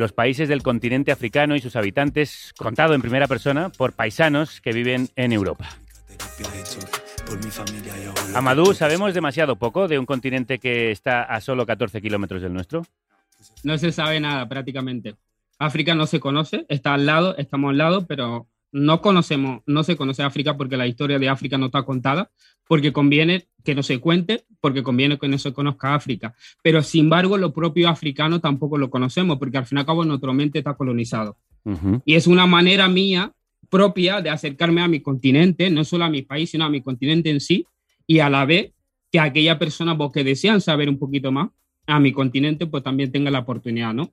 los 0.00 0.12
países 0.12 0.48
del 0.48 0.62
continente 0.62 1.12
africano 1.12 1.54
y 1.54 1.60
sus 1.60 1.76
habitantes, 1.76 2.52
contado 2.58 2.94
en 2.94 3.02
primera 3.02 3.28
persona 3.28 3.70
por 3.70 3.92
paisanos 3.92 4.60
que 4.60 4.72
viven 4.72 5.10
en 5.14 5.32
Europa. 5.32 5.68
Amadou, 8.34 8.74
¿sabemos 8.74 9.14
demasiado 9.14 9.56
poco 9.56 9.86
de 9.86 9.98
un 9.98 10.06
continente 10.06 10.58
que 10.58 10.90
está 10.90 11.22
a 11.22 11.40
solo 11.40 11.64
14 11.66 12.00
kilómetros 12.00 12.42
del 12.42 12.52
nuestro? 12.52 12.84
No 13.62 13.78
se 13.78 13.92
sabe 13.92 14.18
nada 14.18 14.48
prácticamente. 14.48 15.14
África 15.58 15.94
no 15.94 16.06
se 16.06 16.18
conoce, 16.18 16.64
está 16.68 16.94
al 16.94 17.06
lado, 17.06 17.36
estamos 17.36 17.70
al 17.70 17.78
lado, 17.78 18.06
pero 18.06 18.48
no 18.72 19.00
conocemos, 19.00 19.62
no 19.66 19.82
se 19.82 19.96
conoce 19.96 20.22
África 20.22 20.56
porque 20.56 20.76
la 20.76 20.86
historia 20.86 21.18
de 21.18 21.28
África 21.28 21.58
no 21.58 21.66
está 21.66 21.82
contada, 21.82 22.30
porque 22.68 22.92
conviene 22.92 23.48
que 23.64 23.74
no 23.74 23.82
se 23.82 23.98
cuente, 23.98 24.44
porque 24.60 24.82
conviene 24.82 25.18
que 25.18 25.28
no 25.28 25.38
se 25.38 25.52
conozca 25.52 25.94
África. 25.94 26.34
Pero 26.62 26.82
sin 26.82 27.06
embargo, 27.06 27.36
lo 27.36 27.52
propio 27.52 27.88
africano 27.88 28.40
tampoco 28.40 28.78
lo 28.78 28.90
conocemos, 28.90 29.38
porque 29.38 29.58
al 29.58 29.66
fin 29.66 29.78
y 29.78 29.80
al 29.80 29.86
cabo 29.86 30.04
nuestra 30.04 30.32
mente 30.32 30.58
está 30.58 30.74
colonizado. 30.74 31.36
Y 32.04 32.14
es 32.14 32.26
una 32.26 32.46
manera 32.46 32.88
mía 32.88 33.32
propia 33.68 34.20
de 34.20 34.30
acercarme 34.30 34.82
a 34.82 34.88
mi 34.88 35.00
continente, 35.00 35.70
no 35.70 35.84
solo 35.84 36.04
a 36.04 36.10
mi 36.10 36.22
país, 36.22 36.50
sino 36.50 36.64
a 36.64 36.70
mi 36.70 36.80
continente 36.80 37.30
en 37.30 37.40
sí, 37.40 37.66
y 38.06 38.20
a 38.20 38.30
la 38.30 38.44
vez 38.44 38.72
que 39.12 39.20
aquellas 39.20 39.58
personas 39.58 39.96
pues, 39.96 40.10
que 40.12 40.24
desean 40.24 40.60
saber 40.60 40.88
un 40.88 40.98
poquito 40.98 41.30
más 41.32 41.50
a 41.86 42.00
mi 42.00 42.12
continente, 42.12 42.66
pues 42.66 42.82
también 42.82 43.12
tengan 43.12 43.32
la 43.32 43.40
oportunidad, 43.40 43.92
¿no? 43.92 44.12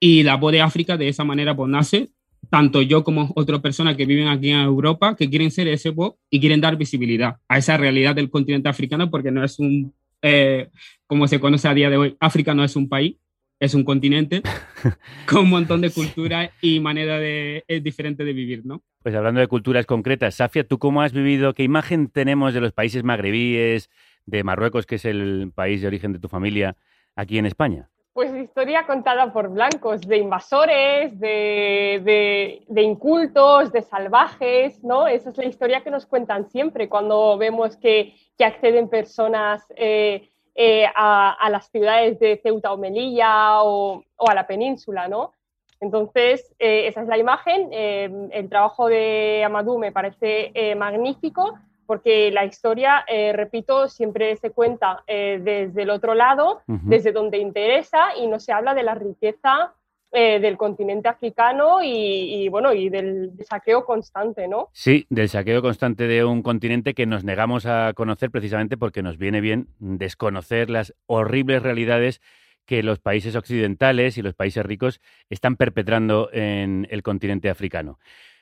Y 0.00 0.22
la 0.22 0.36
voz 0.36 0.52
de 0.52 0.60
África 0.60 0.96
de 0.96 1.08
esa 1.08 1.24
manera 1.24 1.56
pues 1.56 1.70
nace 1.70 2.10
tanto 2.50 2.82
yo 2.82 3.04
como 3.04 3.32
otras 3.36 3.60
personas 3.60 3.96
que 3.96 4.06
viven 4.06 4.28
aquí 4.28 4.50
en 4.50 4.60
Europa, 4.60 5.16
que 5.16 5.28
quieren 5.28 5.50
ser 5.50 5.68
ese 5.68 5.90
voz 5.90 6.14
y 6.30 6.40
quieren 6.40 6.60
dar 6.60 6.76
visibilidad 6.76 7.36
a 7.48 7.58
esa 7.58 7.76
realidad 7.76 8.14
del 8.14 8.30
continente 8.30 8.68
africano, 8.68 9.10
porque 9.10 9.30
no 9.30 9.44
es 9.44 9.58
un, 9.58 9.94
eh, 10.22 10.70
como 11.06 11.28
se 11.28 11.40
conoce 11.40 11.68
a 11.68 11.74
día 11.74 11.90
de 11.90 11.96
hoy, 11.96 12.16
África 12.20 12.54
no 12.54 12.64
es 12.64 12.76
un 12.76 12.88
país, 12.88 13.16
es 13.60 13.74
un 13.74 13.84
continente 13.84 14.42
con 15.26 15.44
un 15.44 15.50
montón 15.50 15.80
de 15.80 15.90
culturas 15.90 16.50
y 16.60 16.80
manera 16.80 17.18
de, 17.18 17.64
es 17.66 17.82
diferente 17.82 18.24
de 18.24 18.32
vivir, 18.32 18.64
¿no? 18.64 18.82
Pues 19.02 19.14
hablando 19.14 19.40
de 19.40 19.46
culturas 19.46 19.86
concretas, 19.86 20.36
Safia, 20.36 20.66
¿tú 20.66 20.78
cómo 20.78 21.02
has 21.02 21.12
vivido? 21.12 21.54
¿Qué 21.54 21.62
imagen 21.62 22.08
tenemos 22.08 22.54
de 22.54 22.60
los 22.60 22.72
países 22.72 23.04
magrebíes, 23.04 23.90
de 24.26 24.44
Marruecos, 24.44 24.86
que 24.86 24.96
es 24.96 25.04
el 25.04 25.52
país 25.54 25.80
de 25.80 25.86
origen 25.86 26.12
de 26.12 26.18
tu 26.18 26.28
familia, 26.28 26.76
aquí 27.16 27.38
en 27.38 27.46
España? 27.46 27.90
Pues 28.18 28.34
historia 28.34 28.84
contada 28.84 29.32
por 29.32 29.48
blancos, 29.48 30.00
de 30.00 30.16
invasores, 30.16 31.20
de, 31.20 32.64
incultos, 32.74 33.70
de 33.70 33.82
salvajes, 33.82 34.82
¿no? 34.82 35.06
Esa 35.06 35.30
es 35.30 35.38
la 35.38 35.44
historia 35.44 35.84
que 35.84 35.92
nos 35.92 36.04
cuentan 36.04 36.50
siempre 36.50 36.88
cuando 36.88 37.38
vemos 37.38 37.76
que, 37.76 38.16
acceden 38.40 38.88
personas 38.88 39.64
eh, 39.76 40.28
eh, 40.56 40.86
a, 40.96 41.48
las 41.48 41.70
ciudades 41.70 42.18
de 42.18 42.40
Ceuta 42.42 42.72
o 42.72 42.76
Melilla 42.76 43.62
o, 43.62 44.02
o 44.16 44.28
a 44.28 44.34
la 44.34 44.48
península, 44.48 45.06
¿no? 45.06 45.32
Entonces, 45.78 46.52
eh, 46.58 46.88
esa 46.88 47.02
es 47.02 47.06
la 47.06 47.18
imagen. 47.18 47.68
el 47.72 48.48
trabajo 48.48 48.88
de 48.88 49.44
Amadou 49.44 49.78
me 49.78 49.92
parece 49.92 50.74
magnífico 50.74 51.56
porque 51.88 52.30
la 52.30 52.44
historia, 52.44 53.02
eh, 53.08 53.32
repito, 53.32 53.88
siempre 53.88 54.36
se 54.36 54.50
cuenta 54.50 55.04
eh, 55.06 55.40
desde 55.42 55.84
el 55.84 55.88
otro 55.88 56.14
lado, 56.14 56.60
desde 56.66 57.12
donde 57.12 57.38
interesa 57.38 58.14
y 58.14 58.26
no 58.26 58.38
se 58.38 58.52
habla 58.52 58.74
de 58.74 58.82
la 58.82 58.94
riqueza 58.94 59.72
eh, 60.12 60.38
del 60.38 60.58
continente 60.58 61.08
africano 61.08 61.78
y, 61.82 62.46
bueno, 62.50 62.74
y 62.74 62.90
del 62.90 63.32
saqueo 63.42 63.86
constante, 63.86 64.48
¿no? 64.48 64.68
Sí, 64.72 65.06
del 65.08 65.30
saqueo 65.30 65.62
constante 65.62 66.06
de 66.06 66.26
un 66.26 66.42
continente 66.42 66.92
que 66.92 67.06
nos 67.06 67.24
negamos 67.24 67.64
a 67.64 67.94
conocer 67.94 68.30
precisamente 68.30 68.76
porque 68.76 69.02
nos 69.02 69.16
viene 69.16 69.40
bien 69.40 69.68
desconocer 69.78 70.68
las 70.68 70.94
horribles 71.06 71.62
realidades 71.62 72.20
que 72.66 72.82
los 72.82 72.98
países 72.98 73.34
occidentales 73.34 74.18
y 74.18 74.22
los 74.22 74.34
países 74.34 74.64
ricos 74.66 75.00
están 75.30 75.56
perpetrando 75.56 76.28
en 76.34 76.86
el 76.90 77.02
continente 77.02 77.48
africano. 77.48 77.98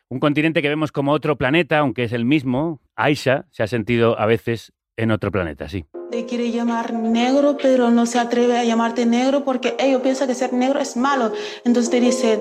Un 0.09 0.21
continente 0.21 0.63
que 0.63 0.69
vemos 0.69 0.93
como 0.93 1.11
otro 1.11 1.37
planeta, 1.37 1.79
aunque 1.79 2.05
es 2.05 2.13
el 2.13 2.25
mismo. 2.25 2.81
Aisha 2.95 3.47
se 3.51 3.65
ha 3.65 3.67
sentido 3.67 4.17
a 4.21 4.27
veces 4.27 4.73
en 4.97 5.11
otro 5.11 5.33
planeta, 5.33 5.69
sí. 5.69 5.85
Te 6.13 6.27
quiere 6.27 6.53
llamar 6.53 6.93
negro, 6.93 7.57
pero 7.61 7.91
no 7.91 8.07
se 8.07 8.21
atreve 8.21 8.57
a 8.57 8.63
llamarte 8.63 9.05
negro 9.05 9.45
porque 9.45 9.75
ellos 9.81 10.03
piensan 10.03 10.29
que 10.29 10.37
ser 10.37 10.53
negro 10.53 10.79
es 10.79 10.97
malo. 10.97 11.33
Entonces 11.65 11.91
te 11.91 11.99
dice, 11.99 12.41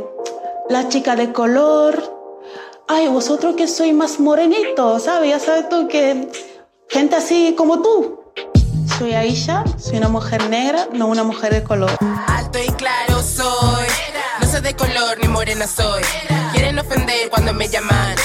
la 0.69 0.89
chica 0.89 1.15
de 1.15 1.33
color, 1.33 2.03
ay, 2.87 3.07
vosotros 3.07 3.55
que 3.55 3.67
sois 3.67 3.95
más 3.95 4.19
morenito, 4.19 4.99
¿sabes? 4.99 5.31
Ya 5.31 5.39
sabes 5.39 5.67
tú 5.67 5.87
que 5.87 6.29
gente 6.87 7.15
así 7.15 7.55
como 7.57 7.81
tú. 7.81 8.19
Soy 8.99 9.13
Aisha, 9.13 9.63
soy 9.79 9.97
una 9.97 10.09
mujer 10.09 10.47
negra, 10.51 10.87
no 10.93 11.07
una 11.07 11.23
mujer 11.23 11.51
de 11.51 11.63
color. 11.63 11.89
Alto 12.27 12.59
y 12.59 12.71
claro 12.73 13.21
soy, 13.23 13.43
soy 13.43 13.84
de 14.65 14.73
color 14.73 15.19
ni 15.21 15.27
morena 15.27 15.67
soy. 15.67 16.01
Quieren 16.51 16.79
ofender 16.79 17.29
cuando 17.29 17.53
me 17.53 17.67
llaman. 17.67 18.15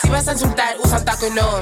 Si 0.00 0.08
vas 0.08 0.28
a 0.28 0.32
insultar, 0.32 0.76
usa 0.82 1.04
taco 1.04 1.26
y 1.26 1.30
no. 1.30 1.60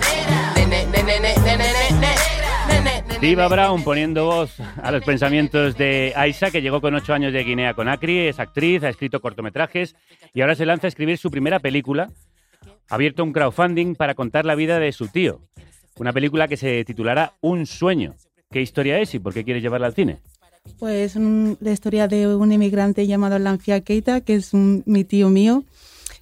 Diva 3.21 3.49
Brown 3.49 3.83
poniendo 3.83 4.27
voz 4.27 4.61
a 4.83 4.91
los 4.91 5.03
pensamientos 5.05 5.79
de 5.79 6.13
Aisha, 6.15 6.51
que 6.51 6.61
llegó 6.61 6.83
con 6.83 6.95
ocho 6.95 7.15
años 7.15 7.33
de 7.33 7.45
Guinea 7.45 7.73
con 7.73 7.89
Acri, 7.89 8.29
es 8.29 8.39
actriz, 8.39 8.83
ha 8.85 8.91
escrito 8.91 9.23
cortometrajes 9.23 9.97
y 10.35 10.43
ahora 10.43 10.55
se 10.55 10.67
lanza 10.67 10.87
a 10.87 10.89
escribir 10.89 11.17
su 11.17 11.31
primera 11.31 11.59
película. 11.59 12.11
Ha 12.91 12.95
abierto 12.95 13.25
un 13.25 13.33
crowdfunding 13.33 13.95
para 13.95 14.15
contar 14.15 14.45
la 14.45 14.55
vida 14.55 14.79
de 14.79 14.93
su 14.93 15.09
tío. 15.09 15.41
Una 15.97 16.13
película 16.13 16.47
que 16.47 16.59
se 16.59 16.85
titulará 16.85 17.33
Un 17.41 17.65
sueño. 17.65 18.15
¿Qué 18.51 18.61
historia 18.61 18.99
es 18.99 19.15
y 19.15 19.19
por 19.19 19.33
qué 19.33 19.45
quieres 19.45 19.63
llevarla 19.63 19.87
al 19.87 19.95
cine? 19.95 20.21
Pues 20.79 21.17
la 21.17 21.73
historia 21.73 22.07
de 22.07 22.35
un 22.35 22.53
inmigrante 22.53 23.07
llamado 23.07 23.39
Lanfia 23.39 23.81
Keita, 23.81 24.21
que 24.21 24.35
es 24.35 24.53
mi 24.53 25.05
tío 25.05 25.31
mío, 25.31 25.65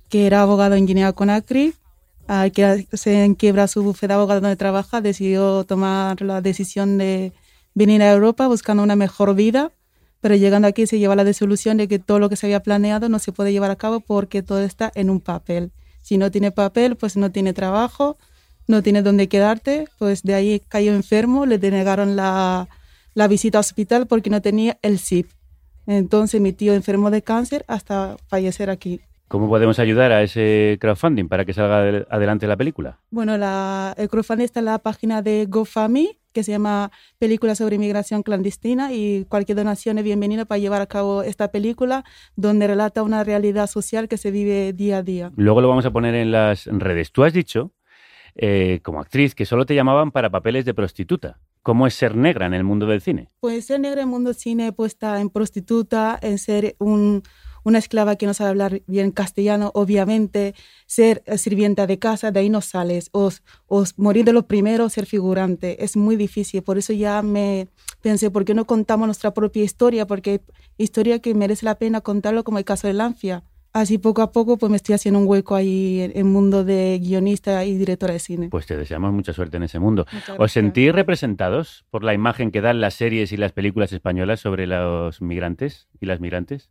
que 0.08 0.26
era 0.26 0.42
abogado 0.42 0.76
en 0.76 0.86
Guinea 0.86 1.12
Conakry, 1.12 1.74
al 2.28 2.52
que 2.52 2.86
se 2.92 3.24
enquiebra 3.24 3.68
su 3.68 3.82
bufete 3.82 4.08
de 4.08 4.14
abogado 4.14 4.40
donde 4.40 4.56
trabaja, 4.56 5.00
decidió 5.00 5.64
tomar 5.64 6.22
la 6.22 6.40
decisión 6.40 6.98
de 6.98 7.32
venir 7.74 8.02
a 8.02 8.12
Europa 8.12 8.46
buscando 8.46 8.82
una 8.82 8.96
mejor 8.96 9.34
vida, 9.34 9.72
pero 10.20 10.36
llegando 10.36 10.68
aquí 10.68 10.86
se 10.86 10.98
lleva 10.98 11.16
la 11.16 11.24
desilusión 11.24 11.76
de 11.76 11.88
que 11.88 11.98
todo 11.98 12.18
lo 12.18 12.28
que 12.28 12.36
se 12.36 12.46
había 12.46 12.62
planeado 12.62 13.08
no 13.08 13.18
se 13.18 13.32
puede 13.32 13.52
llevar 13.52 13.70
a 13.70 13.76
cabo 13.76 14.00
porque 14.00 14.42
todo 14.42 14.60
está 14.60 14.90
en 14.94 15.10
un 15.10 15.20
papel. 15.20 15.72
Si 16.00 16.16
no 16.16 16.30
tiene 16.30 16.50
papel, 16.50 16.96
pues 16.96 17.16
no 17.16 17.30
tiene 17.30 17.52
trabajo, 17.52 18.16
no 18.66 18.82
tiene 18.82 19.02
dónde 19.02 19.28
quedarte, 19.28 19.88
pues 19.98 20.22
de 20.22 20.34
ahí 20.34 20.62
cayó 20.68 20.94
enfermo, 20.94 21.44
le 21.44 21.58
denegaron 21.58 22.16
la, 22.16 22.68
la 23.14 23.28
visita 23.28 23.58
al 23.58 23.60
hospital 23.60 24.06
porque 24.06 24.30
no 24.30 24.42
tenía 24.42 24.78
el 24.82 24.98
SIP. 24.98 25.30
Entonces 25.86 26.40
mi 26.40 26.52
tío 26.52 26.74
enfermó 26.74 27.10
de 27.10 27.22
cáncer 27.22 27.64
hasta 27.68 28.16
fallecer 28.28 28.70
aquí. 28.70 29.00
¿Cómo 29.28 29.48
podemos 29.48 29.78
ayudar 29.78 30.12
a 30.12 30.22
ese 30.22 30.76
crowdfunding 30.80 31.28
para 31.28 31.44
que 31.44 31.54
salga 31.54 32.04
adelante 32.10 32.46
la 32.46 32.56
película? 32.56 33.00
Bueno, 33.10 33.36
la, 33.36 33.94
el 33.96 34.08
crowdfunding 34.08 34.44
está 34.44 34.60
en 34.60 34.66
la 34.66 34.78
página 34.78 35.22
de 35.22 35.46
GoFundMe, 35.48 36.18
que 36.32 36.42
se 36.42 36.52
llama 36.52 36.90
Película 37.18 37.54
sobre 37.54 37.76
Inmigración 37.76 38.22
Clandestina, 38.22 38.92
y 38.92 39.24
cualquier 39.24 39.56
donación 39.56 39.98
es 39.98 40.04
bienvenida 40.04 40.44
para 40.44 40.58
llevar 40.58 40.82
a 40.82 40.86
cabo 40.86 41.22
esta 41.22 41.50
película, 41.50 42.04
donde 42.36 42.66
relata 42.66 43.02
una 43.02 43.24
realidad 43.24 43.66
social 43.66 44.08
que 44.08 44.18
se 44.18 44.30
vive 44.30 44.72
día 44.72 44.98
a 44.98 45.02
día. 45.02 45.32
Luego 45.36 45.60
lo 45.60 45.68
vamos 45.68 45.86
a 45.86 45.90
poner 45.90 46.14
en 46.14 46.30
las 46.30 46.66
redes. 46.66 47.10
Tú 47.10 47.24
has 47.24 47.32
dicho 47.32 47.72
eh, 48.36 48.80
como 48.82 49.00
actriz 49.00 49.34
que 49.34 49.46
solo 49.46 49.66
te 49.66 49.74
llamaban 49.74 50.10
para 50.10 50.30
papeles 50.30 50.64
de 50.64 50.74
prostituta. 50.74 51.38
¿Cómo 51.62 51.86
es 51.86 51.94
ser 51.94 52.16
negra 52.16 52.46
en 52.46 52.54
el 52.54 52.64
mundo 52.64 52.86
del 52.86 53.00
cine? 53.00 53.30
Pues 53.40 53.66
ser 53.66 53.80
negra 53.80 54.02
en 54.02 54.08
el 54.08 54.12
mundo 54.12 54.30
del 54.30 54.36
cine 54.36 54.72
puesta 54.72 55.20
en 55.20 55.30
prostituta, 55.30 56.18
en 56.20 56.38
ser 56.38 56.76
un, 56.78 57.22
una 57.62 57.78
esclava 57.78 58.16
que 58.16 58.26
no 58.26 58.34
sabe 58.34 58.50
hablar 58.50 58.82
bien 58.86 59.10
castellano, 59.10 59.70
obviamente 59.74 60.54
ser 60.86 61.22
sirvienta 61.36 61.86
de 61.86 61.98
casa, 61.98 62.30
de 62.30 62.40
ahí 62.40 62.50
no 62.50 62.60
sales, 62.60 63.08
o, 63.12 63.30
o 63.66 63.84
morir 63.96 64.24
de 64.24 64.32
lo 64.32 64.46
primero, 64.46 64.88
ser 64.90 65.06
figurante, 65.06 65.82
es 65.82 65.96
muy 65.96 66.16
difícil, 66.16 66.62
por 66.62 66.76
eso 66.76 66.92
ya 66.92 67.22
me 67.22 67.68
pensé, 68.02 68.30
¿por 68.30 68.44
qué 68.44 68.52
no 68.54 68.66
contamos 68.66 69.06
nuestra 69.06 69.32
propia 69.32 69.64
historia? 69.64 70.06
Porque 70.06 70.30
hay 70.30 70.40
historia 70.76 71.20
que 71.20 71.34
merece 71.34 71.64
la 71.64 71.76
pena 71.76 72.02
contarlo, 72.02 72.44
como 72.44 72.58
el 72.58 72.64
caso 72.64 72.86
de 72.86 72.92
Lancia. 72.92 73.42
Así 73.74 73.98
poco 73.98 74.22
a 74.22 74.30
poco 74.30 74.56
pues 74.56 74.70
me 74.70 74.76
estoy 74.76 74.94
haciendo 74.94 75.18
un 75.18 75.26
hueco 75.26 75.56
ahí 75.56 76.00
en 76.02 76.12
el 76.14 76.24
mundo 76.26 76.62
de 76.62 76.96
guionista 77.02 77.64
y 77.64 77.76
directora 77.76 78.12
de 78.12 78.20
cine. 78.20 78.48
Pues 78.48 78.66
te 78.66 78.76
deseamos 78.76 79.12
mucha 79.12 79.32
suerte 79.32 79.56
en 79.56 79.64
ese 79.64 79.80
mundo. 79.80 80.06
¿Os 80.38 80.52
sentís 80.52 80.92
representados 80.92 81.84
por 81.90 82.04
la 82.04 82.14
imagen 82.14 82.52
que 82.52 82.60
dan 82.60 82.80
las 82.80 82.94
series 82.94 83.32
y 83.32 83.36
las 83.36 83.50
películas 83.50 83.92
españolas 83.92 84.38
sobre 84.38 84.68
los 84.68 85.20
migrantes 85.20 85.88
y 86.00 86.06
las 86.06 86.20
migrantes? 86.20 86.70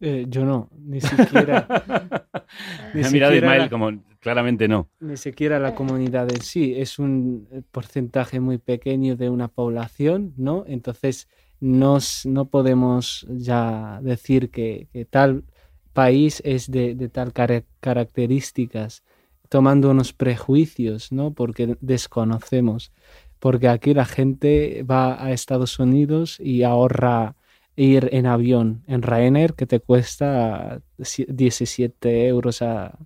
Eh, 0.00 0.26
yo 0.28 0.44
no, 0.44 0.68
ni 0.84 1.00
siquiera. 1.00 1.68
Me 2.92 3.04
ha 3.06 3.10
mirado 3.10 3.32
siquiera 3.32 3.36
Ismael 3.36 3.58
la- 3.62 3.68
como 3.70 4.02
claramente 4.18 4.66
no. 4.66 4.88
Ni 4.98 5.16
siquiera 5.16 5.60
la 5.60 5.76
comunidad 5.76 6.28
en 6.32 6.40
sí, 6.42 6.74
es 6.76 6.98
un 6.98 7.46
eh, 7.52 7.62
porcentaje 7.70 8.40
muy 8.40 8.58
pequeño 8.58 9.14
de 9.14 9.30
una 9.30 9.46
población, 9.46 10.34
¿no? 10.36 10.64
Entonces 10.66 11.28
nos- 11.60 12.26
no 12.26 12.46
podemos 12.46 13.24
ya 13.30 14.00
decir 14.02 14.50
que, 14.50 14.88
que 14.92 15.04
tal 15.04 15.44
país 15.92 16.40
es 16.44 16.70
de, 16.70 16.94
de 16.94 17.08
tal 17.08 17.32
cara- 17.32 17.64
características, 17.80 19.02
tomando 19.48 19.90
unos 19.90 20.12
prejuicios, 20.12 21.12
¿no? 21.12 21.32
Porque 21.32 21.76
desconocemos. 21.80 22.92
Porque 23.38 23.68
aquí 23.68 23.92
la 23.92 24.04
gente 24.04 24.84
va 24.88 25.22
a 25.22 25.32
Estados 25.32 25.78
Unidos 25.78 26.38
y 26.40 26.62
ahorra 26.62 27.34
ir 27.74 28.08
en 28.12 28.26
avión, 28.26 28.82
en 28.86 29.02
Ryanair, 29.02 29.54
que 29.54 29.66
te 29.66 29.80
cuesta 29.80 30.80
si- 31.00 31.26
17 31.28 32.26
euros 32.28 32.62
a 32.62 32.98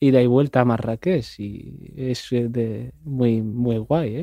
ida 0.00 0.22
y 0.22 0.26
vuelta 0.26 0.60
a 0.60 0.64
Marrakech. 0.64 1.38
Y 1.38 1.92
es 1.96 2.26
de, 2.30 2.92
muy, 3.04 3.42
muy 3.42 3.78
guay, 3.78 4.16
¿eh? 4.16 4.22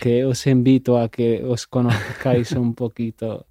Que 0.00 0.24
os 0.24 0.46
invito 0.46 0.98
a 0.98 1.08
que 1.08 1.44
os 1.44 1.66
conozcáis 1.66 2.52
un 2.52 2.74
poquito 2.74 3.46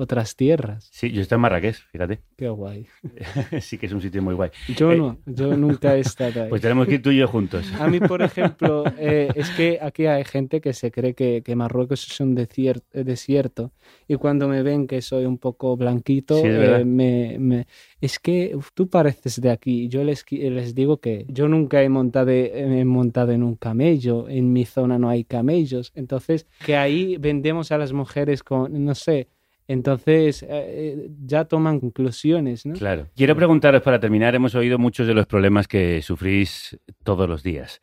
otras 0.00 0.36
tierras. 0.36 0.88
Sí, 0.92 1.10
yo 1.12 1.22
estoy 1.22 1.36
en 1.36 1.42
Marrakech, 1.42 1.76
fíjate. 1.92 2.18
Qué 2.36 2.48
guay. 2.48 2.86
sí 3.60 3.78
que 3.78 3.86
es 3.86 3.92
un 3.92 4.00
sitio 4.00 4.22
muy 4.22 4.34
guay. 4.34 4.50
Yo 4.76 4.92
Eh, 4.92 4.96
no, 4.96 5.18
yo 5.26 5.56
nunca 5.56 5.96
he 5.96 6.00
estado 6.00 6.42
ahí. 6.42 6.48
Pues 6.50 6.62
tenemos 6.62 6.86
que 6.86 6.94
ir 6.94 7.02
tú 7.02 7.10
y 7.10 7.18
yo 7.18 7.28
juntos. 7.28 7.64
A 7.80 7.86
mí, 7.88 8.00
por 8.00 8.22
ejemplo, 8.22 8.84
eh, 8.98 9.30
es 9.34 9.50
que 9.50 9.78
aquí 9.80 10.06
hay 10.06 10.24
gente 10.24 10.60
que 10.60 10.72
se 10.72 10.90
cree 10.90 11.14
que, 11.14 11.42
que 11.42 11.54
Marruecos 11.56 12.06
es 12.10 12.20
un 12.20 12.36
eh, 12.38 13.04
desierto 13.04 13.72
y 14.08 14.16
cuando 14.16 14.48
me 14.48 14.62
ven 14.62 14.86
que 14.86 15.02
soy 15.02 15.24
un 15.26 15.38
poco 15.38 15.76
blanquito, 15.76 16.36
Sí, 16.36 16.46
es 16.48 16.58
eh, 16.80 16.84
me, 16.84 17.36
me- 17.38 17.66
es 18.00 18.18
que 18.18 18.52
uf, 18.54 18.70
tú 18.74 18.88
pareces 18.88 19.40
de 19.40 19.50
aquí. 19.50 19.88
Yo 19.88 20.02
les, 20.04 20.24
les 20.30 20.74
digo 20.74 20.98
que 21.00 21.26
yo 21.28 21.48
nunca 21.48 21.82
he 21.82 21.88
montado, 21.88 22.30
he 22.30 22.84
montado 22.84 23.32
en 23.32 23.42
un 23.42 23.56
camello, 23.56 24.28
en 24.28 24.52
mi 24.52 24.64
zona 24.64 24.98
no 24.98 25.08
hay 25.08 25.24
camellos, 25.24 25.92
entonces 25.94 26.46
que 26.64 26.76
ahí 26.76 27.16
vendemos 27.18 27.72
a 27.72 27.78
las 27.78 27.92
mujeres 27.92 28.42
con, 28.42 28.84
no 28.84 28.94
sé, 28.94 29.28
entonces 29.72 30.44
eh, 30.48 31.10
ya 31.24 31.44
toman 31.44 31.78
conclusiones, 31.78 32.66
¿no? 32.66 32.74
Claro. 32.74 33.06
Quiero 33.14 33.36
preguntaros 33.36 33.82
para 33.82 34.00
terminar, 34.00 34.34
hemos 34.34 34.54
oído 34.54 34.78
muchos 34.78 35.06
de 35.06 35.14
los 35.14 35.26
problemas 35.26 35.68
que 35.68 36.02
sufrís 36.02 36.76
todos 37.04 37.28
los 37.28 37.42
días. 37.42 37.80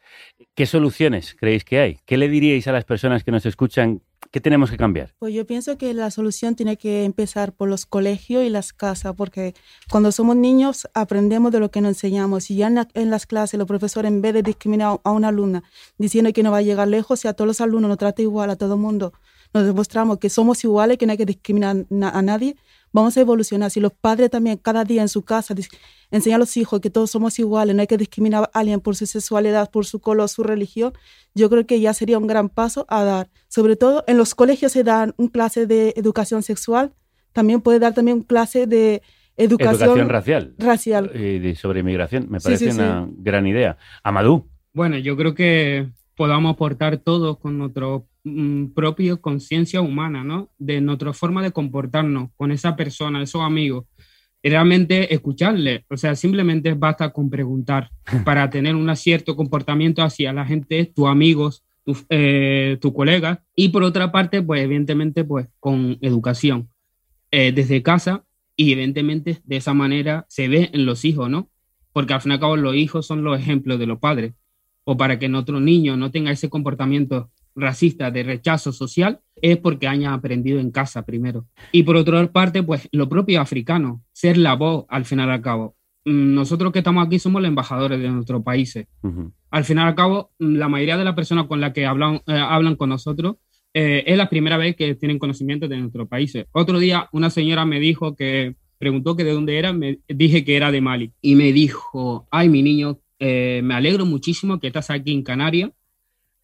¿Qué 0.54 0.66
soluciones 0.66 1.34
creéis 1.40 1.64
que 1.64 1.80
hay? 1.80 2.00
¿Qué 2.06 2.18
le 2.18 2.28
diríais 2.28 2.68
a 2.68 2.72
las 2.74 2.84
personas 2.84 3.24
que 3.24 3.32
nos 3.32 3.46
escuchan? 3.46 4.02
¿Qué 4.32 4.42
tenemos 4.42 4.70
que 4.70 4.76
cambiar? 4.78 5.14
Pues 5.20 5.34
yo 5.34 5.46
pienso 5.46 5.78
que 5.78 5.94
la 5.94 6.12
solución 6.12 6.56
tiene 6.56 6.76
que 6.76 7.06
empezar 7.06 7.54
por 7.54 7.70
los 7.70 7.86
colegios 7.86 8.44
y 8.44 8.50
las 8.50 8.74
casas, 8.74 9.14
porque 9.16 9.54
cuando 9.90 10.12
somos 10.12 10.36
niños 10.36 10.90
aprendemos 10.94 11.52
de 11.54 11.60
lo 11.62 11.72
que 11.72 11.80
nos 11.80 11.90
enseñamos. 11.92 12.52
Y 12.52 12.58
ya 12.58 12.68
en, 12.68 12.76
la- 12.76 12.88
en 12.96 13.10
las 13.10 13.26
clases 13.26 13.58
los 13.58 13.68
profesores, 13.68 14.12
en 14.12 14.22
vez 14.22 14.34
de 14.34 14.44
discriminar 14.44 15.00
a 15.04 15.12
una 15.12 15.30
alumna 15.30 15.64
diciendo 15.98 16.34
que 16.34 16.44
no 16.44 16.52
va 16.52 16.58
a 16.58 16.62
llegar 16.64 16.88
lejos, 16.90 17.22
si 17.22 17.28
a 17.30 17.34
todos 17.34 17.48
los 17.48 17.62
alumnos 17.62 17.88
nos 17.88 17.98
trata 17.98 18.22
igual, 18.22 18.50
a 18.50 18.58
todo 18.58 18.74
el 18.74 18.82
mundo, 18.82 19.14
nos 19.58 19.66
demostramos 19.68 20.18
que 20.20 20.30
somos 20.30 20.64
iguales, 20.64 20.98
que 20.98 21.06
no 21.06 21.12
hay 21.12 21.18
que 21.18 21.26
discriminar 21.26 21.86
na- 21.90 22.10
a 22.10 22.22
nadie, 22.22 22.56
vamos 22.94 23.18
a 23.18 23.22
evolucionar. 23.22 23.70
Si 23.72 23.80
los 23.80 23.92
padres 23.94 24.30
también 24.30 24.58
cada 24.58 24.84
día 24.84 25.02
en 25.02 25.10
su 25.10 25.24
casa 25.24 25.54
enseñan 26.12 26.36
a 26.38 26.40
los 26.40 26.56
hijos 26.58 26.80
que 26.80 26.90
todos 26.90 27.12
somos 27.12 27.38
iguales, 27.40 27.76
no 27.76 27.82
hay 27.82 27.88
que 27.88 27.98
discriminar 27.98 28.50
a 28.54 28.60
alguien 28.60 28.80
por 28.80 28.96
su 28.96 29.06
sexualidad, 29.06 29.70
por 29.72 29.86
su 29.86 30.00
color, 30.00 30.30
su 30.30 30.44
religión, 30.44 30.94
yo 31.36 31.50
creo 31.50 31.66
que 31.66 31.80
ya 31.80 31.94
sería 31.94 32.18
un 32.18 32.28
gran 32.28 32.50
paso 32.50 32.86
a 32.90 33.04
dar. 33.04 33.30
Sobre 33.50 33.76
todo 33.76 34.04
en 34.08 34.18
los 34.18 34.34
colegios 34.36 34.72
se 34.72 34.84
dan 34.84 35.14
un 35.18 35.28
clase 35.28 35.68
de 35.68 35.94
educación 35.98 36.44
sexual, 36.44 36.94
también 37.34 37.62
puede 37.62 37.80
dar 37.80 37.94
también 37.94 38.18
un 38.18 38.24
clase 38.24 38.66
de 38.68 39.02
educación, 39.36 39.82
Educación 39.84 40.10
racial. 40.10 40.56
racial. 40.58 41.12
Y 41.16 41.56
sobre 41.56 41.82
inmigración. 41.82 42.26
Me 42.30 42.40
parece 42.40 42.66
sí, 42.66 42.72
sí. 42.72 42.78
una 42.80 43.08
gran 43.18 43.46
idea. 43.46 43.78
Amadú. 44.02 44.48
Bueno, 44.74 44.98
yo 44.98 45.16
creo 45.16 45.36
que 45.36 45.90
podamos 46.16 46.54
aportar 46.54 46.98
todos 46.98 47.38
con 47.38 47.58
nuestra 47.60 47.86
propia 48.74 49.16
conciencia 49.18 49.82
humana, 49.82 50.24
¿no? 50.24 50.50
De 50.58 50.82
nuestra 50.82 51.14
forma 51.14 51.44
de 51.44 51.52
comportarnos 51.52 52.30
con 52.36 52.52
esa 52.52 52.76
persona, 52.76 53.22
esos 53.22 53.42
amigos. 53.42 53.86
Realmente 54.44 55.14
escucharle, 55.14 55.86
o 55.90 55.98
sea, 55.98 56.16
simplemente 56.16 56.74
basta 56.74 57.10
con 57.12 57.30
preguntar 57.30 57.90
para 58.26 58.50
tener 58.50 58.76
un 58.76 58.96
cierto 58.96 59.36
comportamiento 59.36 60.04
hacia 60.04 60.32
la 60.32 60.46
gente, 60.46 60.92
tus 60.96 61.08
amigos, 61.08 61.64
tus 61.84 62.06
eh, 62.10 62.78
tus 62.82 62.94
colegas. 62.94 63.40
Y 63.56 63.70
por 63.70 63.84
otra 63.84 64.12
parte, 64.12 64.42
pues 64.42 64.62
evidentemente, 64.62 65.24
pues 65.24 65.48
con 65.60 65.98
educación 66.02 66.70
eh, 67.32 67.52
desde 67.52 67.84
casa 67.84 68.24
y 68.56 68.72
evidentemente 68.72 69.40
de 69.44 69.58
esa 69.58 69.74
manera 69.74 70.26
se 70.28 70.48
ve 70.48 70.70
en 70.74 70.86
los 70.86 71.06
hijos, 71.06 71.30
¿no? 71.30 71.50
Porque 71.94 72.14
al 72.14 72.22
fin 72.22 72.32
y 72.32 72.36
al 72.36 72.40
cabo 72.40 72.58
los 72.58 72.76
hijos 72.76 73.06
son 73.06 73.24
los 73.24 73.40
ejemplos 73.40 73.80
de 73.80 73.86
los 73.86 74.00
padres. 74.00 74.34
O 74.84 74.98
para 74.98 75.20
que 75.20 75.28
nuestro 75.28 75.60
niño 75.60 75.98
no 75.98 76.12
tenga 76.12 76.32
ese 76.32 76.50
comportamiento 76.50 77.30
racista 77.58 78.12
de 78.12 78.24
rechazo 78.24 78.72
social, 78.72 79.20
es 79.42 79.58
porque 79.58 79.88
haya 79.88 80.14
aprendido 80.14 80.60
en 80.60 80.72
casa 80.72 81.06
primero. 81.06 81.46
Y 81.72 81.84
por 81.84 81.98
otra 81.98 82.26
parte, 82.32 82.64
pues 82.64 82.88
lo 82.92 83.10
propio 83.10 83.42
africano, 83.42 84.04
ser 84.14 84.38
la 84.38 84.54
voz 84.56 84.86
al 84.90 85.06
final 85.06 85.30
y 85.30 85.32
al 85.34 85.42
cabo. 85.42 85.76
Mm, 86.06 86.34
Nosotros 86.36 86.72
que 86.72 86.80
estamos 86.80 87.06
aquí 87.06 87.20
somos 87.20 87.42
los 87.42 87.50
embajadores 87.50 88.00
de 88.00 88.10
nuestros 88.10 88.44
países. 88.44 88.88
Al 89.52 89.64
final 89.66 89.86
y 89.86 89.90
al 89.90 89.96
cabo, 89.96 90.32
mm, 90.40 90.56
la 90.56 90.70
mayoría 90.70 90.98
de 90.98 91.04
las 91.04 91.16
personas 91.16 91.48
con 91.48 91.60
las 91.60 91.74
que 91.74 91.86
hablan, 91.86 92.22
eh, 92.28 92.34
hablan 92.34 92.76
con 92.76 92.90
nosotros 92.90 93.36
eh, 93.74 94.04
es 94.08 94.18
la 94.18 94.30
primera 94.30 94.58
vez 94.58 94.76
que 94.76 94.96
tienen 94.96 95.20
conocimiento 95.20 95.68
de 95.68 95.78
nuestros 95.78 96.08
países. 96.08 96.46
Otro 96.52 96.80
día 96.80 97.10
una 97.12 97.30
señora 97.30 97.66
me 97.66 97.80
dijo 97.80 98.16
que 98.16 98.56
preguntó 98.80 99.16
que 99.16 99.24
de 99.24 99.34
dónde 99.34 99.58
era, 99.58 99.74
me 99.74 100.00
dije 100.08 100.44
que 100.46 100.56
era 100.56 100.72
de 100.72 100.82
Mali 100.82 101.12
y 101.22 101.36
me 101.36 101.52
dijo, 101.52 102.28
ay 102.32 102.50
mi 102.50 102.64
niño, 102.64 103.00
eh, 103.20 103.62
me 103.64 103.74
alegro 103.74 104.06
muchísimo 104.06 104.60
que 104.60 104.68
estás 104.68 104.90
aquí 104.90 105.12
en 105.12 105.24
Canarias 105.24 105.72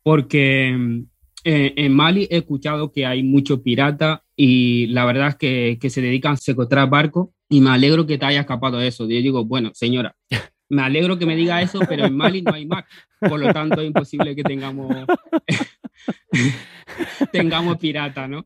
porque 0.03 1.05
eh, 1.45 1.73
en 1.75 1.93
Mali 1.93 2.27
he 2.29 2.37
escuchado 2.37 2.91
que 2.91 3.05
hay 3.05 3.23
muchos 3.23 3.61
piratas 3.61 4.21
y 4.35 4.87
la 4.87 5.05
verdad 5.05 5.29
es 5.29 5.35
que, 5.35 5.77
que 5.79 5.89
se 5.89 6.01
dedican 6.01 6.33
a 6.33 6.37
secuestrar 6.37 6.89
barcos 6.89 7.29
y 7.49 7.61
me 7.61 7.71
alegro 7.71 8.05
que 8.05 8.17
te 8.17 8.25
haya 8.25 8.41
escapado 8.41 8.77
de 8.77 8.87
eso. 8.87 9.03
Yo 9.03 9.17
digo, 9.17 9.45
bueno, 9.45 9.71
señora, 9.73 10.15
me 10.69 10.81
alegro 10.81 11.17
que 11.17 11.25
me 11.25 11.35
diga 11.35 11.61
eso, 11.61 11.79
pero 11.87 12.05
en 12.05 12.15
Mali 12.15 12.41
no 12.41 12.53
hay 12.53 12.65
mar, 12.65 12.85
por 13.19 13.39
lo 13.39 13.51
tanto 13.53 13.81
es 13.81 13.87
imposible 13.87 14.35
que 14.35 14.43
tengamos 14.43 14.93
tengamos 17.31 17.77
pirata, 17.77 18.27
¿no? 18.27 18.45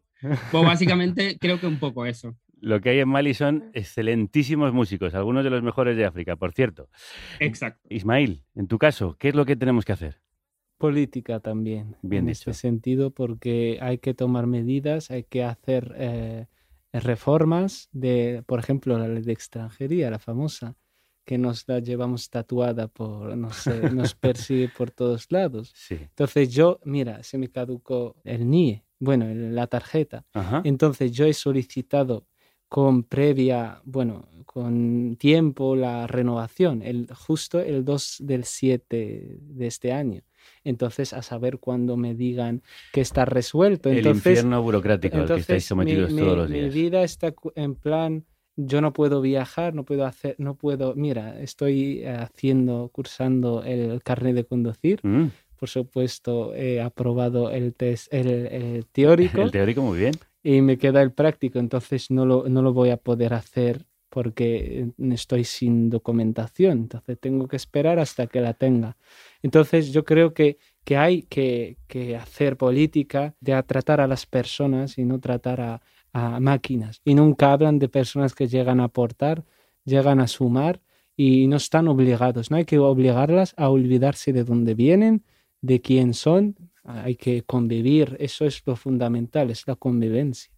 Pues 0.51 0.63
básicamente 0.63 1.37
creo 1.39 1.59
que 1.59 1.67
un 1.67 1.79
poco 1.79 2.05
eso. 2.05 2.35
Lo 2.59 2.81
que 2.81 2.89
hay 2.89 2.99
en 2.99 3.09
Mali 3.09 3.33
son 3.33 3.69
excelentísimos 3.73 4.73
músicos, 4.73 5.13
algunos 5.13 5.43
de 5.43 5.51
los 5.51 5.61
mejores 5.61 5.95
de 5.95 6.05
África, 6.05 6.35
por 6.35 6.53
cierto. 6.53 6.89
Exacto. 7.39 7.87
Ismail, 7.89 8.43
en 8.55 8.67
tu 8.67 8.79
caso, 8.79 9.15
¿qué 9.19 9.29
es 9.29 9.35
lo 9.35 9.45
que 9.45 9.55
tenemos 9.55 9.85
que 9.85 9.93
hacer? 9.93 10.19
Política 10.77 11.39
también 11.39 11.95
Bien 12.01 12.21
en 12.21 12.27
dicho. 12.27 12.51
este 12.51 12.53
sentido 12.53 13.11
porque 13.11 13.79
hay 13.81 13.97
que 13.97 14.13
tomar 14.13 14.47
medidas, 14.47 15.11
hay 15.11 15.23
que 15.23 15.43
hacer 15.43 15.93
eh, 15.97 16.47
reformas 16.93 17.89
de, 17.91 18.43
por 18.45 18.59
ejemplo, 18.59 18.97
la 18.97 19.07
ley 19.07 19.23
de 19.23 19.33
extranjería, 19.33 20.09
la 20.09 20.19
famosa, 20.19 20.75
que 21.25 21.37
nos 21.37 21.67
la 21.67 21.79
llevamos 21.79 22.29
tatuada 22.29 22.87
por, 22.87 23.35
no 23.35 23.51
sé, 23.51 23.91
nos 23.91 24.15
persigue 24.15 24.69
por 24.69 24.91
todos 24.91 25.31
lados. 25.31 25.73
Sí. 25.75 25.95
Entonces 25.95 26.49
yo, 26.53 26.79
mira, 26.85 27.21
se 27.23 27.37
me 27.37 27.49
caducó 27.49 28.15
el 28.23 28.49
NIE, 28.49 28.85
bueno, 28.99 29.25
la 29.33 29.67
tarjeta. 29.67 30.25
Ajá. 30.33 30.61
Entonces 30.63 31.11
yo 31.11 31.25
he 31.25 31.33
solicitado 31.33 32.25
con 32.69 33.03
previa, 33.03 33.81
bueno, 33.85 34.27
con 34.45 35.15
tiempo 35.17 35.75
la 35.75 36.07
renovación, 36.07 36.81
el, 36.81 37.07
justo 37.13 37.59
el 37.59 37.85
2 37.85 38.17
del 38.19 38.43
7 38.43 39.37
de 39.39 39.67
este 39.67 39.91
año. 39.91 40.21
Entonces, 40.63 41.13
a 41.13 41.21
saber 41.21 41.59
cuándo 41.59 41.97
me 41.97 42.13
digan 42.13 42.61
que 42.91 43.01
está 43.01 43.25
resuelto. 43.25 43.89
El 43.89 43.99
Entonces, 43.99 44.25
infierno 44.25 44.61
burocrático 44.61 45.17
al 45.17 45.27
que 45.27 45.35
estáis 45.35 45.65
sometidos 45.65 46.11
mi, 46.11 46.21
todos 46.21 46.37
los 46.37 46.49
mi 46.49 46.59
días. 46.59 46.73
vida 46.73 47.03
está 47.03 47.33
en 47.55 47.75
plan, 47.75 48.25
yo 48.55 48.81
no 48.81 48.91
puedo 48.93 49.21
viajar, 49.21 49.73
no 49.73 49.83
puedo 49.83 50.05
hacer, 50.05 50.35
no 50.39 50.55
puedo, 50.55 50.95
mira, 50.95 51.39
estoy 51.41 51.99
eh, 51.99 52.09
haciendo, 52.09 52.89
cursando 52.91 53.63
el 53.63 54.01
carnet 54.03 54.35
de 54.35 54.45
conducir. 54.45 54.99
Mm. 55.03 55.27
Por 55.57 55.69
supuesto, 55.69 56.53
he 56.53 56.81
aprobado 56.81 57.49
el 57.49 57.73
test, 57.73 58.13
el, 58.13 58.27
el 58.27 58.85
teórico 58.91 59.41
El 59.43 59.51
teórico 59.51 59.81
muy 59.81 59.99
bien. 59.99 60.13
Y 60.43 60.61
me 60.61 60.77
queda 60.77 61.01
el 61.01 61.11
práctico, 61.11 61.59
entonces 61.59 62.11
no 62.11 62.25
lo, 62.25 62.47
no 62.49 62.61
lo 62.61 62.73
voy 62.73 62.89
a 62.89 62.97
poder 62.97 63.33
hacer 63.33 63.85
porque 64.09 64.87
estoy 65.11 65.43
sin 65.43 65.89
documentación, 65.89 66.79
entonces 66.79 67.19
tengo 67.19 67.47
que 67.47 67.57
esperar 67.57 67.99
hasta 67.99 68.27
que 68.27 68.41
la 68.41 68.53
tenga. 68.53 68.97
Entonces 69.41 69.91
yo 69.91 70.05
creo 70.05 70.33
que, 70.33 70.57
que 70.85 70.97
hay 70.97 71.23
que, 71.23 71.77
que 71.87 72.15
hacer 72.15 72.57
política 72.57 73.35
de 73.41 73.61
tratar 73.63 74.01
a 74.01 74.07
las 74.07 74.25
personas 74.25 74.97
y 74.97 75.05
no 75.05 75.19
tratar 75.19 75.61
a, 75.61 75.81
a 76.13 76.39
máquinas. 76.39 77.01
Y 77.03 77.13
nunca 77.15 77.51
hablan 77.51 77.79
de 77.79 77.89
personas 77.89 78.33
que 78.33 78.47
llegan 78.47 78.79
a 78.79 78.85
aportar, 78.85 79.43
llegan 79.83 80.19
a 80.19 80.27
sumar 80.27 80.81
y 81.15 81.47
no 81.47 81.57
están 81.57 81.87
obligados. 81.87 82.49
No 82.49 82.57
hay 82.57 82.65
que 82.65 82.79
obligarlas 82.79 83.53
a 83.57 83.69
olvidarse 83.69 84.33
de 84.33 84.43
dónde 84.43 84.73
vienen, 84.73 85.25
de 85.61 85.81
quién 85.81 86.13
son. 86.13 86.55
Hay 86.87 87.15
que 87.15 87.43
convivir. 87.43 88.15
Eso 88.19 88.45
es 88.45 88.65
lo 88.65 88.75
fundamental, 88.75 89.49
es 89.51 89.67
la 89.67 89.75
convivencia. 89.75 90.51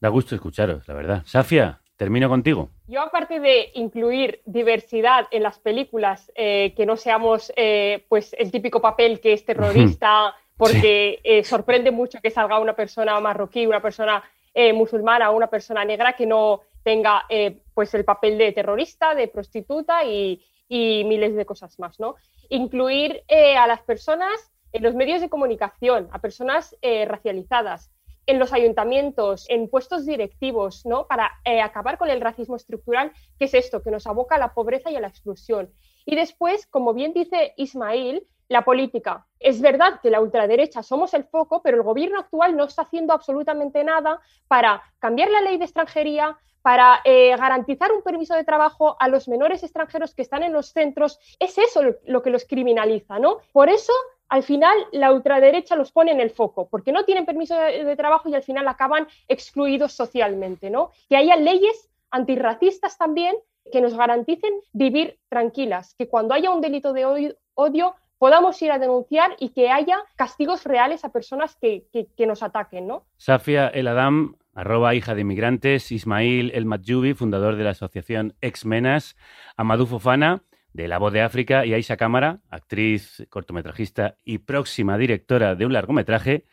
Da 0.00 0.08
gusto 0.08 0.34
escucharos, 0.34 0.86
la 0.88 0.94
verdad. 0.94 1.22
Safia, 1.26 1.80
termino 1.96 2.28
contigo. 2.28 2.70
Yo, 2.86 3.00
aparte 3.00 3.40
de 3.40 3.72
incluir 3.74 4.40
diversidad 4.46 5.26
en 5.30 5.42
las 5.42 5.58
películas, 5.58 6.30
eh, 6.34 6.72
que 6.76 6.86
no 6.86 6.96
seamos 6.96 7.52
eh, 7.56 8.04
pues 8.08 8.34
el 8.38 8.50
típico 8.50 8.80
papel 8.80 9.20
que 9.20 9.32
es 9.32 9.44
terrorista, 9.44 10.34
porque 10.56 11.20
eh, 11.24 11.44
sorprende 11.44 11.90
mucho 11.90 12.20
que 12.22 12.30
salga 12.30 12.60
una 12.60 12.74
persona 12.74 13.18
marroquí, 13.20 13.66
una 13.66 13.82
persona 13.82 14.22
eh, 14.54 14.72
musulmana 14.72 15.30
o 15.30 15.36
una 15.36 15.48
persona 15.48 15.84
negra 15.84 16.14
que 16.14 16.26
no 16.26 16.62
tenga 16.82 17.24
eh, 17.28 17.58
pues 17.74 17.92
el 17.94 18.04
papel 18.04 18.38
de 18.38 18.52
terrorista, 18.52 19.14
de 19.14 19.28
prostituta 19.28 20.04
y, 20.04 20.42
y 20.68 21.04
miles 21.04 21.34
de 21.34 21.44
cosas 21.44 21.78
más, 21.78 21.98
¿no? 21.98 22.14
Incluir 22.48 23.22
eh, 23.28 23.56
a 23.56 23.66
las 23.66 23.80
personas 23.80 24.52
en 24.76 24.82
los 24.82 24.94
medios 24.94 25.22
de 25.22 25.30
comunicación, 25.30 26.08
a 26.12 26.20
personas 26.20 26.76
eh, 26.82 27.06
racializadas, 27.06 27.90
en 28.26 28.38
los 28.38 28.52
ayuntamientos, 28.52 29.46
en 29.48 29.70
puestos 29.70 30.04
directivos, 30.04 30.84
¿no? 30.84 31.06
Para 31.06 31.32
eh, 31.44 31.62
acabar 31.62 31.96
con 31.96 32.10
el 32.10 32.20
racismo 32.20 32.56
estructural, 32.56 33.10
que 33.38 33.46
es 33.46 33.54
esto, 33.54 33.82
que 33.82 33.90
nos 33.90 34.06
aboca 34.06 34.34
a 34.34 34.38
la 34.38 34.52
pobreza 34.52 34.90
y 34.90 34.96
a 34.96 35.00
la 35.00 35.08
exclusión. 35.08 35.72
Y 36.04 36.14
después, 36.14 36.66
como 36.66 36.92
bien 36.92 37.14
dice 37.14 37.54
Ismail, 37.56 38.26
la 38.48 38.66
política. 38.66 39.26
Es 39.40 39.62
verdad 39.62 40.00
que 40.02 40.10
la 40.10 40.20
ultraderecha 40.20 40.82
somos 40.82 41.14
el 41.14 41.24
foco, 41.24 41.62
pero 41.62 41.78
el 41.78 41.82
gobierno 41.82 42.20
actual 42.20 42.54
no 42.54 42.64
está 42.64 42.82
haciendo 42.82 43.14
absolutamente 43.14 43.82
nada 43.82 44.20
para 44.46 44.82
cambiar 44.98 45.30
la 45.30 45.40
ley 45.40 45.56
de 45.56 45.64
extranjería, 45.64 46.36
para 46.60 47.00
eh, 47.04 47.34
garantizar 47.36 47.92
un 47.92 48.02
permiso 48.02 48.34
de 48.34 48.44
trabajo 48.44 48.96
a 49.00 49.08
los 49.08 49.26
menores 49.26 49.62
extranjeros 49.62 50.14
que 50.14 50.22
están 50.22 50.42
en 50.42 50.52
los 50.52 50.72
centros. 50.72 51.18
Es 51.38 51.56
eso 51.58 51.82
lo, 51.82 51.94
lo 52.04 52.22
que 52.22 52.30
los 52.30 52.44
criminaliza, 52.44 53.18
¿no? 53.18 53.38
Por 53.52 53.68
eso 53.68 53.92
al 54.28 54.42
final 54.42 54.76
la 54.92 55.12
ultraderecha 55.12 55.76
los 55.76 55.92
pone 55.92 56.12
en 56.12 56.20
el 56.20 56.30
foco, 56.30 56.68
porque 56.68 56.92
no 56.92 57.04
tienen 57.04 57.26
permiso 57.26 57.56
de, 57.56 57.96
trabajo 57.96 58.28
y 58.28 58.34
al 58.34 58.42
final 58.42 58.66
acaban 58.68 59.06
excluidos 59.28 59.92
socialmente, 59.92 60.70
¿no? 60.70 60.90
Que 61.08 61.16
haya 61.16 61.36
leyes 61.36 61.88
antirracistas 62.10 62.98
también 62.98 63.36
que 63.72 63.80
nos 63.80 63.96
garanticen 63.96 64.52
vivir 64.72 65.18
tranquilas, 65.28 65.94
que 65.98 66.08
cuando 66.08 66.34
haya 66.34 66.50
un 66.50 66.60
delito 66.60 66.92
de 66.92 67.34
odio, 67.54 67.96
podamos 68.18 68.60
ir 68.62 68.72
a 68.72 68.78
denunciar 68.78 69.36
y 69.38 69.50
que 69.50 69.70
haya 69.70 69.98
castigos 70.16 70.64
reales 70.64 71.04
a 71.04 71.10
personas 71.10 71.56
que, 71.56 71.86
nos 72.26 72.42
ataquen, 72.42 72.86
¿no? 72.86 73.04
Safia 73.16 73.68
El 73.68 73.88
Adam, 73.88 74.36
arroba 74.54 74.94
hija 74.94 75.14
de 75.14 75.22
inmigrantes, 75.22 75.92
Ismail 75.92 76.52
El 76.54 76.64
Matjubi, 76.66 77.14
fundador 77.14 77.56
de 77.56 77.64
la 77.64 77.70
asociación 77.70 78.34
Exmenas, 78.40 79.16
Amadou 79.56 79.86
Fofana, 79.86 80.42
de 80.76 80.88
La 80.88 80.98
Voz 80.98 81.12
de 81.12 81.22
África, 81.22 81.64
y 81.64 81.72
Aisha 81.72 81.96
Cámara, 81.96 82.40
actriz, 82.50 83.26
cortometrajista 83.30 84.16
y 84.24 84.38
próxima 84.38 84.98
directora 84.98 85.54
de 85.54 85.64
un 85.64 85.72
largometraje. 85.72 86.44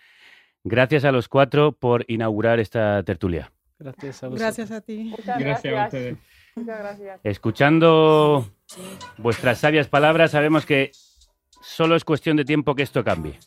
Gracias 0.63 1.03
a 1.03 1.11
los 1.11 1.27
cuatro 1.27 1.73
por 1.73 2.05
inaugurar 2.07 2.61
esta 2.61 3.03
tertulia. 3.03 3.51
Gracias 3.77 4.23
a 4.23 4.29
vosotros. 4.29 4.39
Gracias 4.39 4.71
a 4.71 4.79
ti. 4.79 5.03
Muchas 5.03 5.37
Gracias 5.37 5.75
a 5.75 5.83
ustedes. 5.83 6.17
Muchas 6.55 6.79
gracias. 6.79 7.19
Escuchando 7.23 8.49
vuestras 9.17 9.59
sabias 9.59 9.89
palabras, 9.89 10.31
sabemos 10.31 10.65
que 10.65 10.91
solo 11.61 11.97
es 11.97 12.05
cuestión 12.05 12.37
de 12.37 12.45
tiempo 12.45 12.75
que 12.75 12.83
esto 12.83 13.03
cambie. 13.03 13.37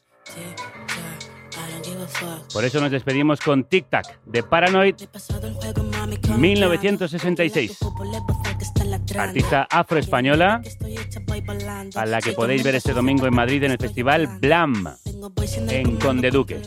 Por 2.52 2.64
eso 2.64 2.80
nos 2.80 2.90
despedimos 2.90 3.40
con 3.40 3.64
Tic 3.64 3.88
Tac 3.88 4.20
de 4.26 4.42
Paranoid 4.42 4.94
1966. 6.36 7.78
Artista 9.18 9.66
afroespañola 9.70 10.62
a 11.94 12.06
la 12.06 12.20
que 12.20 12.32
podéis 12.32 12.62
ver 12.62 12.74
este 12.74 12.92
domingo 12.92 13.26
en 13.26 13.34
Madrid 13.34 13.62
en 13.64 13.72
el 13.72 13.78
festival 13.78 14.26
Blam 14.40 14.96
en 15.68 15.96
Conde 15.96 16.30
Duque. 16.30 16.60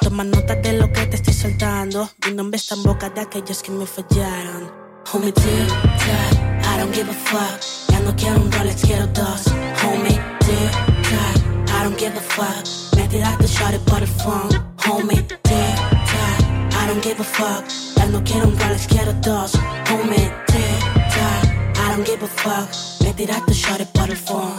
Toma 0.00 0.24
nota 0.24 0.54
de 0.54 0.72
lo 0.74 0.92
que 0.92 1.06
te 1.06 1.16
estoy 1.16 1.34
soltando. 1.34 2.08
I 6.70 6.76
don't 6.80 6.94
give 6.94 7.08
a 7.08 7.12
fuck. 7.12 7.62
I 11.70 11.82
don't 11.82 11.98
give 11.98 12.16
a 12.16 12.22
fuck. 12.22 12.58
Don't 16.88 17.02
give 17.02 17.20
a 17.20 17.24
fuck. 17.24 17.64
Ya 17.96 18.06
no 18.06 18.22
quiero 18.24 18.48
un 18.48 18.58
Rolex, 18.58 18.86
quiero 18.86 19.12
dos. 19.20 19.52
Homie, 19.90 20.32
tic 20.46 20.80
tac, 21.12 21.44
I 21.76 21.90
don't 21.90 22.06
give 22.06 22.22
a 22.22 22.26
fuck. 22.26 22.68
Me 23.04 23.12
tiraste 23.12 23.52
shorty 23.52 23.84
por 23.92 24.10
el 24.10 24.16
phone. 24.16 24.54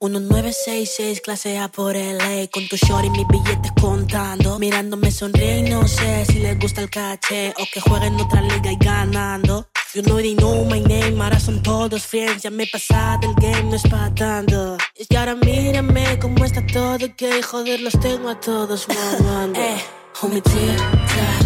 1966, 0.00 1.20
clase 1.22 1.58
A 1.58 1.68
por 1.68 1.96
LA 1.96 2.46
Con 2.52 2.68
tu 2.68 2.76
short 2.76 3.04
y 3.04 3.10
mis 3.10 3.26
billetes 3.26 3.72
contando. 3.80 4.58
Mirándome 4.58 5.10
sonríe 5.10 5.58
y 5.58 5.62
no 5.70 5.88
sé 5.88 6.24
si 6.26 6.38
les 6.38 6.58
gusta 6.58 6.82
el 6.82 6.90
caché. 6.90 7.52
O 7.58 7.64
que 7.72 7.80
jueguen 7.80 8.14
en 8.14 8.20
otra 8.20 8.40
liga 8.42 8.70
y 8.70 8.76
ganando. 8.76 9.66
You 9.94 10.02
know 10.02 10.18
they 10.18 10.34
know 10.34 10.64
my 10.66 10.80
name, 10.80 11.20
ahora 11.22 11.40
son 11.40 11.62
todos 11.62 12.06
friends. 12.06 12.42
Ya 12.42 12.50
me 12.50 12.66
pasa 12.66 13.18
del 13.20 13.34
game, 13.34 13.70
no 13.70 13.76
es 13.76 13.82
pa' 13.82 14.12
tanto. 14.14 14.76
Que 15.08 15.16
ahora 15.16 15.34
mírame 15.34 16.18
cómo 16.18 16.44
está 16.44 16.64
todo 16.66 16.98
Que 17.16 17.42
joder, 17.42 17.80
los 17.80 17.98
tengo 17.98 18.28
a 18.28 18.38
todos 18.38 18.86
mamando. 18.88 19.58
Eh, 19.66 19.82
homie, 20.20 20.42
tic 20.42 20.76
tac, 21.06 21.45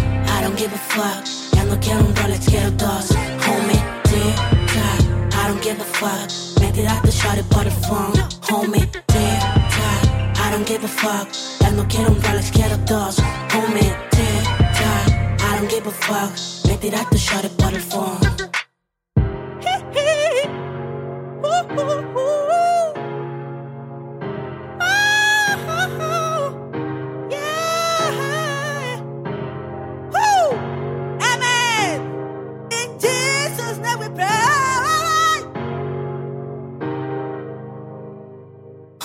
don't 0.51 0.59
give 0.59 0.73
a 0.73 0.77
fuck. 0.77 1.25
Ya 1.53 1.63
no 1.63 1.79
quiero 1.79 1.99
un 1.99 2.15
Rolex, 2.15 2.45
quiero 2.45 2.71
dos 2.71 3.11
Homie, 3.45 3.79
tic 4.03 4.35
tac, 4.73 5.01
I 5.33 5.47
don't 5.47 5.61
give 5.61 5.79
a 5.79 5.85
fuck. 5.85 6.29
Me 6.59 6.71
tiraste 6.71 7.11
shorty 7.11 7.43
por 7.43 7.65
el 7.65 7.71
phone 7.71 8.13
Homie, 8.49 8.85
tic 9.07 9.07
tac, 9.07 10.37
I 10.37 10.51
don't 10.51 10.67
give 10.67 10.83
a 10.83 10.87
fuck. 10.87 11.27
Ya 11.61 11.71
no 11.71 11.87
quiero 11.87 12.11
un 12.11 12.21
Rolex, 12.21 12.51
quiero 12.51 12.77
dos 12.85 13.17
Homie, 13.53 13.93
tic 14.11 14.43
tac, 14.77 15.41
I 15.41 15.57
don't 15.57 15.69
give 15.69 15.87
a 15.87 15.91
fuck. 15.91 16.31
Me 16.67 16.77
tiraste 16.77 17.17
shorty 17.17 17.49
por 17.49 17.73
el 17.73 17.81
phone 17.81 18.19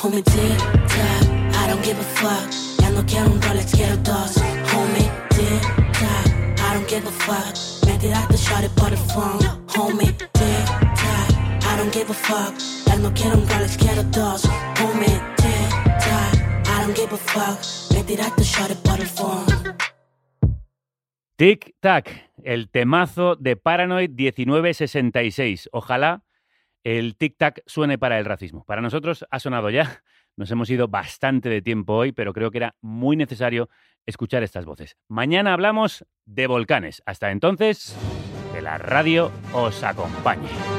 Tic 0.03 0.23
tac, 0.23 1.23
I 1.55 1.67
don't 1.69 1.83
give 1.83 1.99
a 1.99 2.03
fuck. 2.03 2.51
Ya 2.81 2.91
no 2.91 3.03
quiero 3.07 3.31
un 3.31 3.41
Rolex, 3.41 3.73
dos. 4.05 4.37
Homie, 4.37 5.11
I 6.59 6.75
don't 6.75 6.87
give 6.87 7.07
a 7.07 7.11
por 8.77 8.93
el 8.93 8.99
phone. 8.99 9.39
Homie, 9.75 10.13
tac, 10.33 10.69
I 11.63 11.77
don't 11.79 11.93
give 11.93 12.11
a 12.11 12.15
fuck. 12.15 12.55
Ya 12.87 12.97
no 12.97 13.11
quiero 13.15 13.39
un 13.39 13.49
Rolex, 13.49 13.79
quiero 13.79 14.03
dos. 14.05 14.45
Homie, 14.79 15.19
I 16.67 16.83
don't 16.83 16.95
give 16.95 17.13
a 17.13 17.17
fuck. 17.17 17.59
El 18.99 19.07
phone. 19.07 19.47
Tac, 21.81 22.31
el 22.45 22.69
temazo 22.71 23.37
de 23.37 23.57
Paranoid 23.57 24.11
1966. 24.11 25.71
Ojalá 25.73 26.26
el 26.87 27.17
Tic 27.17 27.37
Tac 27.37 27.63
suene 27.67 27.99
para 27.99 28.17
el 28.17 28.25
racismo. 28.25 28.65
Para 28.65 28.81
nosotros 28.81 29.27
ha 29.29 29.41
sonado 29.41 29.71
ya. 29.71 30.05
Nos 30.37 30.53
hemos 30.53 30.71
ido 30.71 30.87
bastante 30.87 31.49
de 31.49 31.61
tiempo 31.61 31.95
hoy, 31.95 32.13
pero 32.13 32.33
creo 32.33 32.53
que 32.53 32.59
era 32.59 32.77
muy 32.81 33.17
necesario 33.17 33.69
escuchar 34.07 34.45
estas 34.45 34.67
voces. 34.67 34.97
Mañana 35.09 35.53
hablamos 35.53 36.07
de 36.27 36.47
volcanes. 36.47 37.03
Hasta 37.05 37.33
entonces, 37.33 37.97
que 38.55 38.63
la 38.63 38.79
radio 38.79 39.33
os 39.53 39.83
acompañe. 39.83 40.76